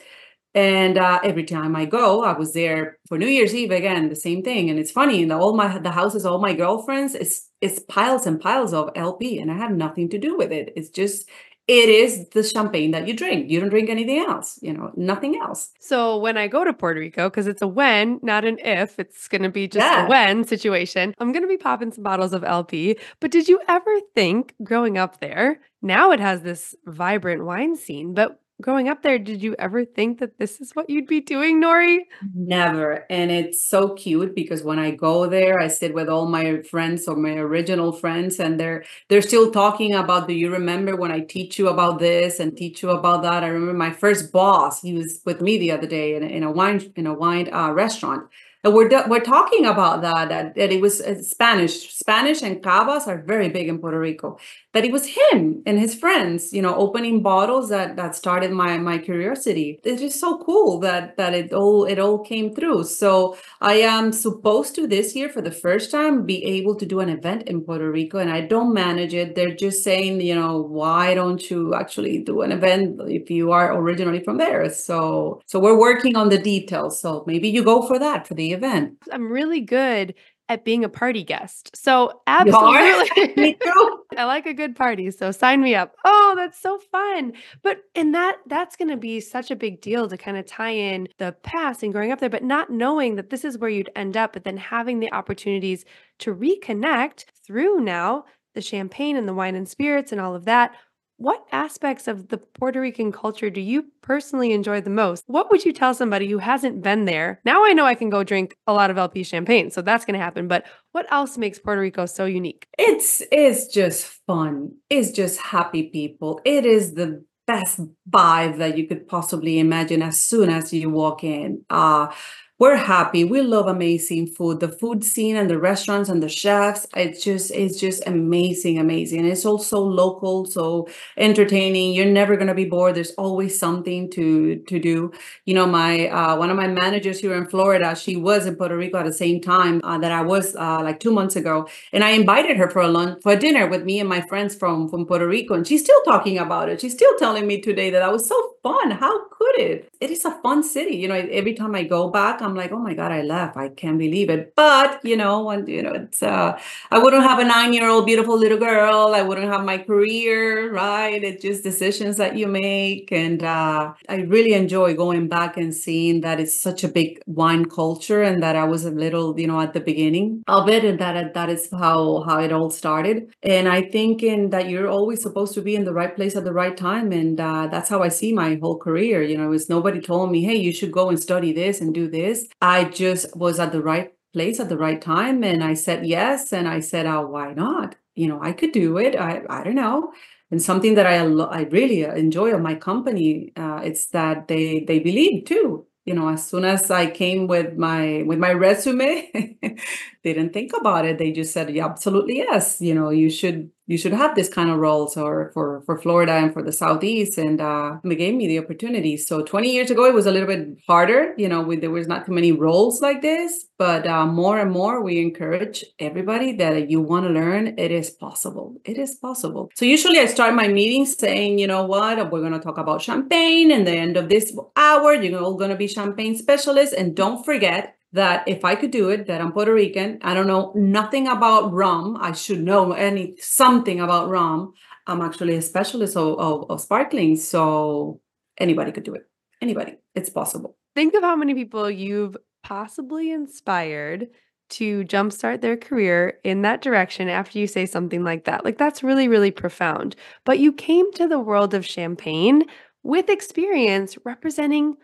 And 0.54 0.98
uh, 0.98 1.20
every 1.22 1.44
time 1.44 1.76
I 1.76 1.84
go, 1.86 2.24
I 2.24 2.32
was 2.38 2.54
there 2.54 2.98
for 3.10 3.18
New 3.18 3.28
Year's 3.28 3.54
Eve 3.54 3.72
again, 3.72 4.08
the 4.08 4.16
same 4.16 4.42
thing. 4.42 4.70
And 4.70 4.80
it's 4.80 4.92
funny, 4.92 5.26
the 5.26 5.38
all 5.38 5.54
my 5.54 5.80
the 5.80 5.92
houses, 5.92 6.26
all 6.26 6.40
my 6.40 6.54
girlfriends, 6.54 7.14
it's 7.14 7.50
it's 7.60 7.80
piles 7.80 8.26
and 8.26 8.40
piles 8.40 8.74
of 8.74 8.92
LP, 8.96 9.40
and 9.40 9.52
I 9.52 9.58
have 9.58 9.72
nothing 9.72 10.08
to 10.12 10.18
do 10.18 10.38
with 10.38 10.54
it. 10.54 10.72
It's 10.78 10.90
just 10.90 11.28
it 11.68 11.90
is 11.90 12.30
the 12.30 12.44
champagne 12.44 12.92
that 12.92 13.08
you 13.08 13.16
drink. 13.16 13.50
You 13.50 13.60
don't 13.60 13.70
drink 13.70 13.90
anything 13.90 14.20
else, 14.20 14.60
you 14.62 14.72
know, 14.72 14.92
nothing 14.96 15.36
else. 15.42 15.72
So 15.80 16.18
when 16.18 16.38
I 16.38 16.48
go 16.48 16.64
to 16.64 16.74
Puerto 16.74 17.00
Rico, 17.00 17.28
because 17.30 17.48
it's 17.48 17.62
a 17.62 17.68
when, 17.68 18.20
not 18.22 18.46
an 18.46 18.60
if, 18.60 19.00
it's 19.00 19.28
going 19.28 19.42
to 19.42 19.50
be 19.50 19.68
just 19.68 19.84
yeah. 19.84 20.06
a 20.06 20.10
when 20.10 20.44
situation, 20.44 21.16
I'm 21.18 21.32
going 21.32 21.42
to 21.42 21.48
be 21.48 21.58
popping 21.58 21.92
some 21.92 22.04
bottles 22.04 22.34
of 22.34 22.44
LP. 22.44 22.98
But 23.20 23.32
did 23.32 23.48
you 23.48 23.60
ever 23.68 23.92
think 24.14 24.54
growing 24.64 24.98
up 24.98 25.20
there, 25.20 25.60
now 25.82 26.12
it 26.12 26.20
has 26.20 26.42
this 26.42 26.76
vibrant 26.86 27.46
wine 27.46 27.76
scene, 27.76 28.14
but 28.14 28.40
growing 28.62 28.88
up 28.88 29.02
there, 29.04 29.20
did 29.20 29.42
you 29.42 29.56
ever 29.60 29.86
think 29.86 30.20
that 30.20 30.38
this 30.40 30.62
is 30.62 30.72
what 30.74 30.90
you'd 30.90 31.08
be 31.08 31.22
doing, 31.22 31.60
Norie? 31.60 32.08
Never. 32.34 33.06
And 33.10 33.32
it's 33.32 33.66
so 33.66 33.94
cute 33.94 34.36
because 34.36 34.64
when 34.64 34.80
I 34.80 34.92
go 34.92 35.28
there, 35.28 35.60
I 35.60 35.68
sit 35.68 35.94
with 35.94 36.10
all 36.10 36.28
my 36.28 36.62
friends 36.62 37.08
or 37.08 37.16
my 37.16 37.36
original 37.36 37.92
friends, 37.92 38.40
and 38.40 38.60
they're 38.60 38.84
they're 39.10 39.22
still 39.22 39.52
talking 39.52 39.94
about, 39.94 40.28
do 40.28 40.34
you 40.34 40.52
remember 40.52 40.96
when 40.96 41.12
I 41.12 41.22
teach 41.22 41.60
you 41.60 41.68
about 41.68 42.00
this 42.00 42.40
and 42.40 42.56
teach 42.56 42.82
you 42.82 42.90
about 42.90 43.24
that? 43.24 43.44
I 43.44 43.48
remember 43.48 43.74
my 43.74 43.92
first 43.92 44.32
boss, 44.32 44.82
he 44.82 44.94
was 44.94 45.22
with 45.26 45.42
me 45.42 45.58
the 45.58 45.72
other 45.72 45.88
day 45.88 46.16
in, 46.16 46.24
in 46.24 46.44
a 46.44 46.52
wine 46.52 46.94
in 46.96 47.08
a 47.08 47.14
wine 47.14 47.50
uh, 47.54 47.72
restaurant 47.72 48.30
and 48.66 48.74
we're 48.74 48.90
we're 49.08 49.20
talking 49.20 49.66
about 49.66 50.02
that, 50.02 50.30
that 50.30 50.56
that 50.56 50.72
it 50.72 50.82
was 50.82 51.00
uh, 51.00 51.22
Spanish. 51.22 51.94
Spanish 51.94 52.42
and 52.42 52.64
cavas 52.64 53.08
are 53.08 53.22
very 53.22 53.48
big 53.48 53.70
in 53.70 53.78
Puerto 53.78 54.00
Rico. 54.00 54.40
That 54.76 54.86
it 54.86 54.92
was 54.92 55.08
him 55.08 55.64
and 55.66 55.80
his 55.80 55.96
friends, 55.96 56.54
you 56.54 56.62
know, 56.62 56.76
opening 56.76 57.24
bottles 57.24 57.70
that 57.70 57.96
that 57.96 58.14
started 58.16 58.52
my 58.52 58.78
my 58.78 58.98
curiosity. 59.00 59.80
It's 59.86 60.02
just 60.02 60.20
so 60.20 60.40
cool 60.40 60.80
that 60.82 61.18
that 61.18 61.34
it 61.34 61.54
all 61.54 61.86
it 61.86 61.98
all 61.98 62.20
came 62.20 62.54
through. 62.54 62.84
So 62.84 63.38
I 63.62 63.76
am 63.76 64.12
supposed 64.12 64.76
to 64.76 64.86
this 64.88 65.16
year 65.16 65.30
for 65.30 65.42
the 65.42 65.52
first 65.52 65.92
time 65.92 66.26
be 66.26 66.44
able 66.44 66.76
to 66.76 66.86
do 66.86 67.00
an 67.00 67.10
event 67.10 67.44
in 67.44 67.62
Puerto 67.62 67.90
Rico, 67.90 68.20
and 68.20 68.30
I 68.30 68.42
don't 68.42 68.74
manage 68.74 69.14
it. 69.14 69.36
They're 69.36 69.56
just 69.56 69.84
saying, 69.84 70.22
you 70.22 70.36
know, 70.36 70.62
why 70.62 71.14
don't 71.16 71.50
you 71.50 71.74
actually 71.74 72.20
do 72.24 72.42
an 72.42 72.52
event 72.52 73.00
if 73.08 73.32
you 73.32 73.54
are 73.54 73.78
originally 73.78 74.24
from 74.24 74.38
there? 74.38 74.70
So 74.70 75.42
so 75.48 75.60
we're 75.60 75.80
working 75.80 76.18
on 76.18 76.30
the 76.30 76.38
details. 76.38 77.00
So 77.00 77.24
maybe 77.28 77.50
you 77.50 77.64
go 77.64 77.82
for 77.88 77.98
that 78.00 78.28
for 78.28 78.34
the 78.36 78.52
event. 78.52 78.98
I'm 79.12 79.32
really 79.32 79.62
good 79.62 80.16
at 80.48 80.64
being 80.64 80.84
a 80.84 80.90
party 80.90 81.24
guest. 81.24 81.76
So 81.76 82.22
absolutely. 82.28 83.34
Me 83.38 83.54
too. 83.64 84.00
I 84.18 84.26
like 84.26 84.46
a 84.46 84.54
good 84.54 84.76
party. 84.76 85.10
So 85.12 85.32
sign 85.32 85.62
me 85.62 85.76
up. 85.76 85.96
Oh, 86.06 86.34
that's 86.36 86.62
so 86.62 86.78
fun. 86.78 87.34
But 87.64 87.80
and 87.96 88.14
that 88.14 88.38
that's 88.48 88.76
going 88.76 88.90
to 88.90 88.98
be 88.98 89.20
such 89.20 89.50
a 89.52 89.56
big 89.56 89.82
deal 89.82 90.08
to 90.08 90.18
kind 90.18 90.38
of 90.38 90.46
tie 90.46 90.72
in 90.72 91.08
the 91.18 91.36
past 91.44 91.84
and 91.84 91.92
growing 91.92 92.12
up 92.12 92.20
there, 92.20 92.30
but 92.30 92.44
not 92.44 92.70
knowing 92.70 93.16
that 93.16 93.30
this 93.30 93.44
is 93.44 93.58
where 93.58 93.70
you'd 93.70 93.90
end 93.96 94.16
up, 94.16 94.34
but 94.34 94.44
then 94.44 94.58
having 94.58 95.00
the 95.00 95.12
opportunities 95.12 95.86
to 96.20 96.34
reconnect 96.34 97.26
through 97.46 97.80
now 97.82 98.26
the 98.54 98.62
champagne 98.62 99.18
and 99.18 99.28
the 99.28 99.34
wine 99.34 99.56
and 99.56 99.68
spirits 99.68 100.12
and 100.12 100.22
all 100.22 100.36
of 100.36 100.46
that 100.46 100.76
what 101.18 101.46
aspects 101.52 102.08
of 102.08 102.28
the 102.28 102.38
Puerto 102.38 102.82
Rican 102.82 103.12
culture 103.12 103.50
do 103.50 103.62
you 103.62 103.86
personally 104.02 104.52
enjoy 104.52 104.82
the 104.82 104.90
most? 104.90 105.24
What 105.28 105.50
would 105.50 105.64
you 105.64 105.72
tell 105.72 105.94
somebody 105.94 106.30
who 106.30 106.40
hasn't 106.40 106.82
been 106.82 107.06
there? 107.06 107.40
Now 107.46 107.64
I 107.66 107.74
know 107.74 107.86
I 107.86 107.96
can 107.96 108.10
go 108.10 108.24
drink 108.24 108.58
a 108.68 108.74
lot 108.74 108.92
of 108.92 108.98
LP 108.98 109.24
champagne, 109.24 109.72
so 109.72 109.82
that's 109.82 110.06
going 110.06 110.18
to 110.18 110.24
happen. 110.24 110.48
But 110.48 110.66
what 110.92 111.06
else 111.12 111.38
makes 111.38 111.60
Puerto 111.60 111.82
Rico 111.82 112.06
so 112.06 112.26
unique? 112.26 112.68
It's 112.78 113.22
it's 113.32 113.68
just 113.68 114.06
fun. 114.28 114.74
It's 114.90 115.12
just 115.12 115.40
happy 115.40 115.90
people. 115.90 116.42
It 116.44 116.66
is 116.66 116.96
the 116.96 117.24
best 117.48 117.80
vibe 118.10 118.58
that 118.58 118.78
you 118.78 118.88
could 118.88 119.08
possibly 119.08 119.60
imagine 119.60 120.02
as 120.02 120.20
soon 120.22 120.50
as 120.50 120.74
you 120.74 120.90
walk 120.90 121.24
in. 121.24 121.64
Uh 121.70 122.08
we're 122.58 122.78
happy. 122.78 123.26
We 123.26 123.42
love 123.42 123.68
amazing 123.68 124.28
food. 124.28 124.62
The 124.62 124.70
food 124.70 125.04
scene 125.04 125.36
and 125.36 125.50
the 125.50 125.60
restaurants 125.60 126.08
and 126.08 126.24
the 126.24 126.30
chefs, 126.30 126.88
it's 126.96 127.22
just 127.22 127.52
it's 127.52 127.78
just 127.78 128.02
amazing, 128.08 128.80
amazing. 128.80 129.26
It's 129.26 129.46
also 129.46 129.80
local, 129.80 130.46
so 130.46 130.88
entertaining. 131.18 131.94
You're 131.94 132.06
never 132.06 132.38
gonna 132.38 132.54
be 132.56 132.64
bored. 132.64 132.96
There's 132.96 133.12
always 133.16 133.60
something 133.60 134.10
to 134.12 134.56
to 134.56 134.80
do. 134.80 135.12
You 135.46 135.54
know, 135.54 135.66
my 135.66 136.08
uh, 136.08 136.38
one 136.38 136.50
of 136.50 136.56
my 136.56 136.68
managers 136.68 137.20
here 137.20 137.36
in 137.36 137.46
Florida, 137.46 137.94
she 137.94 138.16
was 138.16 138.46
in 138.46 138.56
Puerto 138.56 138.78
Rico 138.78 139.00
at 139.00 139.06
the 139.06 139.12
same 139.12 139.42
time 139.42 139.82
uh, 139.84 139.98
that 139.98 140.14
I 140.14 140.22
was 140.22 140.56
uh, 140.56 140.82
like 140.82 141.02
two 141.02 141.12
months 141.12 141.36
ago, 141.36 141.68
and 141.92 142.06
I 142.06 142.12
invited 142.12 142.56
her 142.56 142.70
for 142.70 142.82
a 142.82 142.88
lunch 142.88 143.22
for 143.22 143.34
a 143.34 143.38
dinner 143.38 143.68
with 143.68 143.84
me 143.84 144.00
and 144.00 144.08
my 144.08 144.22
friends 144.22 144.56
from 144.56 144.88
from 144.88 145.06
Puerto 145.06 145.28
Rico, 145.28 145.56
and 145.56 145.68
she's 145.68 145.82
still 145.82 146.02
talking 146.06 146.38
about 146.38 146.70
it. 146.70 146.80
She's 146.80 146.94
still 146.94 147.18
telling 147.18 147.48
me 147.48 147.60
today 147.60 147.90
that 147.90 148.02
I 148.02 148.08
was 148.10 148.26
so 148.26 148.56
fun. 148.64 148.92
How 148.92 149.28
could 149.28 149.60
it? 149.60 149.90
It 150.00 150.10
is 150.12 150.24
a 150.24 150.32
fun 150.42 150.64
city. 150.64 150.96
You 150.96 151.10
know, 151.10 151.16
every 151.16 151.54
time 151.54 151.76
I 151.76 151.84
go 151.84 152.10
back. 152.10 152.42
I'm 152.46 152.56
like, 152.56 152.72
oh 152.72 152.80
my 152.80 152.94
God, 152.94 153.12
I 153.12 153.22
left. 153.22 153.58
I 153.58 153.70
can't 153.70 153.98
believe 154.00 154.30
it. 154.30 154.54
But 154.56 155.04
you 155.04 155.18
know, 155.18 155.52
you 155.68 155.82
know, 155.84 155.94
it's 155.94 156.22
uh 156.24 156.60
I 156.92 157.00
wouldn't 157.00 157.24
have 157.24 157.40
a 157.40 157.44
nine-year-old 157.46 158.06
beautiful 158.06 158.38
little 158.38 158.58
girl. 158.58 159.14
I 159.16 159.22
wouldn't 159.22 159.52
have 159.52 159.64
my 159.66 159.78
career, 159.80 160.72
right? 160.74 161.22
It's 161.24 161.42
just 161.42 161.64
decisions 161.64 162.18
that 162.18 162.38
you 162.38 162.48
make. 162.48 163.12
And 163.12 163.44
uh 163.44 163.94
I 164.10 164.16
really 164.36 164.54
enjoy 164.54 164.94
going 164.96 165.28
back 165.28 165.58
and 165.58 165.74
seeing 165.74 166.22
that 166.22 166.40
it's 166.40 166.60
such 166.68 166.84
a 166.84 166.88
big 167.00 167.22
wine 167.26 167.66
culture 167.66 168.22
and 168.24 168.42
that 168.44 168.56
I 168.56 168.66
was 168.66 168.86
a 168.86 168.92
little, 168.92 169.40
you 169.40 169.48
know, 169.48 169.60
at 169.62 169.74
the 169.74 169.80
beginning 169.92 170.44
of 170.48 170.70
it, 170.70 170.84
and 170.86 171.00
that 171.00 171.34
that 171.34 171.50
is 171.50 171.70
how 171.72 172.24
how 172.28 172.40
it 172.40 172.52
all 172.52 172.70
started. 172.70 173.18
And 173.44 173.68
I 173.68 173.82
think 173.96 174.24
in 174.24 174.50
that 174.52 174.70
you're 174.70 174.88
always 174.98 175.22
supposed 175.22 175.54
to 175.56 175.62
be 175.62 175.76
in 175.76 175.86
the 175.86 175.94
right 175.94 176.16
place 176.16 176.36
at 176.36 176.44
the 176.44 176.54
right 176.62 176.76
time. 176.78 177.12
And 177.12 177.40
uh 177.40 177.68
that's 177.72 177.90
how 177.90 178.02
I 178.04 178.10
see 178.10 178.32
my 178.34 178.50
whole 178.62 178.78
career. 178.88 179.18
You 179.24 179.38
know, 179.38 179.52
it's 179.52 179.70
nobody 179.70 180.00
told 180.02 180.32
me, 180.32 180.40
hey, 180.44 180.56
you 180.66 180.72
should 180.74 180.92
go 180.92 181.10
and 181.10 181.20
study 181.28 181.52
this 181.54 181.82
and 181.82 181.94
do 181.94 182.06
this 182.10 182.35
I 182.62 182.86
just 182.86 183.36
was 183.36 183.60
at 183.60 183.72
the 183.72 183.82
right 183.82 184.12
place 184.34 184.60
at 184.60 184.70
the 184.70 184.78
right 184.78 185.02
time 185.02 185.44
and 185.44 185.64
I 185.64 185.74
said 185.76 186.06
yes 186.06 186.52
and 186.54 186.68
I 186.68 186.80
said 186.82 187.06
oh 187.06 187.28
why 187.28 187.54
not? 187.54 187.96
You 188.16 188.28
know 188.28 188.40
I 188.42 188.52
could 188.54 188.72
do 188.72 188.98
it 188.98 189.16
I 189.16 189.42
I 189.50 189.64
don't 189.64 189.76
know. 189.76 190.12
And 190.52 190.62
something 190.62 190.96
that 190.96 191.08
I 191.08 191.18
I 191.60 191.62
really 191.64 192.02
enjoy 192.04 192.54
of 192.54 192.62
my 192.62 192.76
company 192.76 193.52
uh, 193.58 193.82
it's 193.84 194.08
that 194.08 194.48
they 194.48 194.84
they 194.88 195.00
believe 195.00 195.46
too. 195.46 195.88
You 196.06 196.14
know 196.16 196.30
as 196.30 196.48
soon 196.48 196.66
as 196.66 196.92
I 196.92 197.10
came 197.10 197.48
with 197.48 197.78
my 197.78 198.24
with 198.28 198.40
my 198.40 198.52
resume 198.54 199.32
they 199.62 200.34
didn't 200.34 200.54
think 200.54 200.72
about 200.80 201.06
it. 201.06 201.18
They 201.18 201.32
just 201.32 201.54
said 201.54 201.74
yeah 201.74 201.86
absolutely 201.86 202.38
yes. 202.38 202.82
You 202.82 202.94
know 202.96 203.10
you 203.10 203.30
should 203.30 203.72
you 203.88 203.98
should 203.98 204.14
have 204.14 204.36
this 204.36 204.50
kind 204.50 204.70
of 204.70 204.78
roles 204.78 205.16
or 205.18 205.52
for 205.54 205.82
for 205.86 205.98
Florida 205.98 206.34
and 206.34 206.54
for 206.54 206.64
the 206.64 206.72
southeast. 206.72 207.38
And 207.38 207.62
uh 207.62 207.98
they 208.04 208.16
gave 208.16 208.36
me 208.36 208.48
the 208.48 208.60
opportunity. 208.60 209.18
So 209.18 209.44
20 209.44 209.72
years 209.72 209.92
ago 209.92 210.06
it 210.06 210.14
was 210.14 210.26
a 210.26 210.32
little 210.32 210.48
bit 210.48 210.78
harder. 210.88 211.34
You 211.38 211.50
know 211.50 211.62
we, 211.62 211.76
there 211.78 211.92
was 211.92 212.08
not 212.08 212.26
too 212.26 212.34
many 212.34 212.52
roles 212.52 213.02
like 213.02 213.22
this 213.22 213.66
but 213.78 214.08
uh, 214.08 214.26
more 214.26 214.58
and 214.58 214.72
more 214.72 215.04
we 215.04 215.20
encourage 215.20 215.84
everybody 216.00 216.54
that 216.54 216.90
you 216.90 217.02
want 217.02 217.26
to 217.26 217.32
learn 217.32 217.78
it 217.78 217.92
is 217.92 218.10
possible. 218.10 218.76
It 218.86 218.98
is 218.98 219.16
possible. 219.16 219.70
So 219.76 219.86
usually 219.86 220.20
I 220.20 220.26
start 220.26 220.54
my 220.54 220.68
meetings 220.68 221.18
saying 221.18 221.60
you 221.60 221.68
know 221.68 221.86
what? 221.86 222.32
We're 222.32 222.40
going 222.42 222.54
to 222.54 222.60
talk 222.60 222.78
about 222.78 223.02
champagne 223.02 223.72
and 223.72 223.86
the 223.86 223.92
end 223.92 224.18
of 224.18 224.30
this 224.30 224.58
hour. 224.76 225.14
You're 225.14 225.42
all 225.42 225.56
going 225.56 225.72
to 225.72 225.76
be 225.76 225.88
champagne 225.88 226.36
specialists. 226.36 226.94
And 226.94 227.16
don't 227.16 227.44
forget 227.44 227.96
that 228.16 228.48
if 228.48 228.64
I 228.64 228.76
could 228.76 228.92
do 228.92 229.10
it, 229.10 229.28
that 229.28 229.42
I'm 229.42 229.52
Puerto 229.52 229.74
Rican, 229.74 230.20
I 230.22 230.34
don't 230.34 230.48
know 230.48 230.72
nothing 230.74 231.28
about 231.28 231.74
rum. 231.74 232.18
I 232.20 232.32
should 232.32 232.64
know 232.64 232.94
any 232.94 233.36
something 233.40 234.00
about 234.00 234.30
rum. 234.30 234.74
I'm 235.06 235.22
actually 235.22 235.56
a 235.58 235.62
specialist 235.62 236.16
of, 236.16 236.40
of, 236.40 236.72
of 236.72 236.82
sparkling, 236.82 237.36
so 237.36 238.22
anybody 238.58 238.94
could 238.94 239.04
do 239.04 239.14
it. 239.14 239.30
Anybody, 239.62 239.98
it's 240.16 240.30
possible. 240.30 240.78
Think 240.96 241.14
of 241.14 241.24
how 241.24 241.36
many 241.36 241.54
people 241.54 241.92
you've 241.92 242.38
possibly 242.64 243.32
inspired 243.32 244.28
to 244.70 245.04
jumpstart 245.04 245.60
their 245.60 245.78
career 245.78 246.40
in 246.44 246.62
that 246.62 246.82
direction 246.82 247.28
after 247.28 247.60
you 247.60 247.68
say 247.68 247.86
something 247.86 248.24
like 248.24 248.46
that. 248.46 248.64
Like, 248.64 248.78
that's 248.78 249.04
really, 249.04 249.28
really 249.28 249.52
profound. 249.52 250.16
But 250.46 250.60
you 250.60 250.72
came 250.72 251.12
to 251.14 251.28
the 251.28 251.40
world 251.40 251.74
of 251.74 251.86
champagne 251.86 252.64
with 253.04 253.30
experience 253.30 254.18
representing 254.24 254.96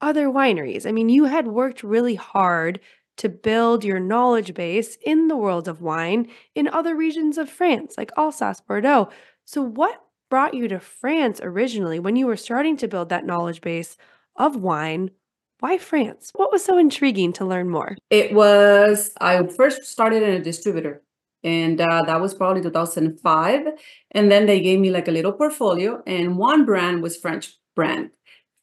other 0.00 0.28
wineries. 0.28 0.86
I 0.86 0.92
mean, 0.92 1.08
you 1.08 1.24
had 1.24 1.46
worked 1.46 1.82
really 1.82 2.14
hard 2.14 2.80
to 3.18 3.28
build 3.28 3.84
your 3.84 4.00
knowledge 4.00 4.54
base 4.54 4.96
in 5.02 5.28
the 5.28 5.36
world 5.36 5.68
of 5.68 5.82
wine 5.82 6.28
in 6.54 6.68
other 6.68 6.94
regions 6.96 7.36
of 7.36 7.50
France, 7.50 7.94
like 7.98 8.10
Alsace, 8.16 8.60
Bordeaux. 8.60 9.10
So, 9.44 9.62
what 9.62 10.02
brought 10.30 10.54
you 10.54 10.68
to 10.68 10.80
France 10.80 11.40
originally 11.42 11.98
when 11.98 12.16
you 12.16 12.26
were 12.26 12.36
starting 12.36 12.76
to 12.78 12.88
build 12.88 13.08
that 13.10 13.26
knowledge 13.26 13.60
base 13.60 13.96
of 14.36 14.56
wine? 14.56 15.10
Why 15.58 15.76
France? 15.76 16.30
What 16.34 16.50
was 16.50 16.64
so 16.64 16.78
intriguing 16.78 17.34
to 17.34 17.44
learn 17.44 17.68
more? 17.68 17.96
It 18.08 18.32
was, 18.32 19.12
I 19.20 19.46
first 19.46 19.84
started 19.84 20.22
in 20.22 20.30
a 20.30 20.40
distributor 20.40 21.02
and 21.42 21.80
uh, 21.80 22.02
that 22.06 22.20
was 22.20 22.34
probably 22.34 22.62
2005 22.62 23.66
and 24.12 24.30
then 24.30 24.46
they 24.46 24.60
gave 24.60 24.78
me 24.78 24.90
like 24.90 25.08
a 25.08 25.12
little 25.12 25.32
portfolio 25.32 26.02
and 26.06 26.36
one 26.36 26.64
brand 26.64 27.02
was 27.02 27.16
french 27.16 27.54
brand 27.74 28.10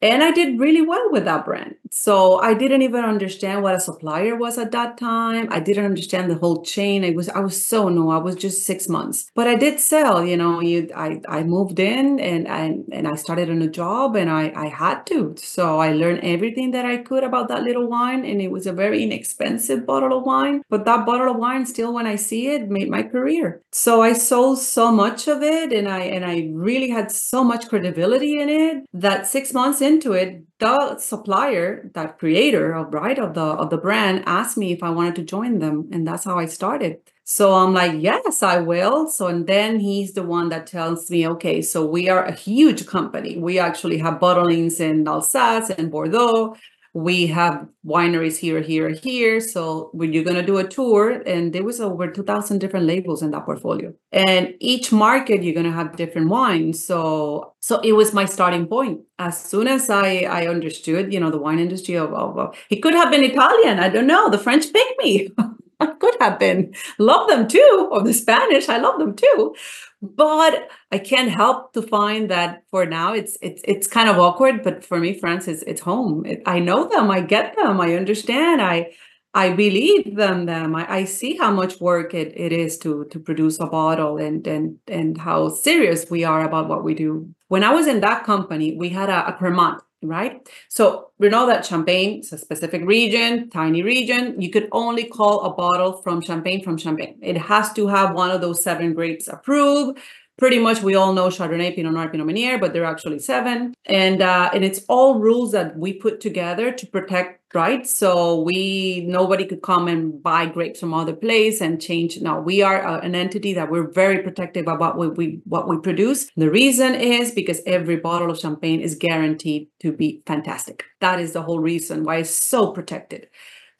and 0.02 0.24
I 0.24 0.32
did 0.32 0.60
really 0.60 0.82
well 0.82 1.12
with 1.12 1.26
that 1.26 1.46
brand. 1.46 1.76
So 1.92 2.40
I 2.40 2.54
didn't 2.54 2.82
even 2.82 3.04
understand 3.06 3.64
what 3.64 3.76
a 3.76 3.80
supplier 3.80 4.36
was 4.36 4.58
at 4.58 4.72
that 4.72 4.98
time. 4.98 5.48
I 5.52 5.60
didn't 5.60 5.86
understand 5.86 6.30
the 6.30 6.36
whole 6.38 6.64
chain. 6.64 7.04
I 7.06 7.12
was 7.12 7.30
I 7.30 7.40
was 7.40 7.64
so 7.66 7.90
new. 7.90 8.10
I 8.10 8.18
was 8.18 8.36
just 8.36 8.66
six 8.66 8.88
months, 8.90 9.30
but 9.36 9.48
I 9.48 9.56
did 9.56 9.80
sell. 9.80 10.26
You 10.26 10.38
know, 10.38 10.60
you 10.62 10.90
I 10.96 11.22
I 11.28 11.44
moved 11.44 11.80
in 11.80 12.20
and 12.20 12.48
and 12.48 12.86
and 12.92 13.08
I 13.08 13.16
started 13.16 13.50
a 13.50 13.56
new 13.56 13.70
job, 13.70 14.16
and 14.16 14.30
I 14.30 14.52
I 14.56 14.68
had 14.68 15.06
to. 15.08 15.36
So 15.38 15.80
I 15.80 15.94
learned 15.94 16.22
everything 16.24 16.72
that 16.72 16.86
I 16.86 16.98
could 16.98 17.24
about 17.24 17.48
that 17.50 17.64
little 17.64 17.88
wine, 17.88 18.26
and 18.26 18.42
it 18.42 18.52
was 18.52 18.68
a 18.68 18.74
very 18.74 19.04
inexpensive 19.04 19.86
bottle 19.86 20.18
of 20.18 20.24
wine. 20.26 20.64
But 20.70 20.86
that 20.86 21.06
bottle 21.06 21.32
of 21.32 21.38
wine, 21.38 21.66
still, 21.66 21.94
when 21.94 22.08
I 22.08 22.16
see 22.16 22.48
it, 22.50 22.70
made 22.70 22.90
my 22.90 23.04
career. 23.04 23.62
So 23.72 24.02
I 24.02 24.14
sold 24.14 24.60
so 24.60 24.92
much 24.92 25.28
of 25.28 25.42
it, 25.44 25.74
and 25.74 25.88
I 25.88 26.00
and 26.02 26.26
I 26.26 26.50
really 26.54 26.90
had 26.90 27.12
so 27.12 27.44
much 27.44 27.68
credibility 27.70 28.40
in 28.40 28.50
it 28.50 28.86
that 28.94 29.28
six 29.28 29.54
months 29.54 29.82
into 29.82 30.14
it, 30.14 30.44
the 30.60 30.98
supplier, 30.98 31.90
that 31.94 32.18
creator 32.18 32.74
of 32.74 32.94
right 32.94 33.20
of 33.20 33.34
the 33.36 33.42
of 33.42 33.70
the 33.70 33.78
brand, 33.78 34.24
asked 34.26 34.58
me 34.58 34.72
if 34.72 34.82
I 34.84 34.90
wanted 34.90 35.16
to 35.16 35.24
join 35.24 35.60
them, 35.60 35.90
and 35.92 36.08
that's 36.08 36.24
how 36.24 36.38
I 36.40 36.46
started. 36.46 36.98
So 37.24 37.54
I'm 37.54 37.74
like, 37.74 37.94
yes, 38.02 38.42
I 38.42 38.60
will. 38.60 39.10
So 39.10 39.28
and 39.28 39.46
then 39.48 39.80
he's 39.80 40.14
the 40.14 40.24
one 40.24 40.50
that 40.50 40.66
tells 40.68 41.10
me, 41.12 41.28
okay, 41.28 41.62
so 41.62 41.86
we 41.86 42.10
are 42.10 42.24
a 42.24 42.32
huge 42.34 42.88
company. 42.88 43.38
We 43.38 43.60
actually 43.60 43.98
have 44.00 44.20
bottlings 44.20 44.80
in 44.80 45.08
Alsace 45.08 45.70
and 45.72 45.92
Bordeaux 45.92 46.56
we 46.98 47.28
have 47.28 47.68
wineries 47.86 48.38
here, 48.38 48.60
here, 48.60 48.90
here. 48.90 49.40
So 49.40 49.92
when 49.94 50.14
you're 50.14 50.24
going 50.24 50.36
to 50.38 50.42
do 50.46 50.58
a 50.58 50.68
tour, 50.68 51.22
and 51.28 51.54
there 51.54 51.64
was 51.64 51.80
over 51.80 52.10
2,000 52.10 52.58
different 52.58 52.88
labels 52.88 53.22
in 53.22 53.30
that 53.32 53.46
portfolio, 53.46 53.94
and 54.12 54.56
each 54.60 54.92
market 54.92 55.44
you're 55.44 55.54
going 55.54 55.68
to 55.68 55.72
have 55.72 55.96
different 55.96 56.30
wines. 56.30 56.84
So 56.84 57.54
so 57.60 57.80
it 57.82 57.94
was 57.94 58.14
my 58.14 58.26
starting 58.26 58.66
point. 58.66 59.02
As 59.20 59.40
soon 59.40 59.68
as 59.68 59.92
I 59.92 60.26
I 60.40 60.48
understood, 60.48 61.14
you 61.14 61.20
know, 61.20 61.30
the 61.30 61.38
wine 61.38 61.60
industry 61.60 61.94
of, 61.96 62.14
of, 62.14 62.36
of 62.40 62.58
it 62.72 62.78
could 62.78 62.96
have 62.96 63.12
been 63.12 63.24
Italian. 63.24 63.80
I 63.80 63.90
don't 63.90 64.08
know. 64.08 64.30
The 64.32 64.40
French 64.40 64.74
picked 64.74 65.00
me. 65.04 65.30
Could 66.00 66.16
have 66.20 66.40
been. 66.40 66.74
Love 66.98 67.30
them 67.30 67.48
too, 67.48 67.90
or 67.92 68.02
the 68.02 68.12
Spanish. 68.12 68.68
I 68.68 68.78
love 68.80 68.98
them 68.98 69.16
too 69.16 69.54
but 70.02 70.70
I 70.92 71.00
can't 71.00 71.30
help 71.30 71.74
to 71.74 71.82
find 71.82 72.30
that 72.30 72.64
for 72.70 72.86
now 72.86 73.14
it's 73.14 73.38
it's 73.42 73.62
it's 73.66 73.88
kind 73.88 74.10
of 74.10 74.20
awkward. 74.20 74.64
But 74.64 74.84
for 74.84 75.00
me, 75.00 75.14
France 75.14 75.48
is 75.48 75.64
it's 75.64 75.82
home. 75.82 76.26
It, 76.26 76.42
I 76.46 76.60
know 76.60 76.88
them. 76.88 77.10
I 77.10 77.22
get 77.22 77.56
them. 77.56 77.82
I 77.82 77.96
understand. 77.96 78.62
I 78.62 78.92
I 79.34 79.52
believe 79.52 80.16
them. 80.16 80.46
Them. 80.46 80.76
I, 80.76 80.92
I 81.00 81.04
see 81.06 81.36
how 81.38 81.52
much 81.52 81.80
work 81.82 82.14
it, 82.14 82.34
it 82.40 82.52
is 82.52 82.78
to 82.80 83.06
to 83.06 83.20
produce 83.20 83.60
a 83.60 83.66
bottle 83.66 84.18
and 84.18 84.46
and 84.46 84.78
and 84.88 85.18
how 85.18 85.50
serious 85.50 86.10
we 86.10 86.24
are 86.24 86.46
about 86.46 86.68
what 86.68 86.84
we 86.84 86.94
do. 86.94 87.34
When 87.48 87.64
I 87.64 87.74
was 87.74 87.88
in 87.88 88.02
that 88.02 88.24
company, 88.24 88.76
we 88.76 88.90
had 88.90 89.10
a, 89.10 89.28
a 89.30 89.34
Cremant 89.34 89.82
right? 90.02 90.48
So 90.70 91.12
we 91.18 91.30
know 91.30 91.48
that 91.48 91.66
Champagne 91.66 92.20
is 92.20 92.34
a 92.34 92.38
specific 92.38 92.84
region, 92.86 93.50
tiny 93.50 93.84
region. 93.84 94.40
You 94.42 94.50
could 94.50 94.68
only 94.72 95.06
call 95.06 95.42
a 95.42 95.54
bottle 95.54 96.02
from 96.02 96.22
Champagne 96.22 96.64
from 96.64 96.78
Champagne. 96.78 97.18
It 97.22 97.38
has 97.38 97.74
to 97.74 97.88
have 97.88 98.14
one 98.14 98.32
of 98.32 98.42
those 98.42 98.64
seven 98.64 98.94
grapes 98.94 99.28
approved. 99.28 100.00
Pretty 100.38 100.60
much, 100.60 100.84
we 100.84 100.94
all 100.94 101.14
know 101.14 101.30
Chardonnay, 101.30 101.76
Pinot 101.76 101.94
Noir, 101.94 102.10
Pinot 102.10 102.28
Meunier, 102.28 102.60
but 102.60 102.72
there 102.72 102.84
are 102.84 102.92
actually 102.92 103.18
seven, 103.18 103.74
and 103.86 104.22
uh, 104.22 104.52
and 104.54 104.64
it's 104.64 104.82
all 104.88 105.18
rules 105.18 105.52
that 105.54 105.76
we 105.76 105.94
put 105.94 106.22
together 106.22 106.72
to 106.72 106.86
protect 106.86 107.37
right? 107.54 107.88
So 107.88 108.42
we 108.42 109.06
nobody 109.08 109.46
could 109.46 109.62
come 109.62 109.88
and 109.88 110.22
buy 110.22 110.46
grapes 110.46 110.80
from 110.80 110.94
other 110.94 111.16
place 111.16 111.62
and 111.62 111.82
change. 111.82 112.20
No, 112.22 112.40
we 112.40 112.62
are 112.62 112.86
uh, 112.86 113.00
an 113.00 113.16
entity 113.16 113.54
that 113.54 113.72
we're 113.72 113.90
very 113.90 114.22
protective 114.22 114.68
about 114.68 114.98
what 114.98 115.18
we 115.18 115.42
what 115.46 115.68
we 115.68 115.80
produce. 115.80 116.30
The 116.36 116.52
reason 116.52 116.96
is 116.96 117.32
because 117.32 117.62
every 117.66 117.98
bottle 117.98 118.30
of 118.30 118.40
champagne 118.40 118.82
is 118.82 118.96
guaranteed 118.96 119.68
to 119.82 119.92
be 119.92 120.22
fantastic. 120.26 120.84
That 121.00 121.20
is 121.20 121.34
the 121.34 121.42
whole 121.42 121.60
reason 121.60 122.04
why 122.04 122.18
it's 122.18 122.30
so 122.30 122.72
protected. 122.72 123.28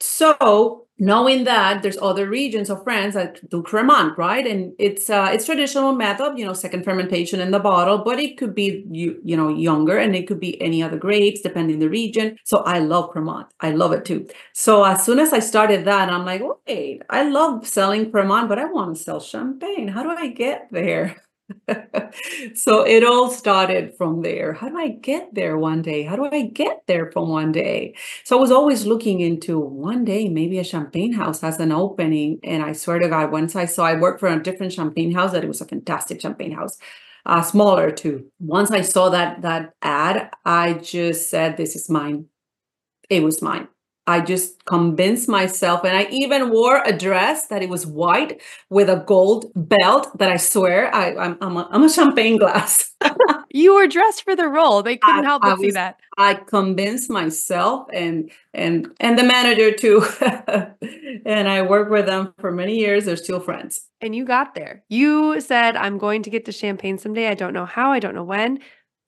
So 0.00 0.87
knowing 0.98 1.44
that 1.44 1.82
there's 1.82 1.98
other 2.02 2.28
regions 2.28 2.70
of 2.70 2.82
France 2.82 3.14
that 3.14 3.48
do 3.50 3.62
Cremant, 3.62 4.16
right? 4.16 4.46
And 4.46 4.72
it's 4.78 5.08
uh, 5.10 5.30
it's 5.32 5.46
traditional 5.46 5.92
method, 5.92 6.38
you 6.38 6.44
know, 6.44 6.52
second 6.52 6.84
fermentation 6.84 7.40
in 7.40 7.50
the 7.50 7.58
bottle, 7.60 7.98
but 7.98 8.18
it 8.18 8.36
could 8.36 8.54
be 8.54 8.84
you 8.90 9.20
you 9.24 9.36
know 9.36 9.48
younger 9.48 9.98
and 9.98 10.14
it 10.16 10.26
could 10.26 10.40
be 10.40 10.60
any 10.60 10.82
other 10.82 10.96
grapes 10.98 11.40
depending 11.40 11.78
the 11.78 11.88
region. 11.88 12.36
So 12.44 12.58
I 12.58 12.78
love 12.80 13.10
Cremant, 13.12 13.46
I 13.60 13.70
love 13.72 13.92
it 13.92 14.04
too. 14.04 14.26
So 14.52 14.84
as 14.84 15.04
soon 15.04 15.18
as 15.18 15.32
I 15.32 15.38
started 15.40 15.84
that, 15.86 16.10
I'm 16.10 16.24
like, 16.24 16.42
wait, 16.66 17.02
I 17.10 17.22
love 17.28 17.66
selling 17.66 18.10
Cremant, 18.10 18.48
but 18.48 18.58
I 18.58 18.64
want 18.66 18.96
to 18.96 19.02
sell 19.02 19.20
champagne. 19.20 19.88
How 19.88 20.02
do 20.02 20.10
I 20.10 20.28
get 20.28 20.68
there? 20.70 21.16
so 22.54 22.82
it 22.86 23.04
all 23.04 23.30
started 23.30 23.94
from 23.96 24.22
there. 24.22 24.52
How 24.52 24.68
do 24.68 24.76
I 24.78 24.88
get 24.88 25.34
there 25.34 25.56
one 25.58 25.82
day? 25.82 26.02
How 26.02 26.16
do 26.16 26.28
I 26.30 26.42
get 26.46 26.82
there 26.86 27.10
from 27.10 27.28
one 27.28 27.52
day? 27.52 27.94
So 28.24 28.36
I 28.36 28.40
was 28.40 28.50
always 28.50 28.86
looking 28.86 29.20
into 29.20 29.58
one 29.58 30.04
day, 30.04 30.28
maybe 30.28 30.58
a 30.58 30.64
champagne 30.64 31.12
house 31.12 31.40
has 31.40 31.58
an 31.60 31.72
opening. 31.72 32.38
And 32.44 32.62
I 32.62 32.72
swear 32.72 32.98
to 32.98 33.08
God, 33.08 33.32
once 33.32 33.56
I 33.56 33.64
saw 33.64 33.84
I 33.86 33.98
worked 33.98 34.20
for 34.20 34.28
a 34.28 34.42
different 34.42 34.72
champagne 34.72 35.12
house, 35.12 35.32
that 35.32 35.44
it 35.44 35.48
was 35.48 35.60
a 35.60 35.66
fantastic 35.66 36.20
champagne 36.20 36.52
house. 36.52 36.78
Uh, 37.26 37.42
smaller 37.42 37.90
too. 37.90 38.30
Once 38.40 38.70
I 38.70 38.80
saw 38.80 39.10
that 39.10 39.42
that 39.42 39.74
ad, 39.82 40.30
I 40.44 40.74
just 40.74 41.28
said, 41.28 41.56
"This 41.56 41.76
is 41.76 41.90
mine." 41.90 42.26
It 43.10 43.22
was 43.22 43.42
mine. 43.42 43.68
I 44.08 44.22
just 44.22 44.64
convinced 44.64 45.28
myself, 45.28 45.84
and 45.84 45.94
I 45.94 46.08
even 46.10 46.48
wore 46.48 46.82
a 46.82 46.96
dress 46.96 47.48
that 47.48 47.62
it 47.62 47.68
was 47.68 47.86
white 47.86 48.40
with 48.70 48.88
a 48.88 49.04
gold 49.06 49.52
belt. 49.54 50.08
That 50.18 50.30
I 50.30 50.38
swear, 50.38 50.92
I, 50.94 51.14
I'm 51.14 51.36
I'm 51.42 51.58
a, 51.58 51.68
I'm 51.70 51.84
a 51.84 51.90
champagne 51.90 52.38
glass. 52.38 52.90
you 53.50 53.74
were 53.74 53.86
dressed 53.86 54.24
for 54.24 54.34
the 54.34 54.48
role. 54.48 54.82
They 54.82 54.96
couldn't 54.96 55.26
I, 55.26 55.28
help 55.28 55.42
but 55.42 55.58
see 55.58 55.72
that. 55.72 56.00
I 56.16 56.34
convinced 56.34 57.10
myself 57.10 57.86
and 57.92 58.30
and 58.54 58.88
and 58.98 59.18
the 59.18 59.24
manager 59.24 59.72
too, 59.72 60.02
and 61.26 61.46
I 61.46 61.60
worked 61.60 61.90
with 61.90 62.06
them 62.06 62.32
for 62.38 62.50
many 62.50 62.78
years. 62.78 63.04
They're 63.04 63.16
still 63.16 63.40
friends. 63.40 63.88
And 64.00 64.16
you 64.16 64.24
got 64.24 64.54
there. 64.54 64.84
You 64.88 65.38
said, 65.42 65.76
"I'm 65.76 65.98
going 65.98 66.22
to 66.22 66.30
get 66.30 66.46
to 66.46 66.52
champagne 66.52 66.96
someday. 66.96 67.28
I 67.28 67.34
don't 67.34 67.52
know 67.52 67.66
how. 67.66 67.92
I 67.92 68.00
don't 68.00 68.14
know 68.14 68.24
when." 68.24 68.60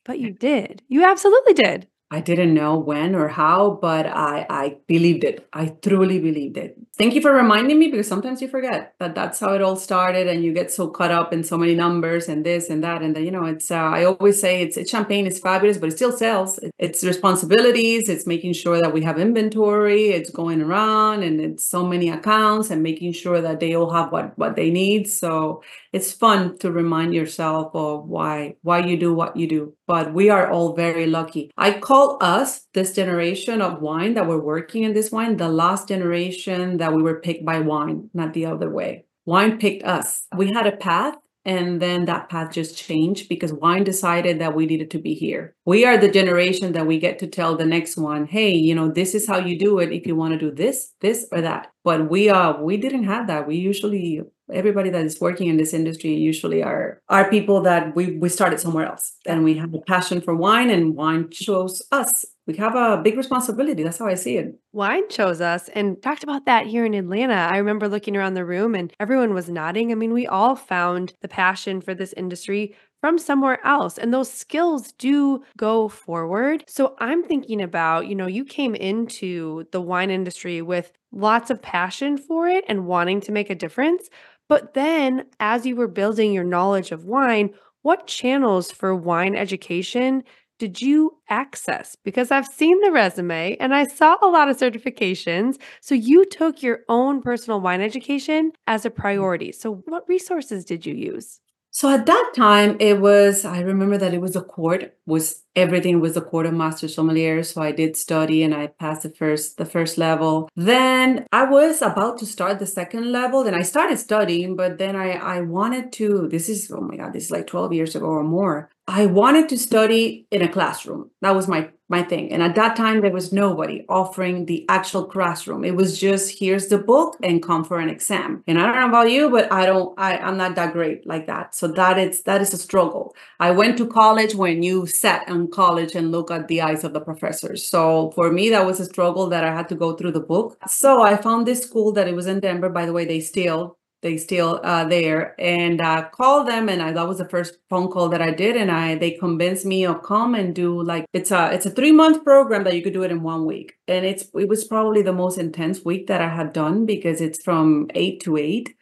But 0.04 0.18
you 0.18 0.32
did. 0.32 0.82
You 0.88 1.04
absolutely 1.04 1.54
did. 1.54 1.86
I 2.12 2.20
didn't 2.20 2.54
know 2.54 2.76
when 2.76 3.14
or 3.14 3.28
how, 3.28 3.78
but 3.80 4.04
I, 4.04 4.44
I 4.50 4.78
believed 4.88 5.22
it. 5.22 5.46
I 5.52 5.66
truly 5.80 6.18
believed 6.18 6.56
it. 6.56 6.76
Thank 6.98 7.14
you 7.14 7.20
for 7.22 7.32
reminding 7.32 7.78
me 7.78 7.88
because 7.88 8.08
sometimes 8.08 8.42
you 8.42 8.48
forget 8.48 8.94
that 8.98 9.14
that's 9.14 9.38
how 9.38 9.54
it 9.54 9.62
all 9.62 9.76
started 9.76 10.26
and 10.26 10.42
you 10.42 10.52
get 10.52 10.72
so 10.72 10.88
caught 10.88 11.12
up 11.12 11.32
in 11.32 11.44
so 11.44 11.56
many 11.56 11.76
numbers 11.76 12.28
and 12.28 12.44
this 12.44 12.68
and 12.68 12.82
that. 12.82 13.02
And 13.02 13.14
then, 13.14 13.24
you 13.24 13.30
know, 13.30 13.44
it's, 13.44 13.70
uh, 13.70 13.76
I 13.76 14.04
always 14.04 14.40
say 14.40 14.60
it's, 14.60 14.76
it's 14.76 14.90
champagne 14.90 15.24
is 15.24 15.38
fabulous, 15.38 15.78
but 15.78 15.90
it 15.90 15.96
still 15.96 16.10
sells. 16.10 16.58
It's 16.80 17.04
responsibilities. 17.04 18.08
It's 18.08 18.26
making 18.26 18.54
sure 18.54 18.80
that 18.80 18.92
we 18.92 19.02
have 19.04 19.18
inventory. 19.18 20.08
It's 20.08 20.30
going 20.30 20.62
around 20.62 21.22
and 21.22 21.40
it's 21.40 21.64
so 21.64 21.86
many 21.86 22.10
accounts 22.10 22.70
and 22.70 22.82
making 22.82 23.12
sure 23.12 23.40
that 23.40 23.60
they 23.60 23.76
all 23.76 23.90
have 23.92 24.10
what, 24.10 24.36
what 24.36 24.56
they 24.56 24.70
need. 24.70 25.08
So 25.08 25.62
it's 25.92 26.12
fun 26.12 26.58
to 26.58 26.72
remind 26.72 27.14
yourself 27.14 27.70
of 27.74 28.08
why, 28.08 28.56
why 28.62 28.80
you 28.80 28.96
do 28.96 29.14
what 29.14 29.36
you 29.36 29.46
do. 29.46 29.74
But 29.90 30.14
we 30.14 30.30
are 30.30 30.48
all 30.48 30.76
very 30.76 31.06
lucky. 31.08 31.50
I 31.58 31.80
call 31.80 32.16
us, 32.20 32.68
this 32.74 32.94
generation 32.94 33.60
of 33.60 33.82
wine 33.82 34.14
that 34.14 34.28
we're 34.28 34.38
working 34.38 34.84
in 34.84 34.92
this 34.92 35.10
wine, 35.10 35.36
the 35.36 35.48
last 35.48 35.88
generation 35.88 36.76
that 36.76 36.94
we 36.94 37.02
were 37.02 37.18
picked 37.18 37.44
by 37.44 37.58
wine, 37.58 38.08
not 38.14 38.32
the 38.32 38.46
other 38.46 38.70
way. 38.70 39.06
Wine 39.26 39.58
picked 39.58 39.82
us. 39.82 40.28
We 40.36 40.52
had 40.52 40.68
a 40.68 40.76
path 40.76 41.16
and 41.44 41.82
then 41.82 42.04
that 42.04 42.28
path 42.28 42.52
just 42.52 42.76
changed 42.76 43.28
because 43.28 43.52
wine 43.52 43.82
decided 43.82 44.40
that 44.40 44.54
we 44.54 44.66
needed 44.66 44.90
to 44.92 44.98
be 44.98 45.14
here. 45.14 45.56
We 45.64 45.84
are 45.84 45.96
the 45.96 46.10
generation 46.10 46.72
that 46.72 46.86
we 46.86 46.98
get 46.98 47.18
to 47.20 47.26
tell 47.26 47.56
the 47.56 47.64
next 47.64 47.96
one, 47.96 48.26
hey, 48.26 48.52
you 48.52 48.74
know, 48.74 48.90
this 48.90 49.14
is 49.14 49.26
how 49.26 49.38
you 49.38 49.58
do 49.58 49.78
it 49.78 49.90
if 49.90 50.06
you 50.06 50.14
want 50.14 50.34
to 50.34 50.38
do 50.38 50.54
this, 50.54 50.92
this, 51.00 51.26
or 51.32 51.40
that. 51.40 51.72
But 51.82 52.10
we 52.10 52.28
uh 52.28 52.58
we 52.60 52.76
didn't 52.76 53.04
have 53.04 53.26
that. 53.28 53.48
We 53.48 53.56
usually 53.56 54.20
everybody 54.52 54.90
that 54.90 55.04
is 55.04 55.20
working 55.20 55.48
in 55.48 55.56
this 55.56 55.72
industry 55.72 56.14
usually 56.14 56.62
are 56.62 57.00
are 57.08 57.30
people 57.30 57.60
that 57.62 57.94
we 57.94 58.16
we 58.18 58.28
started 58.28 58.60
somewhere 58.60 58.86
else. 58.86 59.14
And 59.26 59.44
we 59.44 59.54
have 59.54 59.72
a 59.74 59.80
passion 59.80 60.20
for 60.20 60.34
wine 60.34 60.70
and 60.70 60.94
wine 60.94 61.30
chose 61.30 61.82
us. 61.92 62.24
We 62.46 62.56
have 62.56 62.74
a 62.74 63.00
big 63.02 63.16
responsibility. 63.16 63.82
That's 63.82 63.98
how 63.98 64.06
i 64.06 64.14
see 64.14 64.36
it. 64.36 64.58
Wine 64.72 65.08
chose 65.08 65.40
us. 65.40 65.68
And 65.74 66.02
talked 66.02 66.24
about 66.24 66.46
that 66.46 66.66
here 66.66 66.84
in 66.84 66.94
atlanta. 66.94 67.34
I 67.34 67.58
remember 67.58 67.88
looking 67.88 68.16
around 68.16 68.34
the 68.34 68.44
room 68.44 68.74
and 68.74 68.92
everyone 68.98 69.34
was 69.34 69.48
nodding. 69.48 69.92
I 69.92 69.94
mean 69.94 70.12
we 70.12 70.26
all 70.26 70.56
found 70.56 71.14
the 71.22 71.28
passion 71.28 71.80
for 71.80 71.94
this 71.94 72.12
industry 72.16 72.74
from 73.00 73.18
somewhere 73.18 73.64
else. 73.66 73.98
And 73.98 74.12
those 74.12 74.30
skills 74.30 74.92
do 74.92 75.42
go 75.56 75.88
forward. 75.88 76.64
So 76.68 76.96
I'm 76.98 77.24
thinking 77.24 77.62
about, 77.62 78.06
you 78.06 78.14
know, 78.14 78.26
you 78.26 78.44
came 78.44 78.74
into 78.74 79.64
the 79.72 79.80
wine 79.80 80.10
industry 80.10 80.60
with 80.60 80.92
lots 81.12 81.50
of 81.50 81.62
passion 81.62 82.18
for 82.18 82.46
it 82.48 82.64
and 82.68 82.86
wanting 82.86 83.20
to 83.22 83.32
make 83.32 83.50
a 83.50 83.54
difference. 83.54 84.08
But 84.50 84.74
then, 84.74 85.26
as 85.38 85.64
you 85.64 85.76
were 85.76 85.86
building 85.86 86.32
your 86.32 86.42
knowledge 86.42 86.90
of 86.90 87.04
wine, 87.04 87.54
what 87.82 88.08
channels 88.08 88.72
for 88.72 88.96
wine 88.96 89.36
education 89.36 90.24
did 90.58 90.82
you 90.82 91.16
access? 91.28 91.96
Because 92.04 92.32
I've 92.32 92.48
seen 92.48 92.80
the 92.80 92.90
resume 92.90 93.56
and 93.60 93.72
I 93.72 93.84
saw 93.84 94.16
a 94.20 94.26
lot 94.26 94.48
of 94.48 94.58
certifications. 94.58 95.54
So 95.80 95.94
you 95.94 96.24
took 96.24 96.64
your 96.64 96.80
own 96.88 97.22
personal 97.22 97.60
wine 97.60 97.80
education 97.80 98.50
as 98.66 98.84
a 98.84 98.90
mm-hmm. 98.90 99.00
priority. 99.00 99.52
So, 99.52 99.84
what 99.86 100.08
resources 100.08 100.64
did 100.64 100.84
you 100.84 100.94
use? 100.94 101.38
So 101.72 101.88
at 101.88 102.06
that 102.06 102.32
time, 102.34 102.76
it 102.80 103.00
was, 103.00 103.44
I 103.44 103.60
remember 103.60 103.96
that 103.96 104.12
it 104.12 104.20
was 104.20 104.34
a 104.34 104.42
court, 104.42 104.96
was 105.06 105.44
everything 105.54 106.00
was 106.00 106.16
a 106.16 106.20
court 106.20 106.46
of 106.46 106.52
master 106.52 106.88
sommelier. 106.88 107.44
So 107.44 107.62
I 107.62 107.70
did 107.70 107.96
study 107.96 108.42
and 108.42 108.52
I 108.54 108.68
passed 108.68 109.02
the 109.02 109.10
first, 109.10 109.56
the 109.56 109.64
first 109.64 109.96
level. 109.96 110.48
Then 110.56 111.26
I 111.32 111.44
was 111.44 111.80
about 111.80 112.18
to 112.18 112.26
start 112.26 112.58
the 112.58 112.66
second 112.66 113.12
level. 113.12 113.44
Then 113.44 113.54
I 113.54 113.62
started 113.62 113.98
studying, 113.98 114.56
but 114.56 114.78
then 114.78 114.96
I, 114.96 115.12
I 115.12 115.40
wanted 115.42 115.92
to, 115.92 116.28
this 116.28 116.48
is, 116.48 116.72
oh 116.74 116.80
my 116.80 116.96
God, 116.96 117.12
this 117.12 117.26
is 117.26 117.30
like 117.30 117.46
12 117.46 117.72
years 117.72 117.94
ago 117.94 118.06
or 118.06 118.24
more. 118.24 118.68
I 118.92 119.06
wanted 119.06 119.48
to 119.50 119.56
study 119.56 120.26
in 120.32 120.42
a 120.42 120.48
classroom. 120.48 121.10
That 121.22 121.36
was 121.36 121.46
my 121.46 121.70
my 121.88 122.02
thing. 122.02 122.32
And 122.32 122.42
at 122.42 122.56
that 122.56 122.76
time, 122.76 123.00
there 123.00 123.12
was 123.12 123.32
nobody 123.32 123.84
offering 123.88 124.46
the 124.46 124.64
actual 124.68 125.04
classroom. 125.04 125.64
It 125.64 125.76
was 125.76 125.98
just 125.98 126.38
here's 126.38 126.68
the 126.68 126.78
book 126.78 127.16
and 127.22 127.42
come 127.42 127.64
for 127.64 127.78
an 127.78 127.88
exam. 127.88 128.42
And 128.48 128.60
I 128.60 128.66
don't 128.66 128.76
know 128.76 128.88
about 128.88 129.10
you, 129.10 129.30
but 129.30 129.52
I 129.52 129.64
don't. 129.64 129.96
I 129.96 130.18
I'm 130.18 130.36
not 130.36 130.56
that 130.56 130.72
great 130.72 131.06
like 131.06 131.28
that. 131.28 131.54
So 131.54 131.68
that 131.68 131.98
is 131.98 132.22
that 132.24 132.40
is 132.40 132.52
a 132.52 132.58
struggle. 132.58 133.14
I 133.38 133.52
went 133.52 133.78
to 133.78 133.86
college 133.86 134.34
when 134.34 134.64
you 134.64 134.86
sat 134.86 135.28
in 135.28 135.48
college 135.48 135.94
and 135.94 136.10
look 136.10 136.32
at 136.32 136.48
the 136.48 136.60
eyes 136.60 136.82
of 136.82 136.92
the 136.92 137.00
professors. 137.00 137.64
So 137.68 138.10
for 138.16 138.32
me, 138.32 138.50
that 138.50 138.66
was 138.66 138.80
a 138.80 138.86
struggle 138.86 139.28
that 139.28 139.44
I 139.44 139.54
had 139.54 139.68
to 139.68 139.76
go 139.76 139.94
through 139.94 140.12
the 140.12 140.26
book. 140.34 140.58
So 140.66 141.02
I 141.02 141.16
found 141.16 141.46
this 141.46 141.62
school 141.62 141.92
that 141.92 142.08
it 142.08 142.16
was 142.16 142.26
in 142.26 142.40
Denver. 142.40 142.68
By 142.70 142.86
the 142.86 142.92
way, 142.92 143.04
they 143.04 143.20
still 143.20 143.78
they 144.02 144.16
still 144.16 144.60
uh, 144.62 144.84
there. 144.84 145.34
And 145.38 145.80
uh, 145.80 146.08
call 146.10 146.44
them 146.44 146.68
and 146.68 146.82
I, 146.82 146.92
that 146.92 147.08
was 147.08 147.18
the 147.18 147.28
first 147.28 147.58
phone 147.68 147.90
call 147.90 148.08
that 148.10 148.22
i 148.22 148.30
did 148.30 148.56
and 148.56 148.70
i 148.70 148.94
they 148.94 149.12
convinced 149.12 149.66
me 149.66 149.84
to 149.84 149.94
come 149.98 150.34
and 150.34 150.54
do 150.54 150.82
like 150.82 151.06
it's 151.12 151.30
a 151.30 151.52
it's 151.52 151.66
a 151.66 151.70
three 151.70 151.92
month 151.92 152.24
program 152.24 152.64
that 152.64 152.74
you 152.74 152.82
could 152.82 152.92
do 152.92 153.02
it 153.02 153.10
in 153.10 153.22
one 153.22 153.46
week. 153.46 153.74
And 153.88 154.04
it's 154.06 154.24
it 154.34 154.48
was 154.48 154.64
probably 154.64 155.02
the 155.02 155.12
most 155.12 155.38
intense 155.38 155.84
week 155.84 156.06
that 156.08 156.20
i 156.20 156.28
had 156.28 156.52
done 156.52 156.86
because 156.86 157.20
it's 157.20 157.42
from 157.42 157.88
eight 157.94 158.20
to 158.22 158.36
eight. 158.36 158.74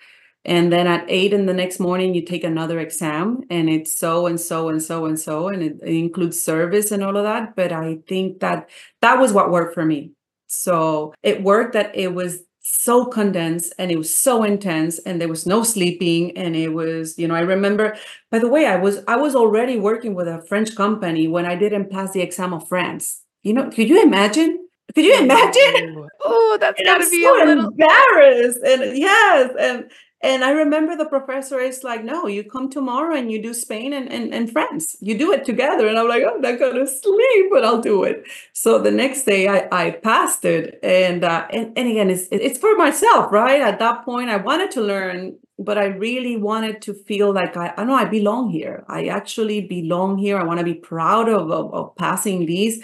And 0.45 0.73
then 0.73 0.87
at 0.87 1.05
eight 1.09 1.33
in 1.33 1.47
the 1.47 1.53
next 1.53 1.79
morning 1.79 2.15
you 2.15 2.23
take 2.23 2.45
another 2.45 2.79
exam 2.79 3.43
and 3.51 3.69
it's 3.69 3.99
so 3.99 4.27
and 4.27 4.41
so 4.41 4.69
and 4.69 4.83
so 4.83 5.05
and 5.05 5.19
so 5.19 5.49
and 5.49 5.63
it, 5.63 5.77
it 5.83 5.95
includes 5.95 6.41
service 6.41 6.91
and 6.91 7.03
all 7.03 7.17
of 7.17 7.25
that. 7.25 7.57
But 7.57 7.73
i 7.73 7.99
think 8.09 8.41
that 8.41 8.71
that 9.03 9.19
was 9.19 9.33
what 9.33 9.51
worked 9.51 9.75
for 9.75 9.85
me. 9.85 10.13
So 10.49 11.13
it 11.23 11.43
worked 11.43 11.75
that 11.75 11.95
it 11.95 12.15
was 12.15 12.41
so 12.71 13.05
condensed 13.05 13.73
and 13.79 13.91
it 13.91 13.97
was 13.97 14.15
so 14.15 14.43
intense 14.43 14.99
and 15.01 15.21
there 15.21 15.29
was 15.29 15.47
no 15.47 15.63
sleeping 15.63 16.37
and 16.37 16.55
it 16.55 16.69
was 16.69 17.19
you 17.19 17.27
know 17.27 17.35
i 17.35 17.41
remember 17.41 17.97
by 18.31 18.39
the 18.39 18.49
way 18.49 18.67
i 18.67 18.77
was 18.77 19.03
i 19.09 19.17
was 19.17 19.35
already 19.35 19.79
working 19.79 20.15
with 20.15 20.29
a 20.29 20.43
french 20.43 20.75
company 20.77 21.27
when 21.29 21.47
i 21.47 21.55
didn't 21.55 21.91
pass 21.91 22.13
the 22.13 22.21
exam 22.21 22.53
of 22.53 22.69
france. 22.69 23.23
You 23.43 23.55
know 23.55 23.71
could 23.71 23.89
you 23.89 24.03
imagine? 24.03 24.67
Could 24.95 25.05
you 25.05 25.19
imagine? 25.19 26.07
Oh 26.25 26.59
that's 26.61 26.81
gotta 26.83 27.09
be 27.09 27.23
so 27.23 27.45
a 27.45 27.47
little 27.47 27.69
embarrassed 27.69 28.59
and 28.65 28.99
yes 28.99 29.53
and 29.59 29.91
and 30.21 30.43
I 30.43 30.51
remember 30.51 30.97
the 30.97 31.07
professor 31.07 31.61
is 31.61 31.85
like, 31.85 32.03
no, 32.03 32.27
you 32.27 32.43
come 32.43 32.69
tomorrow 32.69 33.15
and 33.15 33.31
you 33.31 33.41
do 33.41 33.55
Spain 33.55 33.93
and, 33.93 34.11
and, 34.11 34.35
and 34.35 34.51
France. 34.51 34.97
You 35.01 35.17
do 35.17 35.33
it 35.33 35.45
together. 35.45 35.87
And 35.87 35.97
I'm 35.97 36.09
like, 36.09 36.25
"Oh, 36.27 36.35
I'm 36.35 36.41
not 36.41 36.59
going 36.59 36.75
to 36.75 36.89
sleep, 36.89 37.47
but 37.53 37.65
I'll 37.65 37.81
do 37.81 38.03
it. 38.03 38.25
So 38.53 38.81
the 38.81 38.91
next 38.91 39.25
day 39.25 39.47
I, 39.47 39.69
I 39.71 39.91
passed 39.93 40.45
it. 40.45 40.81
And, 40.83 41.23
uh, 41.23 41.47
and, 41.53 41.73
and 41.79 41.89
again, 41.89 42.11
it's, 42.11 42.27
it's 42.33 42.59
for 42.59 42.75
myself, 42.75 43.31
right? 43.31 43.61
At 43.61 43.79
that 43.79 44.05
point, 44.05 44.29
I 44.29 44.39
wanted 44.39 44.73
to 44.73 44.81
learn, 44.81 45.37
but 45.57 45.79
I 45.79 45.85
really 45.87 46.37
wanted 46.37 46.83
to 46.83 46.95
feel 46.95 47.33
like 47.33 47.57
I, 47.57 47.73
I 47.77 47.85
know 47.85 47.95
I 47.95 48.05
belong 48.05 48.51
here. 48.51 48.85
I 48.89 49.07
actually 49.07 49.61
belong 49.61 50.19
here. 50.19 50.37
I 50.37 50.43
want 50.43 50.59
to 50.59 50.65
be 50.65 50.75
proud 50.75 51.29
of, 51.29 51.49
of, 51.53 51.73
of 51.73 51.95
passing 51.95 52.47
these 52.47 52.83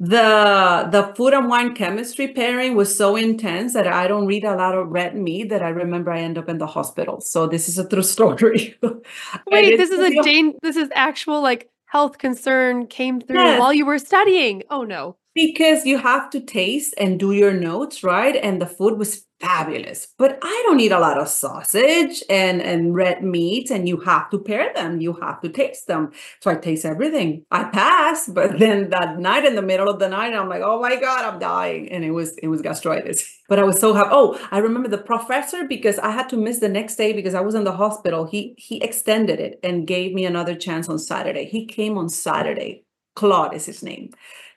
the 0.00 0.88
the 0.90 1.12
food 1.14 1.34
and 1.34 1.50
wine 1.50 1.74
chemistry 1.74 2.28
pairing 2.28 2.74
was 2.74 2.96
so 2.96 3.16
intense 3.16 3.74
that 3.74 3.86
I 3.86 4.08
don't 4.08 4.24
read 4.24 4.44
a 4.44 4.56
lot 4.56 4.74
of 4.74 4.88
red 4.88 5.14
meat 5.14 5.50
that 5.50 5.62
I 5.62 5.68
remember 5.68 6.10
I 6.10 6.20
end 6.20 6.38
up 6.38 6.48
in 6.48 6.56
the 6.56 6.66
hospital. 6.66 7.20
So 7.20 7.46
this 7.46 7.68
is 7.68 7.78
a 7.78 7.86
true 7.86 8.02
story. 8.16 8.78
Wait, 9.46 9.76
this 9.76 9.90
is 9.90 10.00
a 10.00 10.22
Jane. 10.22 10.54
This 10.62 10.76
is 10.76 10.88
actual 10.94 11.42
like 11.42 11.68
health 11.84 12.16
concern 12.16 12.86
came 12.86 13.20
through 13.20 13.36
yes. 13.36 13.60
while 13.60 13.74
you 13.74 13.84
were 13.84 13.98
studying. 13.98 14.62
Oh 14.70 14.84
no. 14.84 15.16
Because 15.34 15.84
you 15.84 15.98
have 15.98 16.30
to 16.30 16.40
taste 16.40 16.94
and 16.96 17.20
do 17.20 17.32
your 17.32 17.52
notes, 17.52 18.02
right? 18.02 18.36
And 18.36 18.60
the 18.60 18.66
food 18.66 18.98
was 18.98 19.26
fabulous. 19.40 20.08
But 20.18 20.38
I 20.42 20.62
don't 20.66 20.80
eat 20.80 20.92
a 20.92 20.98
lot 20.98 21.18
of 21.18 21.28
sausage 21.28 22.22
and, 22.28 22.60
and 22.60 22.94
red 22.94 23.22
meat, 23.22 23.70
and 23.70 23.88
you 23.88 23.98
have 24.00 24.30
to 24.30 24.38
pair 24.38 24.72
them. 24.74 25.00
You 25.00 25.14
have 25.14 25.40
to 25.40 25.48
taste 25.48 25.86
them. 25.86 26.12
So 26.40 26.50
I 26.50 26.56
taste 26.56 26.84
everything. 26.84 27.44
I 27.50 27.64
pass, 27.64 28.28
but 28.32 28.58
then 28.58 28.90
that 28.90 29.18
night 29.18 29.44
in 29.44 29.54
the 29.54 29.62
middle 29.62 29.88
of 29.88 29.98
the 29.98 30.08
night, 30.08 30.34
I'm 30.34 30.48
like, 30.48 30.62
oh 30.62 30.80
my 30.80 30.96
God, 30.96 31.24
I'm 31.24 31.38
dying. 31.38 31.90
And 31.90 32.04
it 32.04 32.10
was 32.10 32.36
it 32.38 32.48
was 32.48 32.62
gastritis. 32.62 33.38
But 33.50 33.58
I 33.58 33.64
was 33.64 33.80
so 33.80 33.92
happy. 33.92 34.10
Oh, 34.12 34.38
I 34.52 34.58
remember 34.58 34.88
the 34.88 34.96
professor 34.96 35.64
because 35.64 35.98
I 35.98 36.12
had 36.12 36.28
to 36.28 36.36
miss 36.36 36.60
the 36.60 36.68
next 36.68 36.94
day 36.94 37.12
because 37.12 37.34
I 37.34 37.40
was 37.40 37.56
in 37.56 37.64
the 37.64 37.72
hospital. 37.72 38.26
He 38.26 38.54
he 38.58 38.80
extended 38.80 39.40
it 39.40 39.58
and 39.64 39.88
gave 39.88 40.14
me 40.14 40.24
another 40.24 40.54
chance 40.54 40.88
on 40.88 41.00
Saturday. 41.00 41.46
He 41.46 41.66
came 41.66 41.98
on 41.98 42.08
Saturday. 42.08 42.84
Claude 43.16 43.54
is 43.54 43.66
his 43.66 43.82
name 43.82 44.10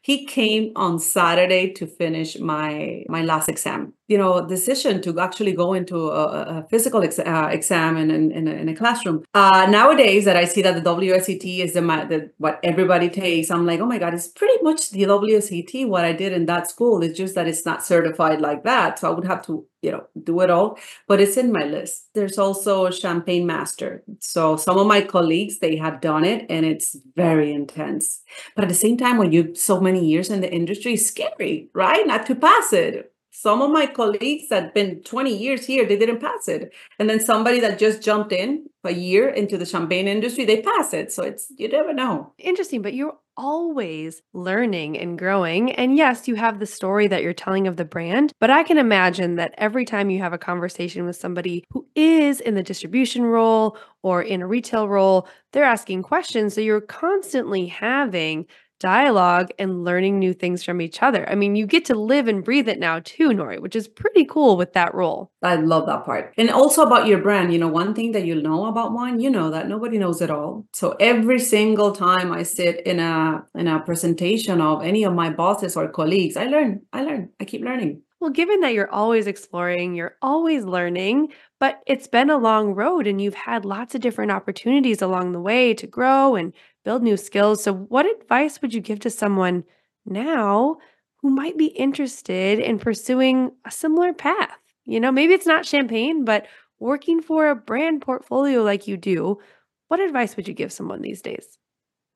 he 0.04 0.26
came 0.26 0.74
on 0.76 1.00
Saturday 1.00 1.72
to 1.72 1.88
finish 1.88 2.38
my 2.38 3.04
my 3.08 3.22
last 3.22 3.48
exam. 3.48 3.94
You 4.14 4.20
know, 4.20 4.34
decision 4.57 5.01
to 5.05 5.09
actually 5.28 5.53
go 5.64 5.74
into 5.80 5.97
a, 6.22 6.24
a 6.55 6.68
physical 6.70 7.01
ex, 7.07 7.18
uh, 7.18 7.49
exam 7.57 7.97
in, 7.97 8.11
in, 8.11 8.24
in, 8.32 8.47
a, 8.47 8.53
in, 8.61 8.70
a, 8.70 8.76
classroom. 8.76 9.18
Uh, 9.34 9.66
nowadays, 9.80 10.24
that 10.26 10.38
I 10.43 10.45
see 10.45 10.61
that 10.61 10.76
the 10.76 10.88
WSET 10.88 11.45
is 11.66 11.74
the, 11.74 11.82
the 11.82 12.20
what 12.38 12.59
everybody 12.72 13.09
takes, 13.09 13.49
I'm 13.49 13.66
like, 13.66 13.80
oh 13.80 13.88
my 13.93 13.97
god, 13.97 14.14
it's 14.14 14.28
pretty 14.28 14.61
much 14.61 14.91
the 14.91 15.03
WSET 15.03 15.88
what 15.88 16.05
I 16.05 16.14
did 16.14 16.32
in 16.32 16.45
that 16.45 16.70
school. 16.70 17.01
It's 17.01 17.18
just 17.18 17.34
that 17.34 17.47
it's 17.47 17.66
not 17.66 17.84
certified 17.84 18.39
like 18.39 18.61
that, 18.64 18.99
so 18.99 19.03
I 19.09 19.16
would 19.16 19.26
have 19.26 19.43
to 19.47 19.66
you 19.84 19.91
know 19.91 20.03
do 20.24 20.39
it 20.41 20.49
all. 20.49 20.80
But 21.07 21.20
it's 21.20 21.38
in 21.38 21.51
my 21.51 21.66
list. 21.66 22.09
There's 22.14 22.38
also 22.38 22.86
a 22.86 22.93
champagne 22.93 23.45
master. 23.45 24.03
So 24.20 24.57
some 24.57 24.78
of 24.78 24.88
my 24.88 25.01
colleagues 25.01 25.59
they 25.59 25.76
have 25.76 26.01
done 26.01 26.26
it 26.26 26.45
and 26.49 26.66
it's 26.66 26.95
very 27.16 27.51
intense. 27.51 28.22
But 28.55 28.64
at 28.64 28.70
the 28.70 28.84
same 28.86 28.97
time 28.97 29.18
when 29.18 29.32
you 29.32 29.55
so 29.55 29.80
many 29.80 30.05
years 30.05 30.30
in 30.30 30.41
the 30.41 30.51
industry 30.51 30.93
it's 30.93 31.07
scary 31.07 31.70
right 31.74 32.07
not 32.07 32.26
to 32.28 32.36
pass 32.36 32.74
it 32.74 33.12
some 33.34 33.62
of 33.64 33.72
my 33.72 33.88
colleagues 33.88 34.46
have 34.52 34.74
been 34.74 35.02
20 35.02 35.36
years 35.36 35.66
here 35.66 35.86
they 35.86 35.98
didn't 35.98 36.20
pass 36.20 36.48
it. 36.48 36.72
And 37.00 37.10
then 37.10 37.20
somebody 37.20 37.60
that 37.62 37.80
just 37.80 38.02
jumped 38.02 38.32
in 38.32 38.68
a 38.84 38.92
year 38.92 39.28
into 39.28 39.58
the 39.58 39.66
champagne 39.66 40.08
industry 40.08 40.46
they 40.46 40.62
pass 40.62 40.94
it. 40.94 41.12
So 41.12 41.24
it's 41.24 41.52
you 41.58 41.68
never 41.68 41.94
know. 41.94 42.34
Interesting 42.38 42.82
but 42.82 42.94
you're 42.94 43.18
always 43.36 44.22
learning 44.34 45.00
and 45.00 45.18
growing. 45.18 45.72
And 45.72 45.98
yes 45.98 46.28
you 46.28 46.36
have 46.36 46.60
the 46.60 46.68
story 46.68 47.08
that 47.08 47.24
you're 47.24 47.34
telling 47.34 47.68
of 47.68 47.76
the 47.76 47.86
brand 47.86 48.32
but 48.40 48.52
i 48.52 48.62
can 48.62 48.78
imagine 48.78 49.36
that 49.36 49.56
every 49.58 49.86
time 49.86 50.12
you 50.12 50.20
have 50.20 50.34
a 50.34 50.38
conversation 50.38 51.06
with 51.06 51.16
somebody 51.16 51.66
who 51.72 51.86
is 51.96 52.40
in 52.40 52.54
the 52.54 52.64
distribution 52.64 53.24
role 53.24 53.78
or 54.04 54.22
in 54.22 54.44
a 54.44 54.48
retail 54.48 54.88
role 54.88 55.28
they're 55.54 55.64
asking 55.64 56.04
questions. 56.04 56.56
So 56.56 56.62
you're 56.62 56.82
constantly 56.82 57.68
having 57.68 58.46
dialogue 58.84 59.50
and 59.58 59.86
learning 59.86 60.20
new 60.20 60.34
things 60.34 60.62
from 60.62 60.82
each 60.82 61.02
other. 61.02 61.28
I 61.30 61.36
mean, 61.36 61.56
you 61.56 61.66
get 61.66 61.86
to 61.86 61.96
live 61.96 62.28
and 62.28 62.44
breathe 62.44 62.68
it 62.68 62.80
now 62.80 63.00
too, 63.00 63.34
Norie, 63.34 63.60
which 63.60 63.78
is 63.78 63.88
pretty 63.88 64.26
cool 64.26 64.58
with 64.58 64.74
that 64.74 64.94
role. 64.94 65.32
I 65.42 65.56
love 65.56 65.86
that 65.86 66.04
part. 66.04 66.34
And 66.38 66.50
also 66.50 66.84
about 66.84 67.08
your 67.08 67.20
brand, 67.20 67.54
you 67.54 67.60
know, 67.60 67.70
one 67.70 67.94
thing 67.94 68.12
that 68.12 68.26
you 68.26 68.36
know 68.36 68.66
about 68.66 68.92
wine, 68.92 69.22
you 69.22 69.30
know 69.30 69.50
that 69.52 69.70
nobody 69.70 69.98
knows 69.98 70.22
it 70.22 70.30
all. 70.30 70.66
So 70.74 70.98
every 71.00 71.40
single 71.40 71.94
time 71.94 72.34
I 72.34 72.44
sit 72.44 72.86
in 72.86 73.00
a 73.00 73.46
in 73.56 73.70
a 73.70 73.80
presentation 73.80 74.60
of 74.60 74.84
any 74.84 75.06
of 75.06 75.14
my 75.14 75.30
bosses 75.30 75.78
or 75.78 75.88
colleagues, 75.88 76.36
I 76.36 76.48
learn. 76.48 76.82
I 76.92 77.04
learn. 77.04 77.30
I 77.40 77.46
keep 77.46 77.62
learning. 77.62 78.02
Well, 78.24 78.32
given 78.32 78.62
that 78.62 78.74
you're 78.74 78.90
always 78.90 79.28
exploring, 79.28 79.96
you're 79.96 80.16
always 80.22 80.64
learning, 80.64 81.34
but 81.60 81.82
it's 81.86 82.08
been 82.08 82.30
a 82.30 82.38
long 82.38 82.74
road 82.74 83.06
and 83.06 83.22
you've 83.22 83.34
had 83.34 83.66
lots 83.66 83.96
of 83.96 84.02
different 84.02 84.32
opportunities 84.32 85.02
along 85.02 85.34
the 85.34 85.42
way 85.42 85.74
to 85.74 85.86
grow 85.88 86.36
and 86.36 86.54
build 86.84 87.04
new 87.04 87.18
skills. 87.18 87.64
So, 87.64 87.74
what 87.74 88.06
advice 88.06 88.62
would 88.62 88.74
you 88.74 88.82
give 88.82 89.00
to 89.02 89.10
someone 89.10 89.64
now 90.06 90.78
who 91.22 91.30
might 91.30 91.58
be 91.58 91.68
interested 91.68 92.60
in 92.60 92.80
pursuing 92.80 93.52
a 93.66 93.72
similar 93.72 94.14
path? 94.14 94.58
You 94.86 95.00
know, 95.00 95.12
maybe 95.12 95.34
it's 95.34 95.46
not 95.46 95.66
champagne, 95.66 96.26
but 96.26 96.48
working 96.80 97.22
for 97.22 97.50
a 97.50 97.56
brand 97.56 98.02
portfolio 98.02 98.62
like 98.64 98.88
you 98.88 98.98
do. 98.98 99.40
What 99.88 100.00
advice 100.00 100.36
would 100.36 100.48
you 100.48 100.54
give 100.54 100.74
someone 100.74 101.02
these 101.02 101.22
days? 101.22 101.58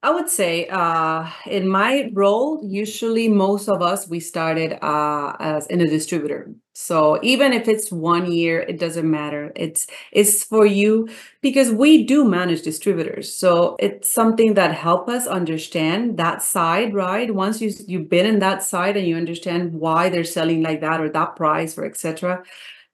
I 0.04 0.12
would 0.12 0.30
say 0.30 0.68
uh, 0.68 1.28
in 1.48 1.68
my 1.68 2.12
role, 2.14 2.62
usually 2.64 3.28
most 3.28 3.68
of 3.68 3.82
us, 3.82 4.08
we 4.08 4.20
started 4.20 4.78
uh, 4.86 5.36
as 5.40 5.66
in 5.68 5.82
a 5.82 5.88
distributor. 5.88 6.52
So 6.74 7.20
even 7.24 7.52
if 7.52 7.68
it's 7.68 7.92
one 7.92 8.32
year, 8.32 8.60
it 8.60 8.80
doesn't 8.80 9.10
matter. 9.10 9.52
It's 9.56 9.88
it's 10.12 10.44
for 10.44 10.68
you 10.68 11.10
because 11.42 11.72
we 11.72 12.04
do 12.06 12.24
manage 12.24 12.62
distributors. 12.62 13.34
So 13.36 13.76
it's 13.80 14.08
something 14.08 14.54
that 14.54 14.76
help 14.76 15.10
us 15.10 15.26
understand 15.26 16.18
that 16.18 16.44
side, 16.44 16.94
right? 16.94 17.34
Once 17.34 17.60
you 17.60 17.74
you've 17.88 18.10
been 18.10 18.28
in 18.28 18.38
that 18.40 18.62
side 18.62 18.96
and 18.96 19.08
you 19.08 19.16
understand 19.18 19.74
why 19.74 20.10
they're 20.10 20.24
selling 20.24 20.62
like 20.62 20.82
that 20.82 21.02
or 21.02 21.10
that 21.10 21.36
price 21.36 21.76
or 21.76 21.86
etc 21.86 22.44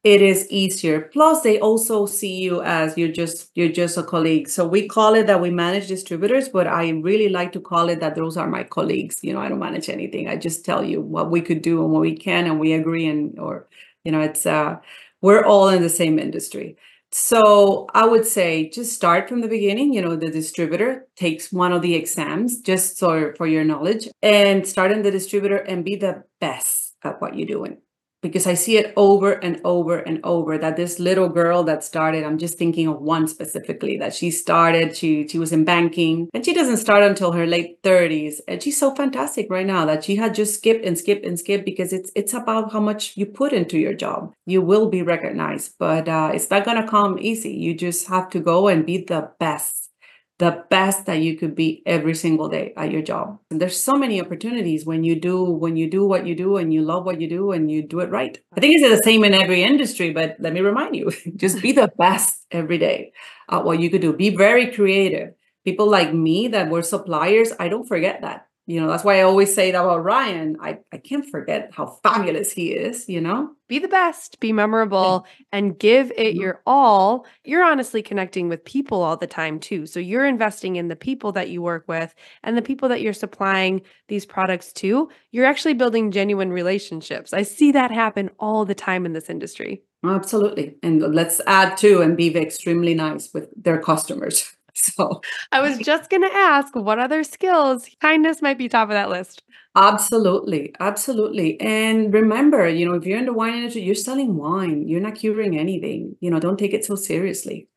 it 0.04 0.22
is 0.22 0.48
easier. 0.50 1.02
Plus 1.14 1.42
they 1.42 1.60
also 1.60 2.06
see 2.06 2.36
you 2.42 2.62
as 2.62 2.98
you're 2.98 3.12
just 3.12 3.50
you're 3.56 3.70
just 3.72 3.98
a 3.98 4.04
colleague. 4.04 4.50
So 4.50 4.68
we 4.68 4.88
call 4.88 5.16
it 5.16 5.28
that 5.28 5.42
we 5.42 5.50
manage 5.50 5.88
distributors 5.88 6.50
but 6.50 6.68
i 6.68 6.90
really 6.90 7.30
like 7.30 7.54
to 7.54 7.62
call 7.62 7.90
it 7.90 8.00
that 8.02 8.16
those 8.16 8.36
are 8.38 8.48
my 8.50 8.64
colleagues. 8.64 9.20
You 9.24 9.34
know 9.34 9.40
i 9.40 9.48
don't 9.50 9.60
manage 9.60 9.90
anything. 9.90 10.28
I 10.28 10.36
just 10.36 10.66
tell 10.66 10.84
you 10.84 11.02
what 11.02 11.32
we 11.32 11.42
could 11.42 11.62
do 11.62 11.82
and 11.84 11.92
what 11.92 12.02
we 12.02 12.16
can 12.18 12.46
and 12.48 12.60
we 12.60 12.74
agree 12.74 13.08
and 13.08 13.40
or 13.40 13.68
you 14.04 14.12
know 14.12 14.22
it's 14.22 14.46
uh 14.46 14.78
we're 15.22 15.46
all 15.46 15.70
in 15.70 15.82
the 15.82 15.90
same 15.90 16.20
industry. 16.20 16.76
So 17.12 17.88
i 17.94 18.06
would 18.06 18.26
say 18.28 18.70
just 18.70 18.94
start 18.94 19.30
from 19.30 19.40
the 19.42 19.48
beginning. 19.48 19.94
You 19.94 20.02
know 20.02 20.16
the 20.18 20.30
distributor 20.32 21.08
takes 21.16 21.52
one 21.54 21.72
of 21.72 21.82
the 21.82 21.96
exams 21.96 22.60
just 22.60 22.98
so 22.98 23.32
for 23.38 23.48
your 23.48 23.64
knowledge 23.64 24.10
and 24.22 24.68
start 24.68 24.92
in 24.92 25.02
the 25.04 25.12
distributor 25.12 25.58
and 25.58 25.86
be 25.86 25.96
the 25.96 26.24
best 26.42 26.96
at 27.04 27.22
what 27.22 27.38
you're 27.38 27.48
doing 27.48 27.78
because 28.24 28.48
I 28.48 28.56
see 28.56 28.78
it 28.78 28.94
over 28.96 29.34
and 29.34 29.62
over 29.64 30.00
and 30.00 30.20
over 30.24 30.58
that 30.58 30.78
this 30.78 30.98
little 30.98 31.30
girl 31.30 31.64
that 31.66 31.84
started, 31.84 32.24
I'm 32.24 32.40
just 32.40 32.58
thinking 32.58 32.88
of 32.88 33.02
one 33.02 33.28
specifically 33.28 33.98
that 33.98 34.16
she 34.16 34.32
started, 34.32 34.96
she 34.98 35.28
she 35.28 35.38
was 35.38 35.52
in 35.52 35.66
banking 35.66 36.30
and 36.34 36.44
she 36.44 36.54
doesn't 36.54 36.78
start 36.78 37.04
until 37.04 37.34
her 37.34 37.46
late 37.46 37.84
30s. 37.84 38.42
And 38.48 38.64
she's 38.64 38.80
so 38.80 38.96
fantastic 38.96 39.48
right 39.52 39.68
now 39.68 39.86
that 39.86 40.04
she 40.04 40.16
had 40.16 40.34
just 40.34 40.56
skipped 40.56 40.86
and 40.86 40.98
skipped 40.98 41.26
and 41.26 41.38
skipped 41.38 41.66
because 41.66 41.94
it's 41.94 42.12
it's 42.16 42.34
about 42.34 42.72
how 42.72 42.80
much 42.80 43.16
you 43.18 43.28
put 43.28 43.54
into 43.54 43.78
your 43.78 43.94
job. 43.94 44.34
You 44.46 44.62
will 44.62 44.90
be 44.90 45.04
recognized, 45.04 45.76
but 45.78 46.08
uh, 46.08 46.32
it's 46.34 46.50
not 46.50 46.66
gonna 46.66 46.88
come 46.88 47.20
easy. 47.20 47.52
You 47.54 47.76
just 47.76 48.08
have 48.08 48.30
to 48.32 48.40
go 48.40 48.70
and 48.70 48.86
be 48.86 49.04
the 49.04 49.32
best 49.40 49.83
the 50.40 50.66
best 50.70 51.06
that 51.06 51.20
you 51.22 51.38
could 51.38 51.56
be 51.56 51.84
every 51.86 52.16
single 52.16 52.50
day 52.50 52.74
at 52.76 52.92
your 52.92 53.02
job. 53.02 53.40
And 53.52 53.62
there's 53.62 53.82
so 53.82 53.94
many 53.94 54.20
opportunities 54.20 54.86
when 54.86 55.04
you 55.04 55.20
do 55.20 55.44
when 55.44 55.76
you 55.76 55.90
do 55.90 56.06
what 56.06 56.26
you 56.26 56.36
do 56.36 56.58
and 56.58 56.74
you 56.74 56.82
love 56.82 57.06
what 57.06 57.22
you 57.22 57.30
do 57.30 57.52
and 57.52 57.70
you 57.72 57.84
do 57.84 58.00
it 58.00 58.10
right. 58.10 58.38
I 58.56 58.60
think 58.60 58.76
it's 58.76 58.98
the 58.98 59.04
same 59.04 59.24
in 59.24 59.34
every 59.34 59.64
industry, 59.64 60.12
but 60.12 60.36
let 60.40 60.54
me 60.54 60.62
remind 60.62 60.96
you, 60.96 61.12
just 61.36 61.62
be 61.62 61.72
the 61.72 61.92
best 61.98 62.46
every 62.52 62.78
day 62.78 63.14
at 63.50 63.64
what 63.64 63.80
you 63.80 63.90
could 63.90 64.02
do. 64.02 64.14
Be 64.14 64.36
very 64.36 64.72
creative. 64.72 65.34
People 65.66 65.90
like 65.90 66.14
me 66.14 66.50
that 66.50 66.70
were 66.70 66.82
suppliers, 66.82 67.54
I 67.60 67.70
don't 67.70 67.88
forget 67.88 68.22
that 68.22 68.48
you 68.66 68.80
know 68.80 68.88
that's 68.88 69.04
why 69.04 69.20
i 69.20 69.24
always 69.24 69.54
say 69.54 69.72
that 69.72 69.82
about 69.82 70.04
ryan 70.04 70.58
i, 70.62 70.78
I 70.92 70.98
can't 70.98 71.30
forget 71.30 71.72
how 71.74 72.00
fabulous 72.04 72.52
he 72.52 72.72
is 72.72 73.08
you 73.14 73.22
know? 73.22 73.52
Be 73.68 73.80
the 73.80 73.88
best 73.88 74.40
be 74.40 74.52
memorable 74.52 75.26
and 75.52 75.78
give 75.78 76.12
it 76.12 76.34
mm-hmm. 76.34 76.42
your 76.42 76.62
all. 76.66 77.26
You're 77.44 77.64
honestly 77.64 78.02
connecting 78.02 78.50
with 78.50 78.66
people 78.66 79.02
all 79.02 79.18
the 79.18 79.28
time 79.28 79.60
too. 79.60 79.86
So 79.86 80.00
you're 80.00 80.26
investing 80.26 80.76
in 80.76 80.90
the 80.90 80.96
people 80.96 81.32
that 81.34 81.50
you 81.50 81.62
work 81.62 81.86
with 81.88 82.14
and 82.44 82.58
the 82.58 82.62
people 82.62 82.90
that 82.90 83.02
you're 83.02 83.14
supplying 83.14 83.82
these 84.10 84.26
products 84.26 84.74
to. 84.74 85.10
You're 85.32 85.46
actually 85.46 85.74
building 85.74 86.12
genuine 86.12 86.52
relationships. 86.52 87.34
I 87.34 87.44
see 87.44 87.72
that 87.72 87.92
happen 87.92 88.30
all 88.40 88.66
the 88.66 88.76
time 88.76 89.06
in 89.06 89.14
this 89.14 89.30
industry. 89.30 89.82
Absolutely. 90.06 90.76
And 90.84 91.02
let's 91.16 91.40
add 91.48 91.78
to 91.78 92.02
and 92.02 92.18
be 92.18 92.36
extremely 92.36 92.94
nice 92.94 93.34
with 93.34 93.50
their 93.56 93.80
customers 93.82 94.54
So 94.98 95.22
I 95.52 95.62
was 95.62 95.80
just 95.80 96.10
going 96.10 96.24
to 96.24 96.34
ask 96.34 96.76
what 96.76 97.00
other 97.00 97.24
skills 97.24 97.88
kindness 98.02 98.42
might 98.42 98.58
be 98.58 98.68
top 98.68 98.90
of 98.90 98.94
that 98.94 99.10
list. 99.10 99.44
Absolutely, 99.76 100.74
absolutely. 100.80 101.60
And 101.60 102.14
remember, 102.14 102.68
you 102.70 102.88
know, 102.88 102.94
if 102.94 103.06
you're 103.06 103.18
in 103.18 103.26
the 103.26 103.34
wine 103.34 103.56
industry, 103.56 103.82
you're 103.82 103.96
selling 103.96 104.38
wine. 104.38 104.88
You're 104.88 105.02
not 105.02 105.16
curing 105.16 105.58
anything. 105.58 106.16
You 106.20 106.30
know, 106.30 106.40
don't 106.40 106.58
take 106.60 106.74
it 106.74 106.86
so 106.86 106.96
seriously. 106.96 107.68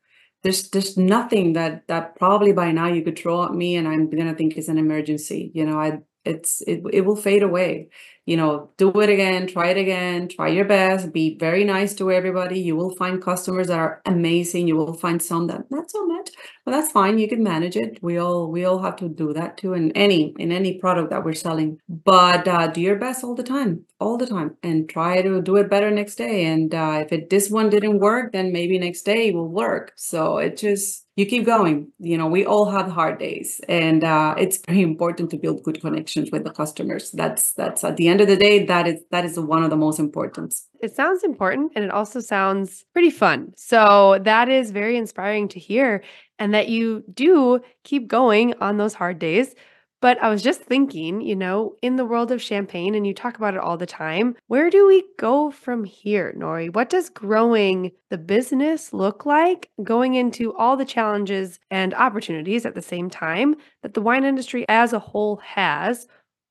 There's 0.43 0.69
there's 0.69 0.95
nothing 0.97 1.53
that 1.53 1.87
that 1.87 2.15
probably 2.15 2.53
by 2.53 2.71
now 2.71 2.87
you 2.87 3.03
could 3.03 3.17
throw 3.17 3.43
at 3.45 3.53
me 3.53 3.75
and 3.75 3.87
I'm 3.87 4.09
gonna 4.11 4.35
think 4.35 4.57
is 4.57 4.69
an 4.69 4.77
emergency. 4.77 5.51
You 5.55 5.65
know, 5.65 5.79
I 5.79 5.99
it's 6.23 6.61
it, 6.61 6.83
it 6.93 7.01
will 7.01 7.15
fade 7.15 7.41
away 7.43 7.89
you 8.27 8.35
know, 8.35 8.69
do 8.75 8.91
it 8.99 9.09
again, 9.09 9.47
try 9.47 9.69
it 9.69 9.77
again, 9.77 10.27
try 10.27 10.49
your 10.49 10.65
best, 10.65 11.13
be 11.13 11.37
very 11.37 11.63
nice 11.63 11.95
to 11.95 12.11
everybody. 12.11 12.59
You 12.59 12.75
will 12.75 12.93
find 12.97 13.21
customers 13.23 13.67
that 13.67 13.79
are 13.79 14.01
amazing. 14.05 14.67
You 14.67 14.75
will 14.75 14.93
find 14.93 15.21
some 15.21 15.47
that 15.47 15.71
not 15.71 15.89
so 15.89 16.05
much, 16.05 16.31
but 16.65 16.71
that's 16.71 16.91
fine. 16.91 17.19
You 17.19 17.29
can 17.29 17.41
manage 17.41 17.77
it. 17.77 17.99
We 18.03 18.17
all 18.17 18.51
we 18.51 18.65
all 18.65 18.79
have 18.79 18.97
to 18.97 19.07
do 19.07 19.31
that 19.33 19.57
too 19.57 19.73
in 19.73 19.93
any 19.93 20.35
in 20.37 20.51
any 20.51 20.77
product 20.77 21.09
that 21.11 21.23
we're 21.23 21.33
selling. 21.35 21.79
But 21.87 22.47
uh, 22.49 22.67
do 22.67 22.81
your 22.81 22.97
best 22.97 23.23
all 23.23 23.33
the 23.33 23.43
time, 23.43 23.85
all 24.01 24.17
the 24.17 24.27
time, 24.27 24.57
and 24.61 24.89
try 24.89 25.21
to 25.21 25.41
do 25.41 25.55
it 25.55 25.69
better 25.69 25.89
next 25.89 26.15
day. 26.15 26.45
And 26.45 26.75
uh, 26.75 26.99
if 27.05 27.13
it 27.13 27.29
this 27.29 27.49
one 27.49 27.69
didn't 27.69 27.99
work, 27.99 28.33
then 28.33 28.51
maybe 28.51 28.77
next 28.77 29.03
day 29.03 29.29
it 29.29 29.35
will 29.35 29.47
work. 29.49 29.93
So 29.95 30.37
it 30.37 30.57
just 30.57 31.06
you 31.17 31.25
keep 31.25 31.45
going. 31.45 31.91
You 31.99 32.17
know, 32.17 32.27
we 32.27 32.45
all 32.45 32.69
have 32.69 32.89
hard 32.89 33.17
days, 33.17 33.59
and 33.67 34.03
uh, 34.03 34.35
it's 34.37 34.59
very 34.65 34.83
important 34.83 35.31
to 35.31 35.37
build 35.37 35.63
good 35.63 35.81
connections 35.81 36.29
with 36.31 36.43
the 36.43 36.51
customers. 36.51 37.11
That's 37.11 37.53
that's 37.53 37.83
at 37.83 37.97
the 37.97 38.07
end 38.07 38.21
of 38.21 38.27
the 38.27 38.37
day, 38.37 38.65
that 38.67 38.87
is 38.87 39.01
that 39.09 39.25
is 39.25 39.37
one 39.37 39.63
of 39.63 39.71
the 39.71 39.75
most 39.75 39.99
important. 39.99 40.53
It 40.79 40.95
sounds 40.95 41.23
important, 41.23 41.73
and 41.75 41.83
it 41.83 41.91
also 41.91 42.19
sounds 42.19 42.85
pretty 42.93 43.09
fun. 43.09 43.51
So 43.57 44.19
that 44.23 44.47
is 44.47 44.69
very 44.69 44.95
inspiring 44.95 45.47
to 45.49 45.59
hear, 45.59 46.03
and 46.37 46.53
that 46.53 46.69
you 46.69 47.03
do 47.11 47.61
keep 47.83 48.07
going 48.07 48.53
on 48.61 48.77
those 48.77 48.93
hard 48.93 49.17
days 49.17 49.55
but 50.01 50.21
I 50.21 50.29
was 50.29 50.43
just 50.43 50.61
thinking, 50.61 51.21
you 51.21 51.35
know, 51.35 51.75
in 51.81 51.95
the 51.95 52.05
world 52.05 52.31
of 52.31 52.41
champagne, 52.41 52.93
and 52.93 53.07
you 53.07 53.13
talk 53.13 53.37
about 53.37 53.55
it 53.55 53.59
all 53.59 53.77
the 53.77 53.85
time, 53.85 54.35
where 54.47 54.69
do 54.69 54.85
we 54.85 55.03
go 55.17 55.49
from 55.49 55.83
here, 55.83 56.33
Norie? 56.37 56.69
What 56.69 56.89
does 56.89 57.09
growing 57.09 57.91
the 58.09 58.17
business 58.17 58.93
look 58.93 59.25
like 59.25 59.69
going 59.83 60.13
into 60.15 60.55
all 60.55 60.77
the 60.77 60.85
challenges 60.85 61.59
and 61.71 61.93
opportunities 61.93 62.65
at 62.65 62.75
the 62.75 62.81
same 62.81 63.09
time 63.09 63.55
that 63.81 63.93
the 63.93 64.01
wine 64.01 64.23
industry 64.23 64.65
as 64.69 64.93
a 64.93 64.99
whole 64.99 65.37
has? 65.37 66.07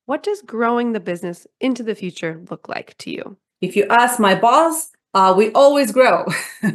What 0.07 0.23
does 0.23 0.43
growing 0.43 0.93
the 0.93 1.01
business 1.01 1.47
into 1.61 1.83
the 1.83 1.95
future 1.95 2.43
look 2.51 2.69
like 2.69 2.97
to 2.99 3.11
you? 3.11 3.37
If 3.61 3.77
you 3.77 3.87
ask 3.91 4.21
my 4.21 4.35
boss, 4.35 4.91
uh, 5.17 5.33
we 5.33 5.51
always 5.53 5.93
grow. 5.93 6.27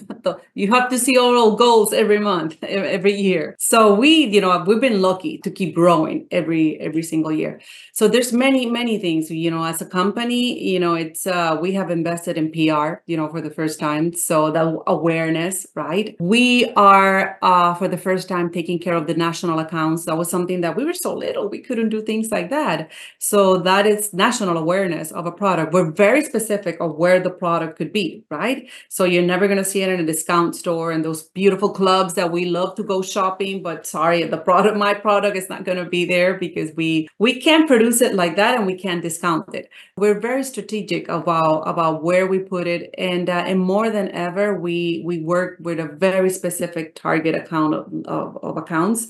you 0.56 0.72
have 0.72 0.90
to 0.90 0.98
see 0.98 1.16
our 1.16 1.56
goals 1.56 1.94
every 1.94 2.18
month, 2.18 2.58
every 2.64 3.14
year. 3.14 3.56
So 3.60 3.94
we, 3.94 4.26
you 4.26 4.42
know, 4.42 4.64
we've 4.66 4.82
been 4.82 5.00
lucky 5.00 5.38
to 5.44 5.52
keep 5.52 5.76
growing 5.76 6.28
every 6.32 6.80
every 6.82 7.04
single 7.04 7.32
year. 7.32 7.62
So 7.94 8.08
there's 8.08 8.34
many 8.34 8.66
many 8.66 8.98
things. 8.98 9.30
You 9.30 9.52
know, 9.52 9.64
as 9.64 9.80
a 9.80 9.86
company, 9.86 10.44
you 10.72 10.80
know, 10.80 10.96
it's 10.96 11.28
uh, 11.28 11.56
we 11.62 11.74
have 11.74 11.92
invested 11.92 12.36
in 12.36 12.52
PR, 12.52 13.04
you 13.06 13.16
know, 13.16 13.30
for 13.30 13.42
the 13.42 13.52
first 13.52 13.80
time. 13.80 14.12
So 14.14 14.50
the 14.50 14.82
awareness, 14.88 15.68
right? 15.76 16.16
We 16.20 16.72
are 16.74 17.38
uh, 17.44 17.76
for 17.76 17.88
the 17.88 17.98
first 17.98 18.28
time 18.28 18.52
taking 18.52 18.80
care 18.80 18.96
of 18.96 19.06
the 19.06 19.14
national 19.14 19.60
accounts. 19.60 20.06
That 20.06 20.18
was 20.18 20.32
something 20.32 20.62
that 20.62 20.76
we 20.76 20.84
were 20.84 20.96
so 20.96 21.14
little, 21.14 21.48
we 21.48 21.60
couldn't 21.60 21.90
do 21.90 22.02
things 22.02 22.32
like 22.32 22.50
that. 22.50 22.90
So 23.20 23.58
that 23.58 23.86
is 23.86 24.14
national 24.14 24.58
awareness 24.58 25.12
of 25.12 25.28
a 25.28 25.32
product. 25.32 25.74
We're 25.74 25.92
very 25.92 26.24
specific 26.24 26.78
of 26.80 26.96
where 26.96 27.20
the 27.20 27.30
product 27.30 27.78
could 27.78 27.94
be 27.94 28.24
right? 28.32 28.70
So 28.90 29.04
you're 29.04 29.22
never 29.24 29.48
going 29.48 29.58
to 29.58 29.66
see 29.66 29.82
it 29.82 29.90
in 29.90 30.00
a 30.00 30.06
discount 30.06 30.56
store 30.56 30.92
and 30.92 31.04
those 31.04 31.24
beautiful 31.24 31.70
clubs 31.70 32.14
that 32.16 32.32
we 32.32 32.46
love 32.46 32.76
to 32.76 32.84
go 32.84 33.02
shopping. 33.02 33.62
But 33.62 33.86
sorry, 33.86 34.24
the 34.24 34.38
product, 34.38 34.78
my 34.78 34.94
product 34.94 35.36
is 35.38 35.50
not 35.50 35.66
going 35.66 35.78
to 35.78 35.90
be 35.90 36.06
there 36.06 36.36
because 36.36 36.72
we 36.76 37.10
we 37.20 37.40
can't 37.40 37.68
produce 37.68 38.02
it 38.02 38.16
like 38.16 38.36
that 38.38 38.58
and 38.58 38.66
we 38.66 38.76
can't 38.76 39.02
discount 39.02 39.54
it. 39.54 39.70
We're 39.98 40.20
very 40.20 40.44
strategic 40.44 41.10
about 41.10 41.64
about 41.68 42.04
where 42.04 42.26
we 42.28 42.40
put 42.40 42.68
it, 42.68 42.94
and 42.98 43.30
uh, 43.30 43.44
and 43.46 43.60
more 43.60 43.90
than 43.90 44.10
ever, 44.12 44.60
we 44.60 45.04
we 45.06 45.20
work 45.20 45.58
with 45.60 45.80
a 45.80 45.86
very 45.86 46.30
specific 46.30 46.96
target 46.96 47.36
account 47.36 47.74
of, 47.76 47.86
of, 48.06 48.38
of 48.44 48.58
accounts. 48.58 49.08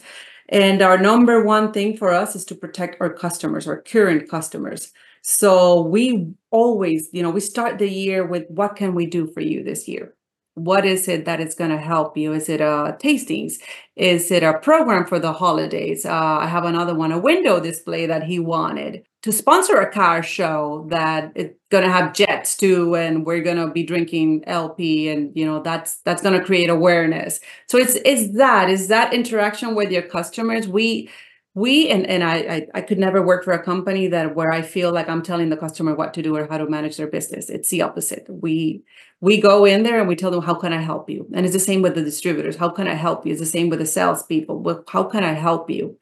And 0.50 0.82
our 0.82 0.98
number 0.98 1.44
one 1.46 1.72
thing 1.72 1.96
for 1.96 2.12
us 2.12 2.36
is 2.36 2.44
to 2.46 2.56
protect 2.56 3.00
our 3.00 3.10
customers, 3.10 3.68
our 3.68 3.82
current 3.82 4.30
customers. 4.30 4.92
So 5.22 5.82
we 5.82 6.34
always, 6.50 7.10
you 7.12 7.22
know, 7.22 7.30
we 7.30 7.40
start 7.42 7.78
the 7.78 7.90
year 7.90 8.26
with 8.26 8.46
what 8.50 8.76
can 8.76 8.96
we 8.96 9.06
do 9.06 9.28
for 9.28 9.42
you 9.42 9.64
this 9.64 9.88
year? 9.88 10.16
What 10.56 10.86
is 10.86 11.08
it 11.08 11.26
that 11.26 11.40
is 11.40 11.56
going 11.56 11.72
to 11.72 11.78
help 11.78 12.18
you? 12.18 12.34
Is 12.34 12.50
it 12.50 12.60
a 12.60 12.98
tastings? 13.00 13.54
Is 13.96 14.32
it 14.32 14.44
a 14.44 14.58
program 14.60 15.06
for 15.06 15.18
the 15.20 15.32
holidays? 15.32 16.06
Uh, 16.06 16.12
I 16.14 16.48
have 16.48 16.66
another 16.66 16.94
one, 16.94 17.12
a 17.12 17.20
window 17.20 17.60
display 17.60 18.06
that 18.08 18.24
he 18.24 18.40
wanted 18.40 19.06
to 19.22 19.32
sponsor 19.32 19.78
a 19.78 19.92
car 19.92 20.24
show 20.24 20.88
that 20.90 21.32
it's 21.36 21.56
going 21.70 21.84
to 21.84 21.92
have 21.92 22.14
jets 22.14 22.58
too, 22.58 22.96
and 22.96 23.26
we're 23.26 23.42
going 23.42 23.58
to 23.58 23.68
be 23.68 23.84
drinking 23.84 24.44
LP, 24.48 25.10
and 25.10 25.32
you 25.36 25.46
know 25.46 25.62
that's 25.62 25.98
that's 25.98 26.22
going 26.22 26.38
to 26.38 26.46
create 26.46 26.70
awareness. 26.70 27.40
So 27.68 27.78
it's 27.78 27.96
it's 28.04 28.36
that 28.38 28.70
is 28.70 28.88
that 28.88 29.14
interaction 29.14 29.76
with 29.76 29.92
your 29.92 30.02
customers. 30.02 30.68
We 30.68 31.10
we 31.54 31.90
and 31.90 32.06
and 32.08 32.24
I, 32.24 32.36
I, 32.38 32.68
I 32.76 32.82
could 32.82 32.98
never 32.98 33.22
work 33.22 33.44
for 33.44 33.52
a 33.52 33.62
company 33.62 34.08
that 34.08 34.36
where 34.36 34.52
I 34.52 34.62
feel 34.62 34.94
like 34.94 35.10
I'm 35.10 35.22
telling 35.22 35.50
the 35.50 35.58
customer 35.58 35.94
what 35.94 36.14
to 36.14 36.22
do 36.22 36.36
or 36.36 36.48
how 36.48 36.58
to 36.58 36.70
manage 36.70 36.96
their 36.98 37.08
business. 37.08 37.50
It's 37.50 37.70
the 37.70 37.82
opposite. 37.82 38.26
We 38.30 38.84
we 39.20 39.42
go 39.42 39.66
in 39.66 39.84
there 39.84 40.00
and 40.00 40.08
we 40.08 40.16
tell 40.16 40.32
them 40.32 40.44
how 40.44 40.56
can 40.56 40.72
I 40.72 40.82
help 40.82 41.10
you, 41.10 41.28
and 41.34 41.46
it's 41.46 41.54
the 41.54 41.60
same 41.60 41.82
with 41.82 41.96
the 41.96 42.04
distributors. 42.04 42.56
How 42.56 42.70
can 42.70 42.88
I 42.88 42.94
help 42.94 43.26
you? 43.26 43.34
It's 43.34 43.42
the 43.42 43.46
same 43.48 43.70
with 43.70 43.80
the 43.80 43.86
salespeople. 43.86 44.84
How 44.88 45.04
can 45.04 45.24
I 45.26 45.34
help 45.34 45.70
you 45.70 45.98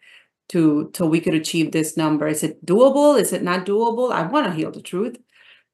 to 0.49 0.91
till 0.93 1.09
we 1.09 1.19
could 1.19 1.33
achieve 1.33 1.71
this 1.71 1.97
number? 1.97 2.27
Is 2.27 2.43
it 2.43 2.63
doable? 2.65 3.19
Is 3.19 3.33
it 3.33 3.41
not 3.43 3.65
doable? 3.65 4.11
I 4.11 4.27
want 4.27 4.45
to 4.47 4.53
hear 4.53 4.69
the 4.69 4.81
truth 4.81 5.17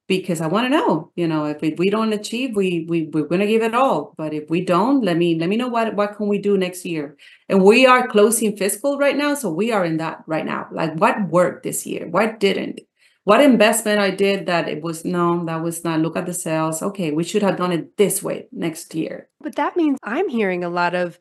because 0.07 0.41
I 0.41 0.47
want 0.47 0.65
to 0.65 0.69
know, 0.69 1.11
you 1.15 1.27
know, 1.27 1.45
if 1.45 1.61
we, 1.77 1.89
don't 1.89 2.13
achieve, 2.13 2.55
we 2.55 2.85
we 2.87 3.05
we're 3.05 3.27
gonna 3.27 3.47
give 3.47 3.63
it 3.63 3.73
all. 3.73 4.13
But 4.17 4.33
if 4.33 4.49
we 4.49 4.61
don't, 4.61 5.03
let 5.03 5.17
me 5.17 5.37
let 5.39 5.49
me 5.49 5.57
know 5.57 5.67
what 5.67 5.95
what 5.95 6.15
can 6.17 6.27
we 6.27 6.37
do 6.37 6.57
next 6.57 6.85
year. 6.85 7.17
And 7.49 7.63
we 7.63 7.85
are 7.85 8.07
closing 8.07 8.55
fiscal 8.55 8.97
right 8.97 9.17
now, 9.17 9.33
so 9.33 9.51
we 9.51 9.71
are 9.71 9.85
in 9.85 9.97
that 9.97 10.23
right 10.27 10.45
now. 10.45 10.67
Like 10.71 10.95
what 10.95 11.29
worked 11.29 11.63
this 11.63 11.85
year, 11.85 12.07
what 12.07 12.39
didn't, 12.39 12.81
what 13.23 13.41
investment 13.41 13.99
I 13.99 14.11
did 14.11 14.45
that 14.45 14.69
it 14.69 14.83
was 14.83 15.03
no, 15.03 15.43
that 15.45 15.63
was 15.63 15.83
not. 15.83 15.99
Look 16.01 16.15
at 16.15 16.27
the 16.27 16.33
sales. 16.33 16.83
Okay, 16.83 17.11
we 17.11 17.23
should 17.23 17.41
have 17.41 17.57
done 17.57 17.71
it 17.71 17.97
this 17.97 18.21
way 18.21 18.47
next 18.51 18.93
year. 18.93 19.29
But 19.41 19.55
that 19.55 19.75
means 19.75 19.97
I'm 20.03 20.29
hearing 20.29 20.63
a 20.63 20.69
lot 20.69 20.93
of 20.93 21.19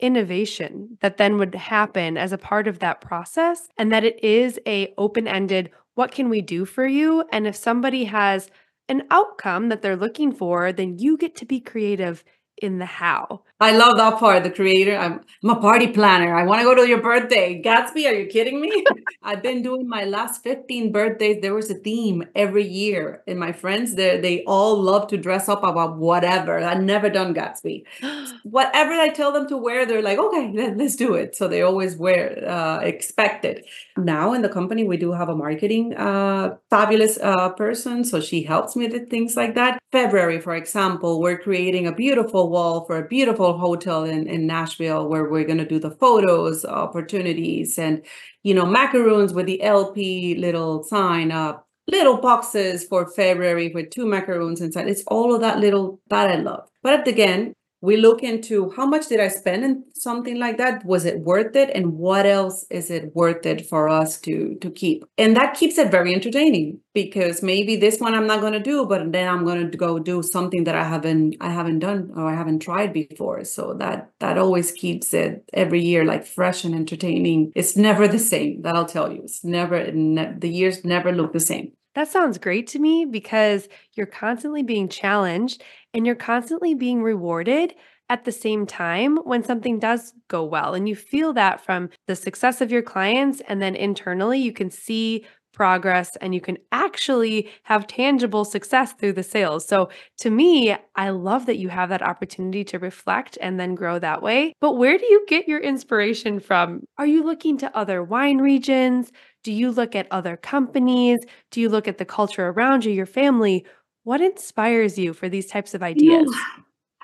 innovation 0.00 0.98
that 1.00 1.16
then 1.16 1.38
would 1.38 1.54
happen 1.54 2.16
as 2.16 2.32
a 2.32 2.38
part 2.38 2.66
of 2.66 2.80
that 2.80 3.00
process 3.00 3.68
and 3.78 3.92
that 3.92 4.02
it 4.02 4.22
is 4.22 4.58
a 4.66 4.92
open-ended 4.98 5.70
what 5.94 6.12
can 6.12 6.28
we 6.28 6.40
do 6.40 6.64
for 6.64 6.86
you? 6.86 7.24
And 7.32 7.46
if 7.46 7.56
somebody 7.56 8.04
has 8.04 8.50
an 8.88 9.04
outcome 9.10 9.68
that 9.68 9.82
they're 9.82 9.96
looking 9.96 10.32
for, 10.32 10.72
then 10.72 10.98
you 10.98 11.16
get 11.16 11.36
to 11.36 11.44
be 11.44 11.60
creative 11.60 12.24
in 12.62 12.78
the 12.78 12.86
how. 12.86 13.42
I 13.60 13.76
love 13.76 13.96
that 13.96 14.18
part. 14.18 14.42
The 14.42 14.50
creator. 14.50 14.96
I'm, 14.96 15.20
I'm 15.42 15.50
a 15.50 15.60
party 15.60 15.88
planner. 15.88 16.34
I 16.34 16.44
want 16.44 16.60
to 16.60 16.64
go 16.64 16.74
to 16.74 16.88
your 16.88 17.00
birthday. 17.00 17.62
Gatsby, 17.62 18.08
are 18.08 18.12
you 18.12 18.26
kidding 18.26 18.60
me? 18.60 18.84
I've 19.22 19.42
been 19.42 19.62
doing 19.62 19.88
my 19.88 20.04
last 20.04 20.42
15 20.42 20.90
birthdays. 20.90 21.40
There 21.40 21.54
was 21.54 21.70
a 21.70 21.74
theme 21.74 22.24
every 22.34 22.66
year. 22.66 23.22
And 23.26 23.38
my 23.38 23.52
friends, 23.52 23.94
they 23.94 24.20
they 24.20 24.42
all 24.44 24.80
love 24.80 25.06
to 25.08 25.16
dress 25.16 25.48
up 25.48 25.62
about 25.62 25.96
whatever. 25.96 26.58
I've 26.58 26.82
never 26.82 27.08
done 27.08 27.34
Gatsby. 27.34 27.84
whatever 28.42 28.92
I 28.92 29.08
tell 29.10 29.32
them 29.32 29.48
to 29.48 29.56
wear, 29.56 29.86
they're 29.86 30.02
like, 30.02 30.18
okay, 30.18 30.52
let, 30.52 30.80
us 30.80 30.96
do 30.96 31.14
it. 31.14 31.36
So 31.36 31.46
they 31.48 31.62
always 31.62 31.96
wear 31.96 32.48
uh, 32.48 32.80
expected. 32.80 33.64
Now 33.96 34.32
in 34.32 34.42
the 34.42 34.48
company, 34.48 34.84
we 34.84 34.96
do 34.96 35.12
have 35.12 35.28
a 35.28 35.36
marketing 35.36 35.94
uh, 35.94 36.56
fabulous 36.70 37.18
uh, 37.18 37.50
person. 37.50 38.04
So 38.04 38.20
she 38.20 38.42
helps 38.42 38.74
me 38.74 38.88
with 38.88 39.10
things 39.10 39.36
like 39.36 39.54
that. 39.54 39.78
February, 39.92 40.40
for 40.40 40.54
example, 40.54 41.20
we're 41.20 41.38
creating 41.38 41.86
a 41.86 41.92
beautiful 41.92 42.48
wall 42.48 42.86
for 42.86 42.96
a 42.98 43.06
beautiful 43.06 43.58
hotel 43.58 44.04
in, 44.04 44.26
in 44.26 44.46
Nashville 44.46 45.08
where 45.08 45.28
we're 45.28 45.44
going 45.44 45.58
to 45.58 45.68
do 45.68 45.78
the 45.78 45.90
photos, 45.90 46.64
opportunities, 46.64 47.78
and, 47.78 48.02
you 48.42 48.54
know, 48.54 48.64
macaroons 48.64 49.34
with 49.34 49.46
the 49.46 49.62
LP 49.62 50.36
little 50.36 50.82
sign 50.82 51.30
up, 51.30 51.68
little 51.86 52.16
boxes 52.16 52.84
for 52.84 53.10
February 53.10 53.70
with 53.74 53.90
two 53.90 54.06
macaroons 54.06 54.62
inside. 54.62 54.88
It's 54.88 55.04
all 55.08 55.34
of 55.34 55.42
that 55.42 55.58
little 55.58 56.00
that 56.08 56.30
I 56.30 56.36
love. 56.36 56.68
But 56.82 57.06
again, 57.06 57.54
we 57.82 57.96
look 57.96 58.22
into 58.22 58.70
how 58.70 58.86
much 58.86 59.08
did 59.08 59.20
I 59.20 59.28
spend 59.28 59.64
in 59.64 59.84
something 59.94 60.38
like 60.38 60.56
that? 60.58 60.84
Was 60.84 61.04
it 61.04 61.20
worth 61.20 61.56
it? 61.56 61.68
And 61.74 61.98
what 61.98 62.24
else 62.26 62.64
is 62.70 62.90
it 62.90 63.14
worth 63.14 63.44
it 63.44 63.68
for 63.68 63.88
us 63.88 64.20
to 64.20 64.56
to 64.60 64.70
keep? 64.70 65.04
And 65.18 65.36
that 65.36 65.54
keeps 65.54 65.76
it 65.78 65.90
very 65.90 66.14
entertaining 66.14 66.80
because 66.94 67.42
maybe 67.42 67.76
this 67.76 67.98
one 67.98 68.14
I'm 68.14 68.28
not 68.28 68.40
going 68.40 68.52
to 68.52 68.60
do, 68.60 68.86
but 68.86 69.10
then 69.10 69.28
I'm 69.28 69.44
going 69.44 69.70
to 69.70 69.76
go 69.76 69.98
do 69.98 70.22
something 70.22 70.64
that 70.64 70.76
I 70.76 70.84
haven't 70.84 71.36
I 71.40 71.50
haven't 71.50 71.80
done 71.80 72.12
or 72.16 72.26
I 72.26 72.34
haven't 72.34 72.60
tried 72.60 72.92
before. 72.92 73.44
So 73.44 73.74
that 73.74 74.10
that 74.20 74.38
always 74.38 74.70
keeps 74.70 75.12
it 75.12 75.44
every 75.52 75.82
year 75.82 76.04
like 76.04 76.24
fresh 76.24 76.64
and 76.64 76.74
entertaining. 76.74 77.52
It's 77.56 77.76
never 77.76 78.06
the 78.06 78.20
same. 78.20 78.62
That 78.62 78.76
I'll 78.76 78.86
tell 78.86 79.12
you. 79.12 79.22
It's 79.24 79.42
never 79.44 79.90
ne- 79.92 80.34
the 80.38 80.48
years 80.48 80.84
never 80.84 81.12
look 81.12 81.32
the 81.32 81.40
same. 81.40 81.72
That 81.94 82.08
sounds 82.08 82.38
great 82.38 82.68
to 82.68 82.78
me 82.78 83.04
because 83.04 83.68
you're 83.94 84.06
constantly 84.06 84.62
being 84.62 84.88
challenged 84.88 85.62
and 85.94 86.06
you're 86.06 86.14
constantly 86.14 86.74
being 86.74 87.02
rewarded 87.02 87.74
at 88.08 88.24
the 88.24 88.32
same 88.32 88.66
time 88.66 89.16
when 89.18 89.42
something 89.42 89.78
does 89.78 90.12
go 90.28 90.44
well. 90.44 90.74
And 90.74 90.88
you 90.88 90.94
feel 90.94 91.32
that 91.32 91.64
from 91.64 91.88
the 92.06 92.16
success 92.16 92.60
of 92.60 92.70
your 92.70 92.82
clients. 92.82 93.40
And 93.48 93.62
then 93.62 93.74
internally, 93.74 94.38
you 94.38 94.52
can 94.52 94.70
see 94.70 95.24
progress 95.52 96.16
and 96.16 96.34
you 96.34 96.40
can 96.40 96.56
actually 96.72 97.50
have 97.64 97.86
tangible 97.86 98.44
success 98.44 98.92
through 98.92 99.12
the 99.12 99.22
sales. 99.22 99.66
So, 99.66 99.90
to 100.18 100.30
me, 100.30 100.74
I 100.96 101.10
love 101.10 101.46
that 101.46 101.58
you 101.58 101.68
have 101.68 101.90
that 101.90 102.02
opportunity 102.02 102.64
to 102.64 102.78
reflect 102.78 103.38
and 103.40 103.60
then 103.60 103.74
grow 103.74 103.98
that 103.98 104.22
way. 104.22 104.54
But 104.60 104.76
where 104.76 104.98
do 104.98 105.04
you 105.06 105.24
get 105.28 105.48
your 105.48 105.60
inspiration 105.60 106.40
from? 106.40 106.84
Are 106.98 107.06
you 107.06 107.22
looking 107.22 107.58
to 107.58 107.76
other 107.76 108.02
wine 108.02 108.38
regions? 108.38 109.12
Do 109.44 109.52
you 109.52 109.70
look 109.70 109.94
at 109.94 110.06
other 110.10 110.36
companies? 110.36 111.20
Do 111.50 111.60
you 111.60 111.68
look 111.68 111.88
at 111.88 111.98
the 111.98 112.04
culture 112.04 112.48
around 112.48 112.84
you, 112.84 112.92
your 112.92 113.06
family? 113.06 113.66
What 114.04 114.20
inspires 114.20 114.98
you 114.98 115.12
for 115.12 115.28
these 115.28 115.46
types 115.46 115.74
of 115.74 115.82
You 115.94 116.04
know, 116.04 116.16
ideas? 116.18 116.36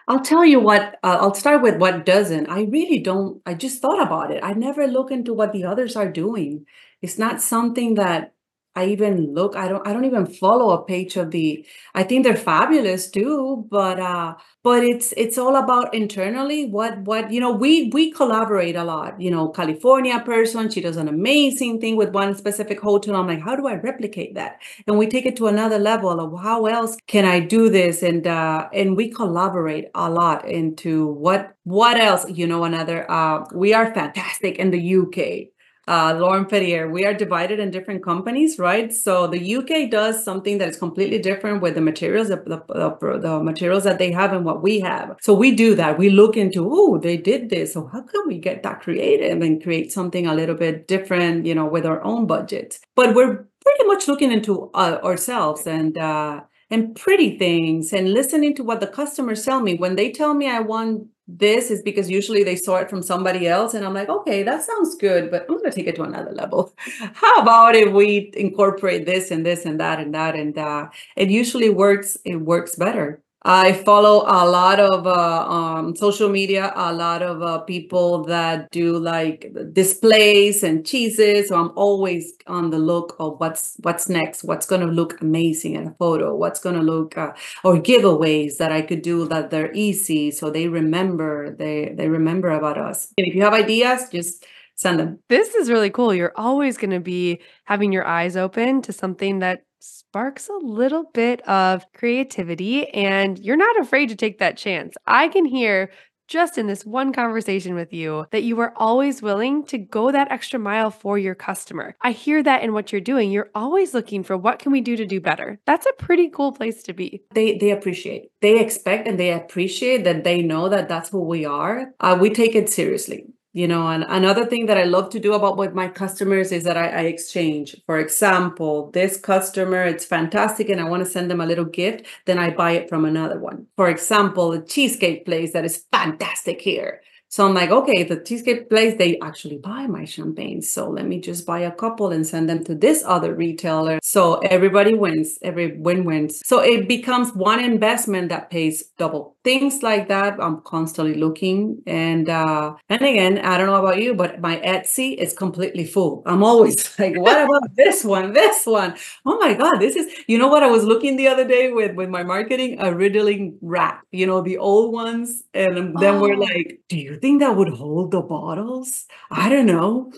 I'll 0.09 0.21
tell 0.21 0.45
you 0.45 0.59
what, 0.59 0.99
uh, 1.03 1.19
I'll 1.21 1.35
start 1.35 1.63
with 1.63 1.77
what 1.77 2.07
doesn't. 2.07 2.49
I 2.49 2.63
really 2.63 2.99
don't, 2.99 3.43
I 3.45 3.55
just 3.55 3.83
thought 3.83 4.01
about 4.03 4.31
it. 4.31 4.43
I 4.43 4.55
never 4.55 4.87
look 4.87 5.11
into 5.11 5.35
what 5.35 5.53
the 5.53 5.65
others 5.65 5.97
are 5.97 6.11
doing. 6.11 6.65
It's 7.03 7.19
not 7.19 7.43
something 7.43 7.95
that 7.95 8.33
I 8.77 8.87
even 8.87 9.35
look, 9.35 9.57
I 9.57 9.67
don't 9.67 9.85
I 9.87 9.93
don't 9.93 10.05
even 10.05 10.25
follow 10.27 10.71
a 10.71 10.85
page 10.85 11.17
of 11.17 11.33
the 11.33 11.67
I 11.95 12.05
think 12.05 12.23
they're 12.23 12.37
fabulous 12.37 13.11
too, 13.11 13.67
but 13.71 13.99
uh 13.99 14.35
but 14.63 14.85
it's 14.85 15.13
it's 15.17 15.37
all 15.37 15.57
about 15.57 15.93
internally 15.95 16.67
what 16.67 16.99
what 17.01 17.33
you 17.33 17.41
know 17.41 17.51
we 17.51 17.91
we 17.93 18.13
collaborate 18.13 18.77
a 18.77 18.85
lot. 18.85 19.21
You 19.21 19.33
know, 19.33 19.49
California 19.49 20.21
person, 20.21 20.71
she 20.71 20.81
does 20.81 20.97
an 20.97 21.09
amazing 21.09 21.81
thing 21.81 21.97
with 21.97 22.11
one 22.11 22.37
specific 22.37 22.81
hotel. 22.81 23.17
I'm 23.17 23.27
like, 23.27 23.41
how 23.41 23.57
do 23.57 23.67
I 23.67 23.75
replicate 23.75 24.37
that? 24.37 24.61
And 24.87 24.97
we 24.97 25.09
take 25.09 25.27
it 25.27 25.37
to 25.37 25.49
another 25.49 25.79
level 25.79 26.21
of 26.21 26.41
how 26.41 26.67
else 26.67 26.97
can 27.09 27.25
I 27.25 27.41
do 27.41 27.69
this? 27.71 28.03
And 28.03 28.27
uh 28.27 28.69
and 28.73 28.97
we 28.97 29.11
collaborate 29.11 29.87
a 29.95 30.09
lot 30.11 30.49
into 30.49 31.07
what 31.09 31.55
what 31.65 31.97
else, 31.99 32.29
you 32.31 32.47
know, 32.47 32.65
another 32.65 33.11
uh 33.11 33.45
we 33.55 33.75
are 33.75 33.93
fantastic 33.93 34.57
in 34.57 34.71
the 34.71 34.79
UK 34.81 35.51
uh, 35.89 36.15
Laurent 36.19 36.49
Perrier, 36.49 36.91
we 36.91 37.07
are 37.07 37.15
divided 37.15 37.59
in 37.59 37.71
different 37.71 38.05
companies, 38.05 38.59
right? 38.59 38.93
So 38.93 39.27
the 39.27 39.57
UK 39.57 39.91
does 39.91 40.23
something 40.23 40.59
that 40.59 40.69
is 40.69 40.77
completely 40.77 41.19
different 41.19 41.63
with 41.63 41.75
the 41.75 41.81
materials, 41.81 42.29
the, 42.29 42.37
the, 42.37 43.19
the, 43.19 43.41
materials 43.41 43.85
that 43.85 43.99
they 43.99 44.13
have 44.13 44.35
and 44.35 44.45
what 44.45 44.63
we 44.63 44.81
have. 44.81 45.17
So 45.23 45.33
we 45.33 45.55
do 45.55 45.75
that. 45.77 45.99
We 45.99 46.11
look 46.11 46.37
into, 46.37 46.69
oh, 46.71 46.99
they 46.99 47.17
did 47.17 47.49
this. 47.49 47.73
So 47.73 47.87
how 47.87 48.03
can 48.03 48.21
we 48.27 48.37
get 48.37 48.63
that 48.65 48.81
creative 48.81 49.41
and 49.41 49.63
create 49.63 49.91
something 49.91 50.27
a 50.27 50.35
little 50.35 50.55
bit 50.55 50.89
different, 50.89 51.47
you 51.47 51.55
know, 51.55 51.67
with 51.67 51.87
our 51.87 52.05
own 52.05 52.27
budget? 52.27 52.79
But 52.95 53.15
we're 53.15 53.47
pretty 53.65 53.85
much 53.87 54.09
looking 54.09 54.31
into 54.31 54.71
uh, 54.75 54.99
ourselves 55.03 55.67
and 55.67 55.97
uh, 55.97 56.43
and 56.71 56.95
pretty 56.95 57.39
things 57.39 57.95
and 57.95 58.13
listening 58.13 58.55
to 58.57 58.63
what 58.63 58.81
the 58.81 58.87
customers 58.87 59.43
tell 59.45 59.61
me 59.61 59.75
when 59.75 59.97
they 59.97 60.13
tell 60.13 60.35
me 60.35 60.51
I 60.51 60.61
want 60.61 61.09
this 61.29 61.71
is 61.71 61.83
because 61.83 62.09
usually 62.09 62.43
they 62.43 62.57
saw 62.57 62.77
it 62.77 62.89
from 62.89 63.03
somebody 63.03 63.47
else 63.47 63.75
and 63.75 63.85
i'm 63.85 63.93
like 63.93 64.09
okay 64.09 64.43
that 64.43 64.63
sounds 64.63 64.95
good 64.95 65.31
but 65.31 65.43
i'm 65.43 65.59
going 65.59 65.71
to 65.71 65.77
take 65.77 65.87
it 65.87 65.95
to 65.95 66.03
another 66.03 66.33
level. 66.33 66.73
How 67.15 67.43
about 67.43 67.75
if 67.75 67.93
we 67.93 68.31
incorporate 68.35 69.05
this 69.05 69.31
and 69.31 69.45
this 69.45 69.67
and 69.67 69.79
that 69.79 70.01
and 70.01 70.15
that 70.15 70.35
and 70.35 70.57
uh, 70.57 70.89
it 71.17 71.29
usually 71.31 71.69
works 71.69 72.17
it 72.25 72.37
works 72.37 72.77
better 72.77 73.21
I 73.49 73.73
follow 73.73 74.25
a 74.27 74.45
lot 74.47 74.79
of 74.79 75.07
uh, 75.07 75.49
um, 75.49 75.97
social 75.97 76.29
media, 76.29 76.71
a 76.77 76.93
lot 76.93 77.23
of 77.23 77.41
uh, 77.41 77.61
people 77.61 78.23
that 78.25 78.71
do 78.73 78.99
like 78.99 79.51
displays 79.73 80.63
and 80.63 80.85
cheeses. 80.85 81.49
So 81.49 81.59
I'm 81.59 81.73
always 81.75 82.35
on 82.47 82.69
the 82.69 82.79
look 82.79 83.17
of 83.19 83.41
what's 83.41 83.77
what's 83.81 84.07
next, 84.11 84.45
what's 84.45 84.67
going 84.67 84.83
to 84.83 84.87
look 84.87 85.23
amazing 85.23 85.77
in 85.77 85.87
a 85.87 85.95
photo, 85.95 86.35
what's 86.35 86.61
going 86.61 86.75
to 86.75 86.83
look 86.83 87.17
uh, 87.17 87.33
or 87.65 87.79
giveaways 87.79 88.59
that 88.59 88.71
I 88.71 88.83
could 88.83 89.01
do 89.01 89.27
that 89.29 89.49
they're 89.49 89.73
easy, 89.73 90.31
so 90.31 90.51
they 90.51 90.69
remember 90.69 91.51
they 91.51 91.95
they 91.97 92.11
remember 92.11 92.51
about 92.51 92.77
us. 92.77 93.15
And 93.17 93.27
if 93.27 93.35
you 93.35 93.41
have 93.41 93.55
ideas, 93.55 94.11
just 94.13 94.45
send 94.75 95.01
them. 95.01 95.21
This 95.31 95.55
is 95.55 95.71
really 95.71 95.91
cool. 95.91 96.13
You're 96.13 96.35
always 96.37 96.77
going 96.77 96.91
to 96.91 97.01
be 97.01 97.41
having 97.65 97.93
your 97.93 98.07
eyes 98.07 98.37
open 98.37 98.83
to 98.83 98.93
something 98.93 99.39
that 99.39 99.63
sparks 99.81 100.49
a 100.49 100.65
little 100.65 101.05
bit 101.15 101.47
of 101.49 101.85
creativity, 101.93 102.89
and 102.89 103.39
you're 103.39 103.57
not 103.57 103.79
afraid 103.81 104.09
to 104.09 104.17
take 104.17 104.39
that 104.39 104.57
chance. 104.57 104.97
I 105.07 105.29
can 105.29 105.45
hear 105.45 105.91
just 106.29 106.59
in 106.59 106.67
this 106.67 106.85
one 106.85 107.13
conversation 107.13 107.75
with 107.75 107.93
you 107.93 108.27
that 108.31 108.43
you 108.43 108.61
are 108.61 108.75
always 108.77 109.23
willing 109.23 109.65
to 109.65 109.79
go 109.79 110.13
that 110.13 110.31
extra 110.31 110.59
mile 110.59 110.91
for 110.91 111.19
your 111.19 111.35
customer. 111.35 111.97
I 112.03 112.13
hear 112.13 112.43
that 112.43 112.63
in 112.63 112.75
what 112.75 112.93
you're 112.93 113.01
doing. 113.01 113.33
You're 113.33 113.51
always 113.55 113.95
looking 113.95 114.23
for 114.23 114.37
what 114.37 114.59
can 114.59 114.71
we 114.71 114.83
do 114.83 114.95
to 114.97 115.07
do 115.07 115.21
better. 115.21 115.59
That's 115.65 115.87
a 115.87 116.03
pretty 116.03 116.29
cool 116.29 116.53
place 116.53 116.83
to 116.85 116.93
be. 116.93 117.23
They 117.35 117.57
they 117.57 117.71
appreciate, 117.71 118.31
they 118.43 118.61
expect, 118.61 119.09
and 119.09 119.19
they 119.19 119.33
appreciate 119.33 120.05
that 120.05 120.25
they 120.25 120.43
know 120.43 120.69
that 120.69 120.89
that's 120.89 121.09
who 121.09 121.23
we 121.23 121.45
are. 121.47 121.95
Uh, 121.99 122.19
we 122.21 122.31
take 122.31 122.55
it 122.55 122.69
seriously 122.69 123.25
you 123.59 123.67
know 123.67 123.89
and 123.89 124.05
another 124.09 124.47
thing 124.47 124.67
that 124.67 124.79
i 124.79 124.85
love 124.85 125.11
to 125.11 125.19
do 125.19 125.33
about 125.33 125.57
with 125.57 125.75
my 125.75 125.89
customers 125.89 126.53
is 126.53 126.63
that 126.63 126.77
I, 126.77 126.89
I, 127.01 127.03
exchange 127.15 127.75
for 127.87 127.99
example 127.99 128.93
this 128.93 129.19
customer 129.19 129.83
it's 129.83 130.05
fantastic 130.05 130.69
and 130.69 130.81
i 130.81 130.89
want 130.89 131.05
to 131.05 131.11
send 131.11 131.29
them 131.29 131.41
a 131.41 131.47
little 131.47 131.65
gift 131.65 132.07
then 132.27 132.39
i 132.39 132.51
buy 132.51 132.73
it 132.73 132.89
from 132.89 133.05
another 133.05 133.41
one 133.41 133.67
for 133.75 133.89
example 133.89 134.53
a 134.53 134.63
cheesecake 134.65 135.25
place 135.25 135.53
that 135.55 135.65
is 135.65 135.85
fantastic 135.91 136.61
here 136.61 137.01
so 137.31 137.47
I'm 137.47 137.53
like, 137.53 137.71
okay, 137.71 138.05
the 138.05 138.17
cheesecake 138.17 138.71
place, 138.71 138.97
they 138.97 139.19
actually 139.21 139.59
buy 139.59 139.87
my 139.87 140.07
champagne. 140.07 140.63
So 140.63 140.89
let 140.89 141.07
me 141.07 141.21
just 141.21 141.45
buy 141.45 141.61
a 141.61 141.71
couple 141.71 142.11
and 142.11 142.27
send 142.27 142.49
them 142.49 142.65
to 142.65 142.75
this 142.75 143.05
other 143.05 143.35
retailer. 143.35 143.99
So 144.03 144.37
everybody 144.39 144.95
wins, 144.95 145.39
every 145.43 145.77
win 145.77 146.05
wins. 146.05 146.41
So 146.47 146.61
it 146.61 146.89
becomes 146.89 147.35
one 147.35 147.63
investment 147.63 148.31
that 148.31 148.49
pays 148.49 148.83
double. 148.97 149.37
Things 149.49 149.83
like 149.83 150.09
that, 150.09 150.37
I'm 150.43 150.61
constantly 150.61 151.15
looking. 151.15 151.83
And 151.87 152.29
uh, 152.29 152.75
and 152.91 153.01
again, 153.01 153.39
I 153.39 153.57
don't 153.57 153.67
know 153.67 153.77
about 153.83 153.99
you, 153.99 154.15
but 154.15 154.41
my 154.43 154.57
Etsy 154.61 155.17
is 155.17 155.33
completely 155.33 155.87
full. 155.87 156.23
I'm 156.27 156.43
always 156.43 156.77
like, 156.99 157.17
what 157.17 157.39
about 157.43 157.75
this 157.75 158.05
one? 158.05 158.35
This 158.35 158.67
one? 158.67 158.95
Oh 159.25 159.39
my 159.39 159.55
God, 159.55 159.79
this 159.79 159.97
is, 159.97 160.13
you 160.27 160.37
know 160.37 160.49
what? 160.49 160.63
I 160.63 160.67
was 160.71 160.85
looking 160.85 161.17
the 161.17 161.29
other 161.29 161.47
day 161.49 161.73
with 161.73 161.95
with 161.97 162.11
my 162.11 162.23
marketing, 162.25 162.77
a 162.79 162.95
riddling 162.95 163.57
rack, 163.63 164.03
you 164.13 164.27
know, 164.27 164.43
the 164.43 164.59
old 164.59 164.93
ones. 164.93 165.45
And 165.55 165.99
then 165.99 166.21
we're 166.21 166.35
Oh, 166.35 166.41
like, 166.51 166.81
do 166.91 166.99
you 166.99 167.17
think 167.19 167.41
that 167.41 167.57
would 167.57 167.71
hold 167.71 168.11
the 168.11 168.21
bottles? 168.21 169.07
I 169.31 169.49
don't 169.49 169.67
know. 169.67 170.13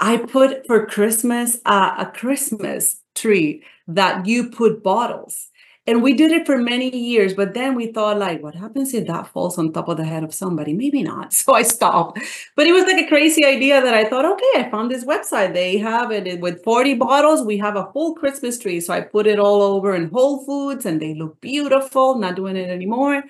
I 0.00 0.18
put 0.18 0.66
for 0.66 0.86
Christmas 0.86 1.58
uh, 1.64 1.94
a 1.98 2.06
Christmas 2.06 3.00
tree 3.14 3.62
that 3.88 4.26
you 4.26 4.50
put 4.50 4.82
bottles. 4.82 5.48
And 5.86 6.02
we 6.02 6.14
did 6.14 6.32
it 6.32 6.46
for 6.46 6.56
many 6.56 6.88
years, 6.96 7.34
but 7.34 7.52
then 7.52 7.74
we 7.74 7.88
thought, 7.92 8.16
like, 8.18 8.42
what 8.42 8.54
happens 8.54 8.94
if 8.94 9.06
that 9.06 9.26
falls 9.26 9.58
on 9.58 9.70
top 9.70 9.88
of 9.88 9.98
the 9.98 10.04
head 10.04 10.24
of 10.24 10.32
somebody? 10.32 10.72
Maybe 10.72 11.02
not. 11.02 11.34
So 11.44 11.54
I 11.54 11.62
stopped. 11.62 12.18
But 12.56 12.66
it 12.66 12.72
was 12.72 12.84
like 12.84 13.04
a 13.04 13.08
crazy 13.08 13.44
idea 13.44 13.82
that 13.82 13.92
I 13.92 14.08
thought, 14.08 14.24
okay, 14.24 14.52
I 14.56 14.70
found 14.70 14.90
this 14.90 15.04
website. 15.04 15.52
They 15.52 15.76
have 15.78 16.10
it 16.10 16.40
with 16.40 16.64
40 16.64 16.94
bottles. 16.94 17.44
We 17.44 17.58
have 17.58 17.76
a 17.76 17.90
full 17.92 18.14
Christmas 18.14 18.58
tree. 18.58 18.80
So 18.80 18.94
I 18.94 19.02
put 19.02 19.26
it 19.26 19.38
all 19.38 19.60
over 19.60 19.94
in 19.94 20.08
Whole 20.08 20.44
Foods 20.46 20.86
and 20.86 21.02
they 21.02 21.12
look 21.14 21.38
beautiful. 21.42 22.14
Not 22.18 22.36
doing 22.36 22.56
it 22.56 22.70
anymore. 22.70 23.22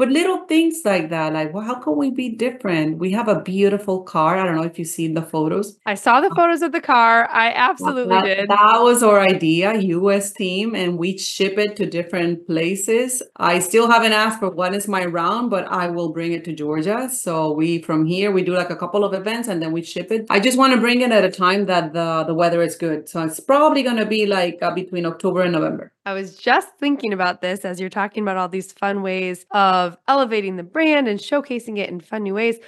But 0.00 0.08
little 0.08 0.46
things 0.46 0.80
like 0.82 1.10
that, 1.10 1.34
like, 1.34 1.52
well, 1.52 1.62
how 1.62 1.74
can 1.74 1.94
we 1.94 2.10
be 2.10 2.30
different? 2.30 2.96
We 2.96 3.12
have 3.12 3.28
a 3.28 3.38
beautiful 3.38 4.02
car. 4.02 4.38
I 4.38 4.46
don't 4.46 4.56
know 4.56 4.62
if 4.62 4.78
you've 4.78 4.88
seen 4.88 5.12
the 5.12 5.20
photos. 5.20 5.76
I 5.84 5.94
saw 5.94 6.22
the 6.22 6.30
photos 6.34 6.62
of 6.62 6.72
the 6.72 6.80
car. 6.80 7.28
I 7.28 7.52
absolutely 7.52 8.14
that 8.14 8.24
did. 8.24 8.48
that 8.48 8.78
was 8.80 9.02
our 9.02 9.20
idea, 9.20 9.78
US 9.78 10.32
team, 10.32 10.74
and 10.74 10.96
we 10.96 11.18
ship 11.18 11.58
it 11.58 11.76
to 11.76 11.84
different 11.84 12.46
places. 12.46 13.22
I 13.36 13.58
still 13.58 13.90
haven't 13.90 14.14
asked 14.14 14.40
for 14.40 14.48
what 14.48 14.74
is 14.74 14.88
my 14.88 15.04
round, 15.04 15.50
but 15.50 15.66
I 15.70 15.88
will 15.88 16.14
bring 16.14 16.32
it 16.32 16.46
to 16.46 16.54
Georgia. 16.54 17.10
So 17.10 17.52
we 17.52 17.82
from 17.82 18.06
here 18.06 18.30
we 18.30 18.42
do 18.42 18.54
like 18.54 18.70
a 18.70 18.76
couple 18.76 19.04
of 19.04 19.12
events 19.12 19.48
and 19.48 19.60
then 19.60 19.70
we 19.70 19.82
ship 19.82 20.10
it. 20.10 20.24
I 20.30 20.40
just 20.40 20.56
want 20.56 20.72
to 20.72 20.80
bring 20.80 21.02
it 21.02 21.12
at 21.12 21.26
a 21.26 21.30
time 21.30 21.66
that 21.66 21.92
the 21.92 22.24
the 22.24 22.32
weather 22.32 22.62
is 22.62 22.74
good. 22.74 23.06
So 23.10 23.22
it's 23.22 23.38
probably 23.38 23.82
going 23.82 23.98
to 23.98 24.06
be 24.06 24.24
like 24.24 24.60
uh, 24.62 24.70
between 24.70 25.04
October 25.04 25.42
and 25.42 25.52
November. 25.52 25.92
I 26.06 26.14
was 26.14 26.36
just 26.36 26.68
thinking 26.78 27.12
about 27.12 27.42
this 27.42 27.64
as 27.64 27.78
you're 27.78 27.90
talking 27.90 28.22
about 28.22 28.38
all 28.38 28.48
these 28.48 28.72
fun 28.72 29.02
ways 29.02 29.44
of 29.50 29.89
elevating 30.08 30.56
the 30.56 30.62
brand 30.62 31.08
and 31.08 31.20
showcasing 31.20 31.78
it 31.78 31.88
in 31.88 32.00
fun 32.00 32.24
new 32.24 32.34
ways. 32.34 32.58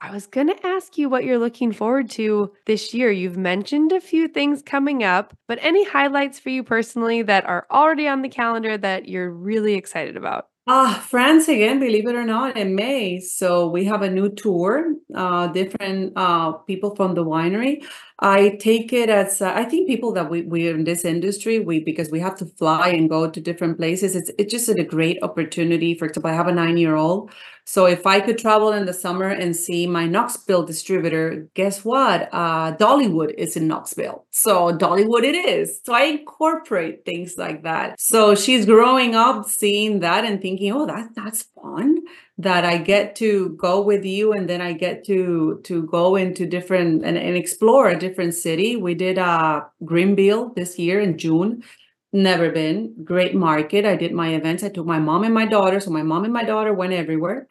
I 0.00 0.10
was 0.10 0.26
going 0.26 0.48
to 0.48 0.66
ask 0.66 0.98
you 0.98 1.08
what 1.08 1.24
you're 1.24 1.38
looking 1.38 1.70
forward 1.70 2.10
to 2.10 2.52
this 2.66 2.92
year. 2.92 3.12
You've 3.12 3.36
mentioned 3.36 3.92
a 3.92 4.00
few 4.00 4.26
things 4.26 4.60
coming 4.60 5.04
up, 5.04 5.32
but 5.46 5.60
any 5.62 5.84
highlights 5.84 6.40
for 6.40 6.50
you 6.50 6.64
personally 6.64 7.22
that 7.22 7.44
are 7.46 7.68
already 7.70 8.08
on 8.08 8.22
the 8.22 8.28
calendar 8.28 8.76
that 8.76 9.08
you're 9.08 9.30
really 9.30 9.74
excited 9.74 10.16
about? 10.16 10.48
Ah, 10.66 11.04
France 11.08 11.48
again, 11.48 11.80
believe 11.80 12.06
it 12.06 12.14
or 12.14 12.24
not, 12.24 12.56
in 12.56 12.76
May. 12.76 13.18
So 13.18 13.68
we 13.68 13.84
have 13.86 14.02
a 14.02 14.10
new 14.10 14.28
tour, 14.28 14.94
uh, 15.12 15.48
different 15.48 16.12
uh, 16.14 16.52
people 16.52 16.94
from 16.94 17.14
the 17.14 17.24
winery. 17.24 17.84
I 18.22 18.56
take 18.60 18.92
it 18.92 19.10
as 19.10 19.42
uh, 19.42 19.52
I 19.52 19.64
think 19.64 19.88
people 19.88 20.12
that 20.12 20.30
we 20.30 20.42
we're 20.42 20.76
in 20.76 20.84
this 20.84 21.04
industry, 21.04 21.58
we 21.58 21.80
because 21.80 22.08
we 22.08 22.20
have 22.20 22.36
to 22.36 22.46
fly 22.46 22.90
and 22.90 23.10
go 23.10 23.28
to 23.28 23.40
different 23.40 23.78
places. 23.78 24.14
It's 24.14 24.30
it's 24.38 24.52
just 24.52 24.68
a 24.68 24.84
great 24.84 25.18
opportunity. 25.24 25.96
For 25.96 26.06
example, 26.06 26.30
I 26.30 26.34
have 26.34 26.46
a 26.46 26.52
nine-year-old. 26.52 27.32
So 27.64 27.86
if 27.86 28.06
I 28.06 28.20
could 28.20 28.38
travel 28.38 28.72
in 28.72 28.86
the 28.86 28.92
summer 28.92 29.28
and 29.28 29.56
see 29.56 29.86
my 29.86 30.06
Knoxville 30.06 30.64
distributor, 30.64 31.48
guess 31.54 31.84
what? 31.84 32.28
Uh, 32.32 32.76
Dollywood 32.76 33.34
is 33.38 33.56
in 33.56 33.68
Knoxville. 33.68 34.24
So 34.30 34.76
Dollywood 34.76 35.24
it 35.24 35.34
is. 35.34 35.80
So 35.84 35.92
I 35.92 36.02
incorporate 36.04 37.04
things 37.04 37.34
like 37.38 37.62
that. 37.64 38.00
So 38.00 38.34
she's 38.36 38.66
growing 38.66 39.14
up 39.16 39.48
seeing 39.48 40.00
that 40.00 40.24
and 40.24 40.40
thinking, 40.40 40.72
oh, 40.72 40.86
that 40.86 41.10
that's 41.16 41.44
fun 41.62 42.00
that 42.38 42.64
I 42.64 42.78
get 42.78 43.16
to 43.16 43.50
go 43.50 43.80
with 43.80 44.04
you 44.04 44.32
and 44.32 44.48
then 44.48 44.60
I 44.60 44.72
get 44.72 45.04
to 45.06 45.60
to 45.64 45.84
go 45.84 46.16
into 46.16 46.46
different 46.46 47.04
and, 47.04 47.16
and 47.16 47.36
explore 47.36 47.88
a 47.88 47.98
different 47.98 48.34
city. 48.34 48.76
We 48.76 48.94
did 48.94 49.18
uh 49.18 49.62
Greenville 49.84 50.52
this 50.54 50.78
year 50.78 51.00
in 51.00 51.18
June. 51.18 51.62
Never 52.12 52.50
been. 52.50 53.04
Great 53.04 53.34
market. 53.34 53.86
I 53.86 53.96
did 53.96 54.12
my 54.12 54.34
events. 54.34 54.62
I 54.62 54.68
took 54.68 54.86
my 54.86 54.98
mom 54.98 55.24
and 55.24 55.32
my 55.32 55.46
daughter. 55.46 55.80
So 55.80 55.90
my 55.90 56.02
mom 56.02 56.24
and 56.24 56.32
my 56.32 56.44
daughter 56.44 56.74
went 56.74 56.92
everywhere 56.92 57.48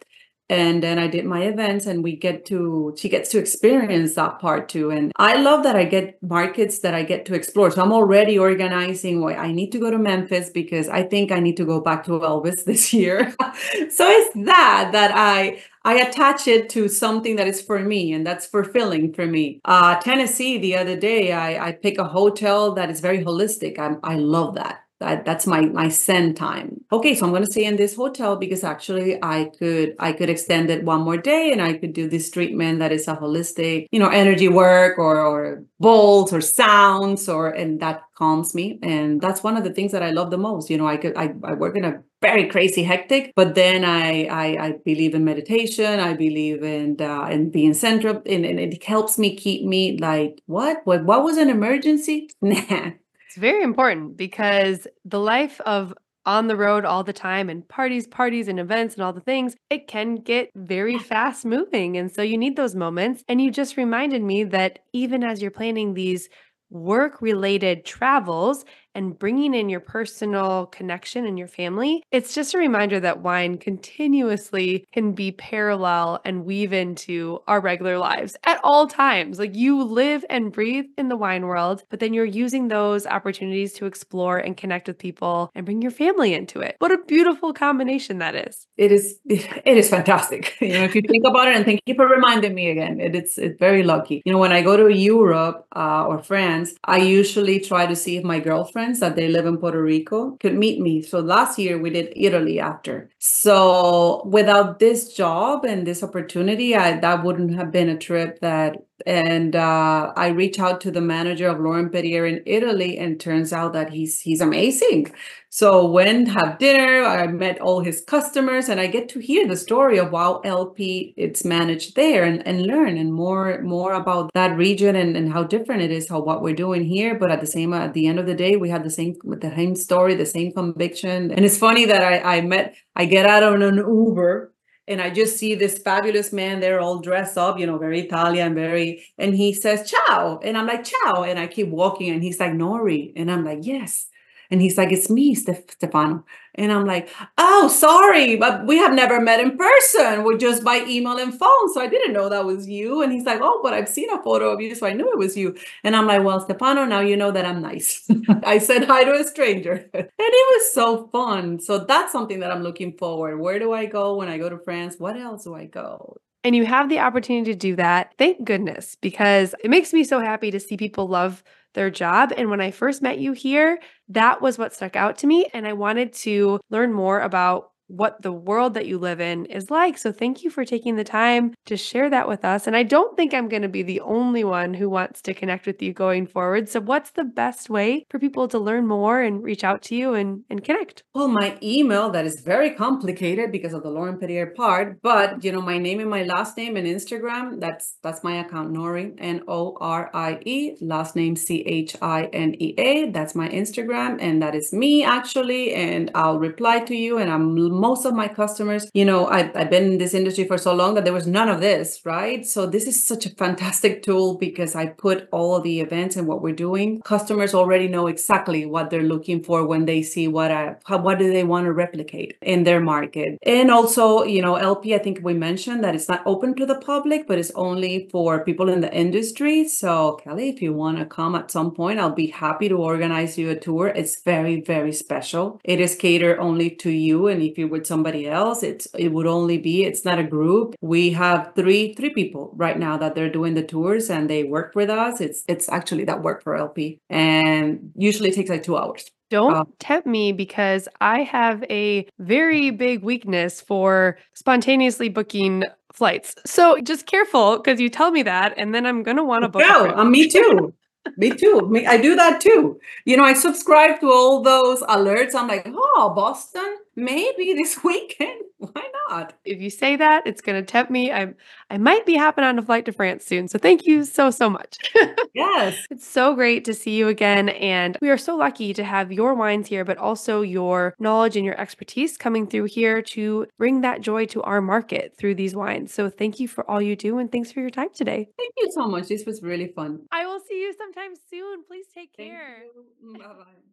and 0.52 0.84
then 0.84 1.00
I 1.00 1.08
did 1.08 1.24
my 1.26 1.44
events 1.44 1.86
and 1.86 2.04
we 2.04 2.18
get 2.18 2.46
to 2.48 2.94
she 2.98 3.08
gets 3.08 3.30
to 3.30 3.40
experience 3.40 4.16
that 4.16 4.40
part 4.40 4.68
too 4.68 4.92
and 4.92 5.14
I 5.16 5.38
love 5.38 5.64
that 5.64 5.78
I 5.78 5.86
get 5.86 6.22
markets 6.22 6.80
that 6.80 6.94
I 6.94 7.04
get 7.04 7.26
to 7.28 7.34
explore 7.34 7.72
so 7.72 7.82
I'm 7.82 7.94
already 7.94 8.38
organizing 8.38 9.22
well, 9.22 9.40
I 9.40 9.54
need 9.54 9.72
to 9.72 9.80
go 9.80 9.90
to 9.90 9.98
Memphis 9.98 10.50
because 10.50 10.90
I 10.90 11.04
think 11.04 11.32
I 11.32 11.40
need 11.40 11.56
to 11.56 11.66
go 11.66 11.80
back 11.80 12.04
to 12.06 12.12
Elvis 12.12 12.66
this 12.72 12.94
year 12.94 13.34
so 13.90 14.10
it's 14.10 14.34
that 14.46 14.90
that 14.92 15.12
I 15.16 15.64
I 15.84 15.96
attach 15.96 16.48
it 16.48 16.70
to 16.72 16.90
something 16.90 17.38
that 17.38 17.48
is 17.48 17.62
for 17.62 17.80
me 17.80 18.14
and 18.14 18.28
that's 18.28 18.46
fulfilling 18.46 19.14
for 19.14 19.26
me. 19.26 19.62
Uh, 19.66 20.00
Tennessee, 20.00 20.60
the 20.60 20.78
other 20.78 20.96
day, 20.96 21.32
I, 21.32 21.70
I 21.70 21.72
pick 21.72 21.98
a 21.98 22.04
hotel 22.04 22.74
that 22.74 22.92
is 22.92 23.00
very 23.00 23.26
holistic. 23.26 23.80
I'm, 23.80 24.00
I 24.04 24.18
love 24.18 24.54
that 24.56 24.84
that 25.02 25.26
that's 25.26 25.46
my 25.46 25.62
my 25.62 25.90
send 25.90 26.38
time. 26.38 26.80
Okay 26.92 27.16
so 27.16 27.26
i'm 27.26 27.32
going 27.32 27.44
to 27.44 27.52
stay 27.52 27.66
in 27.66 27.76
this 27.76 27.96
hotel 27.96 28.36
because 28.36 28.64
actually 28.64 29.22
i 29.24 29.52
could 29.60 29.96
i 30.00 30.12
could 30.14 30.30
extend 30.30 30.70
it 30.70 30.84
one 30.84 31.02
more 31.02 31.18
day 31.18 31.52
and 31.52 31.62
i 31.62 31.74
could 31.74 31.94
do 31.94 32.08
this 32.08 32.30
treatment 32.30 32.80
that 32.80 32.92
is 32.92 33.08
a 33.08 33.16
holistic 33.16 33.88
you 33.92 34.00
know 34.00 34.10
energy 34.10 34.48
work 34.48 34.98
or 34.98 35.20
or 35.20 35.64
bowls 35.80 36.32
or 36.32 36.42
sounds 36.42 37.28
or 37.28 37.50
and 37.50 37.80
that 37.82 38.04
calms 38.22 38.54
me. 38.54 38.78
And 38.84 39.20
that's 39.20 39.42
one 39.42 39.58
of 39.58 39.64
the 39.64 39.74
things 39.74 39.92
that 39.92 40.04
i 40.04 40.12
love 40.12 40.30
the 40.30 40.38
most. 40.38 40.70
You 40.70 40.78
know 40.78 40.88
i 40.88 40.98
could 40.98 41.18
i, 41.18 41.34
I 41.44 41.54
work 41.54 41.76
in 41.76 41.86
a 41.86 42.02
very 42.22 42.46
crazy 42.48 42.84
hectic 42.84 43.34
but 43.36 43.56
then 43.56 43.84
I, 43.84 44.26
I 44.26 44.46
i 44.66 44.72
believe 44.86 45.16
in 45.16 45.26
meditation. 45.26 46.00
I 46.00 46.14
believe 46.14 46.64
in 46.64 47.02
uh 47.02 47.28
in 47.36 47.50
being 47.50 47.74
centered 47.74 48.22
and, 48.28 48.46
and 48.46 48.60
it 48.60 48.84
helps 48.84 49.18
me 49.18 49.36
keep 49.36 49.66
me 49.66 49.98
like 49.98 50.42
what? 50.46 50.82
What 50.86 51.04
what 51.06 51.24
was 51.24 51.38
an 51.38 51.50
emergency? 51.50 52.30
Nah 52.42 52.92
it's 53.32 53.38
very 53.38 53.64
important 53.64 54.18
because 54.18 54.88
the 55.06 55.18
life 55.18 55.62
of 55.62 55.94
on 56.26 56.48
the 56.48 56.56
road 56.58 56.84
all 56.84 57.02
the 57.02 57.14
time 57.14 57.50
and 57.50 57.66
parties, 57.66 58.06
parties, 58.06 58.50
and 58.50 58.60
events 58.60 58.96
and 58.96 59.04
all 59.06 59.14
the 59.14 59.22
things, 59.22 59.56
it 59.70 59.88
can 59.88 60.16
get 60.16 60.50
very 60.54 61.00
fast 61.00 61.46
moving. 61.46 61.96
And 61.96 62.14
so 62.14 62.22
you 62.22 62.38
need 62.38 62.58
those 62.58 62.76
moments. 62.76 63.24
And 63.30 63.42
you 63.42 63.50
just 63.50 63.78
reminded 63.78 64.22
me 64.22 64.44
that 64.44 64.80
even 64.92 65.24
as 65.24 65.42
you're 65.42 65.50
planning 65.50 65.94
these 65.94 66.28
work 66.70 67.22
related 67.22 67.86
travels, 67.86 68.66
and 68.96 69.18
bringing 69.18 69.54
in 69.54 69.70
your 69.70 69.80
personal 69.80 70.66
connection 70.68 71.26
and 71.26 71.38
your 71.38 71.48
family, 71.48 72.04
it's 72.12 72.34
just 72.34 72.54
a 72.54 72.58
reminder 72.58 73.00
that 73.00 73.22
wine 73.22 73.58
continuously 73.58 74.86
can 74.92 75.14
be 75.14 75.32
parallel 75.32 76.22
and 76.26 76.46
weave 76.46 76.74
into 76.74 77.40
our 77.48 77.62
regular 77.62 77.98
lives 77.98 78.36
at 78.44 78.60
all 78.64 78.88
times. 78.88 79.40
Like 79.40 79.56
you 79.56 79.84
live 79.84 80.26
and 80.30 80.52
breathe 80.52 80.86
in 80.98 81.10
the 81.10 81.18
wine 81.18 81.46
world, 81.46 81.84
but 81.90 82.00
then 82.00 82.14
you're 82.14 82.26
using 82.26 82.68
those 82.68 83.06
opportunities 83.06 83.74
to 83.74 83.86
explore 83.86 84.38
and 84.38 84.58
connect 84.58 84.88
with 84.88 84.98
people 84.98 85.52
and 85.56 85.66
bring 85.66 85.82
your 85.82 85.92
family 85.92 86.34
into 86.34 86.60
it. 86.60 86.76
What 86.80 86.92
a 86.92 86.98
beautiful 87.08 87.54
combination 87.54 88.20
that 88.20 88.36
is. 88.36 88.68
It 88.78 88.92
is 88.92 89.20
it 89.26 89.78
is 89.78 89.90
fantastic. 89.90 90.58
You 90.72 90.78
know, 90.78 90.84
if 90.86 90.96
you 90.96 91.02
think 91.02 91.26
about 91.26 91.50
it 91.50 91.56
and 91.58 91.66
thank 91.66 91.82
you 91.86 91.96
for 91.96 92.08
reminding 92.08 92.56
me 92.56 92.70
again. 92.70 93.02
It, 93.02 93.14
it's 93.14 93.38
it's 93.38 93.60
very 93.60 93.84
lucky. 93.84 94.22
You 94.26 94.32
know, 94.32 94.38
when 94.38 94.54
I 94.54 94.62
go 94.62 94.78
to 94.78 94.88
Europe 94.96 95.66
uh, 95.76 96.06
or 96.06 96.24
France, 96.24 96.76
I 96.86 96.98
usually 96.98 97.60
try 97.60 97.86
to 97.86 97.96
see 97.96 98.16
if 98.16 98.24
my 98.24 98.40
girlfriend 98.40 98.81
friends 98.82 99.00
that 99.00 99.16
they 99.16 99.28
live 99.28 99.46
in 99.46 99.58
Puerto 99.58 99.80
Rico 99.82 100.38
could 100.40 100.56
meet 100.56 100.82
me. 100.82 101.04
So 101.04 101.20
last 101.20 101.60
year 101.60 101.78
we 101.78 101.92
did 101.92 102.14
Italy 102.16 102.60
after. 102.60 103.12
So 103.20 104.24
without 104.26 104.80
this 104.80 105.14
job 105.14 105.66
and 105.66 105.86
this 105.86 106.02
opportunity, 106.02 106.76
I, 106.76 107.00
that 107.00 107.24
wouldn't 107.24 107.54
have 107.54 107.72
been 107.72 107.90
a 107.90 107.98
trip 107.98 108.40
that 108.40 108.78
and 109.06 109.56
uh, 109.56 110.14
I 110.16 110.28
reach 110.30 110.60
out 110.60 110.82
to 110.82 110.92
the 110.92 111.02
manager 111.02 111.48
of 111.48 111.60
Laurent 111.60 111.92
Perrier 111.92 112.26
in 112.26 112.42
Italy, 112.46 112.98
and 112.98 113.20
turns 113.20 113.52
out 113.54 113.74
that 113.74 113.92
he's 113.92 114.20
he's 114.20 114.42
amazing. 114.42 115.14
So 115.50 115.86
went 115.86 116.30
have 116.30 116.60
dinner. 116.60 117.04
I 117.04 117.28
met 117.28 117.60
all 117.60 117.82
his 117.82 118.02
customers, 118.02 118.70
and 118.70 118.80
I 118.80 118.88
get 118.88 119.10
to 119.10 119.20
hear 119.20 119.48
the 119.48 119.58
story 119.58 119.98
of 119.98 120.12
how 120.12 120.40
LP 120.46 121.14
it's 121.18 121.44
managed 121.44 121.96
there, 121.96 122.24
and, 122.24 122.46
and 122.48 122.66
learn 122.66 122.98
and 122.98 123.14
more 123.14 123.62
more 123.62 123.94
about 123.94 124.32
that 124.34 124.56
region 124.58 124.96
and, 124.96 125.18
and 125.18 125.32
how 125.34 125.44
different 125.44 125.82
it 125.82 125.92
is, 125.92 126.10
how 126.10 126.22
what 126.22 126.42
we're 126.42 126.56
doing 126.56 126.86
here. 126.86 127.16
But 127.16 127.32
at 127.32 127.42
the 127.42 127.48
same 127.48 127.74
at 127.74 127.94
the 127.94 128.08
end 128.08 128.20
of 128.20 128.26
the 128.26 128.36
day, 128.36 128.56
we 128.56 128.70
had 128.70 128.84
the 128.84 128.90
same 128.90 129.16
the 129.24 129.54
same 129.56 129.76
story, 129.76 130.16
the 130.16 130.26
same 130.26 130.52
conviction. 130.52 131.32
And 131.32 131.44
it's 131.46 131.58
funny 131.58 131.86
that 131.86 132.04
I 132.04 132.38
I 132.38 132.42
met 132.42 132.76
I 132.96 133.06
get 133.06 133.26
out 133.26 133.44
on 133.44 133.62
an 133.62 133.78
Uber 133.78 134.54
and 134.92 135.02
I 135.02 135.10
just 135.10 135.38
see 135.38 135.56
this 135.56 135.78
fabulous 135.80 136.32
man 136.34 136.60
there 136.60 136.80
all 136.80 137.00
dressed 137.00 137.38
up, 137.38 137.58
you 137.58 137.66
know, 137.66 137.78
very 137.78 138.02
Italian, 138.02 138.54
very, 138.54 139.04
and 139.18 139.34
he 139.34 139.54
says, 139.54 139.90
ciao. 139.90 140.40
And 140.44 140.58
I'm 140.58 140.68
like, 140.68 140.84
ciao. 140.84 141.24
And 141.24 141.40
I 141.40 141.48
keep 141.48 141.70
walking 141.70 142.10
and 142.10 142.22
he's 142.22 142.40
like, 142.40 142.54
Norie. 142.54 143.14
And 143.16 143.32
I'm 143.32 143.44
like, 143.46 143.60
yes. 143.62 144.08
And 144.52 144.62
he's 144.62 144.78
like, 144.78 144.92
it's 144.92 145.10
me, 145.10 145.34
Stefano. 145.34 146.26
And 146.56 146.72
I'm 146.72 146.86
like, 146.86 147.10
oh, 147.38 147.68
sorry, 147.68 148.36
but 148.36 148.66
we 148.66 148.78
have 148.78 148.94
never 148.94 149.22
met 149.22 149.40
in 149.40 149.58
person. 149.58 150.24
We're 150.24 150.38
just 150.38 150.64
by 150.64 150.84
email 150.88 151.18
and 151.18 151.38
phone. 151.38 151.74
So 151.74 151.82
I 151.82 151.88
didn't 151.88 152.14
know 152.14 152.30
that 152.30 152.46
was 152.46 152.68
you. 152.68 153.02
And 153.02 153.12
he's 153.12 153.26
like, 153.26 153.40
oh, 153.42 153.62
but 153.64 153.74
I've 153.74 153.90
seen 153.90 154.10
a 154.10 154.22
photo 154.22 154.50
of 154.50 154.62
you. 154.62 154.76
So 154.76 154.86
I 154.86 154.94
knew 154.94 155.10
it 155.12 155.18
was 155.18 155.38
you. 155.38 155.56
And 155.84 155.96
I'm 155.96 156.08
like, 156.08 156.24
well, 156.24 156.42
Stefano, 156.42 156.86
now 156.86 157.00
you 157.00 157.16
know 157.16 157.32
that 157.32 157.46
I'm 157.46 157.62
nice. 157.62 158.08
I 158.44 158.58
said 158.58 158.86
hi 158.86 159.04
to 159.04 159.14
a 159.14 159.24
stranger. 159.24 159.90
and 159.94 160.10
it 160.18 160.60
was 160.60 160.74
so 160.74 161.08
fun. 161.08 161.60
So 161.60 161.80
that's 161.80 162.12
something 162.12 162.40
that 162.42 162.52
I'm 162.52 162.64
looking 162.64 162.98
forward. 162.98 163.40
Where 163.40 163.60
do 163.60 163.72
I 163.72 163.86
go 163.86 164.16
when 164.16 164.28
I 164.28 164.38
go 164.38 164.50
to 164.50 164.58
France? 164.58 164.96
What 164.98 165.18
else 165.18 165.46
do 165.46 165.56
I 165.56 165.66
go? 165.66 166.18
And 166.44 166.56
you 166.56 166.66
have 166.66 166.90
the 166.90 167.00
opportunity 167.00 167.52
to 167.52 167.58
do 167.58 167.76
that. 167.76 168.14
Thank 168.18 168.44
goodness, 168.44 168.98
because 169.00 169.54
it 169.64 169.70
makes 169.70 169.94
me 169.94 170.04
so 170.04 170.20
happy 170.20 170.50
to 170.50 170.60
see 170.60 170.76
people 170.76 171.08
love 171.08 171.44
their 171.74 171.90
job. 171.90 172.34
And 172.36 172.50
when 172.50 172.62
I 172.62 172.72
first 172.72 173.02
met 173.02 173.20
you 173.20 173.34
here, 173.34 173.80
that 174.10 174.42
was 174.42 174.58
what 174.58 174.74
stuck 174.74 174.96
out 174.96 175.18
to 175.20 175.28
me. 175.28 175.48
And 175.54 175.68
I 175.68 175.74
wanted 175.74 176.14
to 176.14 176.60
learn 176.70 176.94
more 176.94 177.20
about 177.20 177.71
what 177.92 178.22
the 178.22 178.32
world 178.32 178.74
that 178.74 178.88
you 178.88 178.98
live 178.98 179.20
in 179.20 179.46
is 179.46 179.70
like. 179.70 179.98
So 179.98 180.12
thank 180.12 180.44
you 180.44 180.50
for 180.50 180.64
taking 180.66 180.96
the 180.96 181.04
time 181.04 181.54
to 181.66 181.76
share 181.76 182.10
that 182.10 182.28
with 182.28 182.46
us. 182.46 182.68
And 182.68 182.76
I 182.76 182.84
don't 182.84 183.16
think 183.18 183.34
I'm 183.34 183.50
going 183.50 183.62
to 183.62 183.70
be 183.70 183.84
the 183.84 184.00
only 184.02 184.44
one 184.44 184.74
who 184.74 184.90
wants 184.90 185.22
to 185.24 185.34
connect 185.34 185.66
with 185.66 185.82
you 185.82 185.94
going 185.94 186.26
forward. 186.26 186.70
So 186.70 186.80
what's 186.80 187.12
the 187.12 187.24
best 187.24 187.70
way 187.70 188.06
for 188.10 188.20
people 188.20 188.48
to 188.48 188.60
learn 188.60 188.88
more 188.88 189.22
and 189.22 189.44
reach 189.44 189.64
out 189.64 189.82
to 189.84 189.96
you 189.96 190.14
and, 190.14 190.44
and 190.50 190.64
connect? 190.64 191.04
Well, 191.14 191.28
my 191.28 191.58
email 191.62 192.10
that 192.12 192.26
is 192.26 192.42
very 192.42 192.72
complicated 192.72 193.52
because 193.52 193.74
of 193.74 193.84
the 193.84 193.90
Laurent 193.90 194.20
Perrier 194.20 194.48
part, 194.48 195.02
but 195.02 195.44
you 195.44 195.52
know, 195.52 195.62
my 195.62 195.78
name 195.78 196.00
and 196.00 196.10
my 196.10 196.24
last 196.24 196.58
name 196.58 196.78
and 196.78 196.88
Instagram, 196.88 197.60
that's 197.60 197.96
that's 198.02 198.24
my 198.24 198.36
account, 198.40 198.72
Norie, 198.72 199.14
N-O-R-I-E, 199.18 200.78
last 200.82 201.16
name 201.16 201.36
C-H-I-N-E-A. 201.36 203.12
That's 203.12 203.36
my 203.36 203.50
Instagram, 203.50 204.18
and 204.22 204.42
that 204.42 204.56
is 204.56 204.72
me 204.72 205.04
actually. 205.04 205.74
And 205.74 206.12
I'll 206.16 206.40
reply 206.40 206.80
to 206.80 206.96
you 206.96 207.18
and 207.18 207.30
I'm 207.30 207.56
most 207.82 208.06
of 208.06 208.14
my 208.14 208.28
customers, 208.28 208.90
you 208.94 209.04
know, 209.04 209.28
I've, 209.28 209.52
I've 209.56 209.72
been 209.72 209.94
in 209.94 209.98
this 209.98 210.14
industry 210.14 210.46
for 210.46 210.58
so 210.58 210.74
long 210.74 210.94
that 210.94 211.04
there 211.04 211.14
was 211.14 211.26
none 211.26 211.50
of 211.50 211.62
this, 211.62 212.02
right? 212.06 212.46
So 212.46 212.68
this 212.68 212.86
is 212.86 213.06
such 213.06 213.26
a 213.26 213.32
fantastic 213.32 214.04
tool 214.04 214.38
because 214.38 214.76
I 214.76 214.86
put 214.86 215.28
all 215.32 215.60
the 215.60 215.82
events 215.82 216.16
and 216.16 216.28
what 216.28 216.44
we're 216.44 216.62
doing. 216.68 217.02
Customers 217.02 217.56
already 217.56 217.88
know 217.88 218.06
exactly 218.06 218.68
what 218.68 218.92
they're 218.92 219.12
looking 219.14 219.44
for 219.44 219.66
when 219.66 219.86
they 219.86 220.04
see 220.04 220.28
what 220.28 220.52
I, 220.52 220.76
what 220.90 221.18
do 221.18 221.34
they 221.34 221.44
want 221.44 221.66
to 221.66 221.74
replicate 221.74 222.38
in 222.42 222.64
their 222.66 222.80
market. 222.80 223.40
And 223.42 223.72
also, 223.72 224.24
you 224.24 224.44
know, 224.44 224.56
LP, 224.56 224.94
I 224.94 225.00
think 225.00 225.20
we 225.24 225.34
mentioned 225.34 225.84
that 225.84 225.96
it's 225.96 226.08
not 226.08 226.22
open 226.28 226.56
to 226.56 226.68
the 226.68 226.76
public, 226.76 227.28
but 227.28 227.40
it's 227.40 227.52
only 227.56 228.08
for 228.12 228.46
people 228.46 228.70
in 228.70 228.82
the 228.82 228.94
industry. 228.94 229.68
So 229.68 230.20
Kelly, 230.24 230.50
if 230.50 230.62
you 230.62 230.72
want 230.74 231.00
to 231.00 231.06
come 231.06 231.34
at 231.34 231.50
some 231.50 231.72
point, 231.72 232.00
I'll 232.00 232.12
be 232.12 232.28
happy 232.28 232.70
to 232.70 232.76
organize 232.76 233.40
you 233.40 233.50
a 233.50 233.56
tour. 233.56 233.88
It's 233.88 234.22
very, 234.22 234.62
very 234.62 234.94
special. 234.94 235.60
It 235.64 235.80
is 235.80 235.96
catered 235.96 236.38
only 236.38 236.70
to 236.84 236.92
you. 236.92 237.28
And 237.28 237.42
if 237.42 237.58
you 237.58 237.61
with 237.64 237.86
somebody 237.86 238.28
else 238.28 238.64
it's 238.64 238.88
it 238.98 239.10
would 239.10 239.28
only 239.28 239.58
be 239.58 239.84
it's 239.84 240.06
not 240.06 240.20
a 240.20 240.24
group 240.24 240.76
we 240.82 241.12
have 241.12 241.52
three 241.56 241.94
three 241.94 242.12
people 242.12 242.52
right 242.56 242.78
now 242.80 242.98
that 242.98 243.16
they're 243.16 243.30
doing 243.30 243.54
the 243.54 243.64
tours 243.64 244.10
and 244.10 244.30
they 244.30 244.44
work 244.44 244.74
with 244.76 244.90
us 244.90 245.22
it's 245.22 245.44
it's 245.48 245.70
actually 245.70 246.04
that 246.04 246.22
work 246.22 246.44
for 246.44 246.56
lp 246.56 247.00
and 247.10 247.92
usually 247.96 248.30
it 248.30 248.36
takes 248.36 248.50
like 248.50 248.64
two 248.64 248.78
hours 248.78 249.10
don't 249.32 249.56
um, 249.56 249.74
tempt 249.80 250.06
me 250.06 250.34
because 250.34 250.90
I 251.00 251.24
have 251.24 251.64
a 251.70 252.06
very 252.20 252.70
big 252.70 253.02
weakness 253.02 253.62
for 253.62 254.18
spontaneously 254.34 255.08
booking 255.08 255.64
flights. 255.94 256.36
So 256.46 256.80
just 256.82 257.06
careful 257.06 257.58
because 257.58 257.80
you 257.80 257.90
tell 257.90 258.12
me 258.12 258.24
that, 258.24 258.54
and 258.58 258.76
then 258.76 258.86
I'm 258.86 259.04
gonna 259.04 259.24
want 259.24 259.44
to 259.44 259.50
book. 259.50 259.62
No, 259.62 259.96
uh, 259.96 260.04
me 260.04 260.28
too. 260.28 260.74
me 261.18 261.32
too. 261.32 261.62
Me, 261.70 261.88
I 261.88 261.98
do 261.98 262.16
that 262.16 262.42
too. 262.42 262.78
You 263.06 263.16
know, 263.16 263.24
I 263.24 263.34
subscribe 263.34 264.02
to 264.02 264.12
all 264.12 264.42
those 264.42 264.82
alerts. 264.82 265.34
I'm 265.34 265.48
like, 265.48 265.66
oh, 265.66 266.14
Boston 266.14 266.78
maybe 266.96 267.54
this 267.54 267.78
weekend. 267.84 268.42
Why 268.58 268.84
not? 269.10 269.34
If 269.44 269.60
you 269.60 269.70
say 269.70 269.96
that, 269.96 270.28
it's 270.28 270.42
going 270.42 270.62
to 270.62 270.66
tempt 270.66 270.92
me. 270.92 271.12
I'm 271.12 271.36
I 271.70 271.78
might 271.78 272.06
be 272.06 272.16
hopping 272.16 272.44
on 272.44 272.60
a 272.60 272.62
flight 272.62 272.86
to 272.86 272.92
France 272.92 273.26
soon. 273.26 273.48
So 273.48 273.58
thank 273.58 273.86
you 273.86 274.04
so 274.04 274.30
so 274.30 274.50
much. 274.50 274.78
yes. 275.34 275.76
It's 275.90 276.08
so 276.08 276.36
great 276.36 276.64
to 276.66 276.74
see 276.74 276.96
you 276.96 277.08
again 277.08 277.50
and 277.50 277.98
we 278.02 278.10
are 278.10 278.18
so 278.18 278.36
lucky 278.36 278.74
to 278.74 278.84
have 278.84 279.12
your 279.12 279.34
wines 279.34 279.68
here 279.68 279.84
but 279.84 279.98
also 279.98 280.42
your 280.42 280.96
knowledge 281.00 281.36
and 281.36 281.46
your 281.46 281.60
expertise 281.60 282.18
coming 282.18 282.46
through 282.46 282.66
here 282.66 283.02
to 283.02 283.48
bring 283.58 283.82
that 283.82 284.02
joy 284.02 284.26
to 284.28 284.42
our 284.44 284.62
market 284.62 285.16
through 285.18 285.36
these 285.36 285.56
wines. 285.56 285.94
So 285.94 286.10
thank 286.10 286.40
you 286.40 286.48
for 286.48 286.70
all 286.70 286.82
you 286.82 286.96
do 286.96 287.18
and 287.18 287.32
thanks 287.32 287.52
for 287.52 287.62
your 287.62 287.72
time 287.72 287.90
today. 287.94 288.30
Thank 288.38 288.54
you 288.58 288.72
so 288.72 288.88
much. 288.88 289.08
This 289.08 289.26
was 289.26 289.42
really 289.42 289.68
fun. 289.68 290.02
I 290.12 290.26
will 290.26 290.40
see 290.40 290.62
you 290.62 290.74
sometime 290.78 291.14
soon. 291.30 291.64
Please 291.64 291.88
take 291.94 292.16
care. 292.16 292.64
Bye 293.02 293.20
bye. 293.20 293.34
Cheers. 293.34 293.71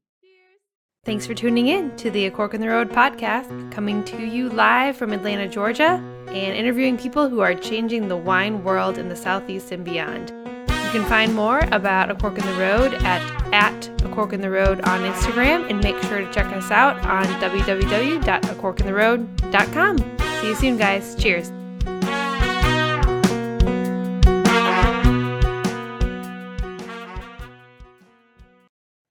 Thanks 1.08 1.26
for 1.26 1.32
tuning 1.32 1.68
in 1.68 1.96
to 1.96 2.10
the 2.10 2.26
A 2.26 2.30
Cork 2.30 2.52
in 2.52 2.60
the 2.60 2.68
Road 2.68 2.90
podcast, 2.90 3.72
coming 3.72 4.04
to 4.04 4.26
you 4.26 4.50
live 4.50 4.94
from 4.94 5.14
Atlanta, 5.14 5.48
Georgia, 5.48 6.04
and 6.26 6.54
interviewing 6.54 6.98
people 6.98 7.30
who 7.30 7.40
are 7.40 7.54
changing 7.54 8.08
the 8.08 8.16
wine 8.18 8.62
world 8.62 8.98
in 8.98 9.08
the 9.08 9.16
Southeast 9.16 9.72
and 9.72 9.86
beyond. 9.86 10.34
You 10.68 10.90
can 10.90 11.06
find 11.06 11.34
more 11.34 11.60
about 11.72 12.10
A 12.10 12.14
Cork 12.14 12.36
in 12.36 12.44
the 12.44 12.60
Road 12.60 12.92
at, 12.92 13.22
at 13.54 14.02
A 14.02 14.10
Cork 14.10 14.34
in 14.34 14.42
the 14.42 14.50
Road 14.50 14.82
on 14.82 15.00
Instagram, 15.00 15.70
and 15.70 15.82
make 15.82 15.96
sure 16.02 16.20
to 16.20 16.30
check 16.30 16.44
us 16.48 16.70
out 16.70 16.98
on 17.06 17.24
www.acorkintheroad.com. 17.40 19.98
See 20.42 20.46
you 20.46 20.54
soon, 20.56 20.76
guys. 20.76 21.14
Cheers. 21.14 21.50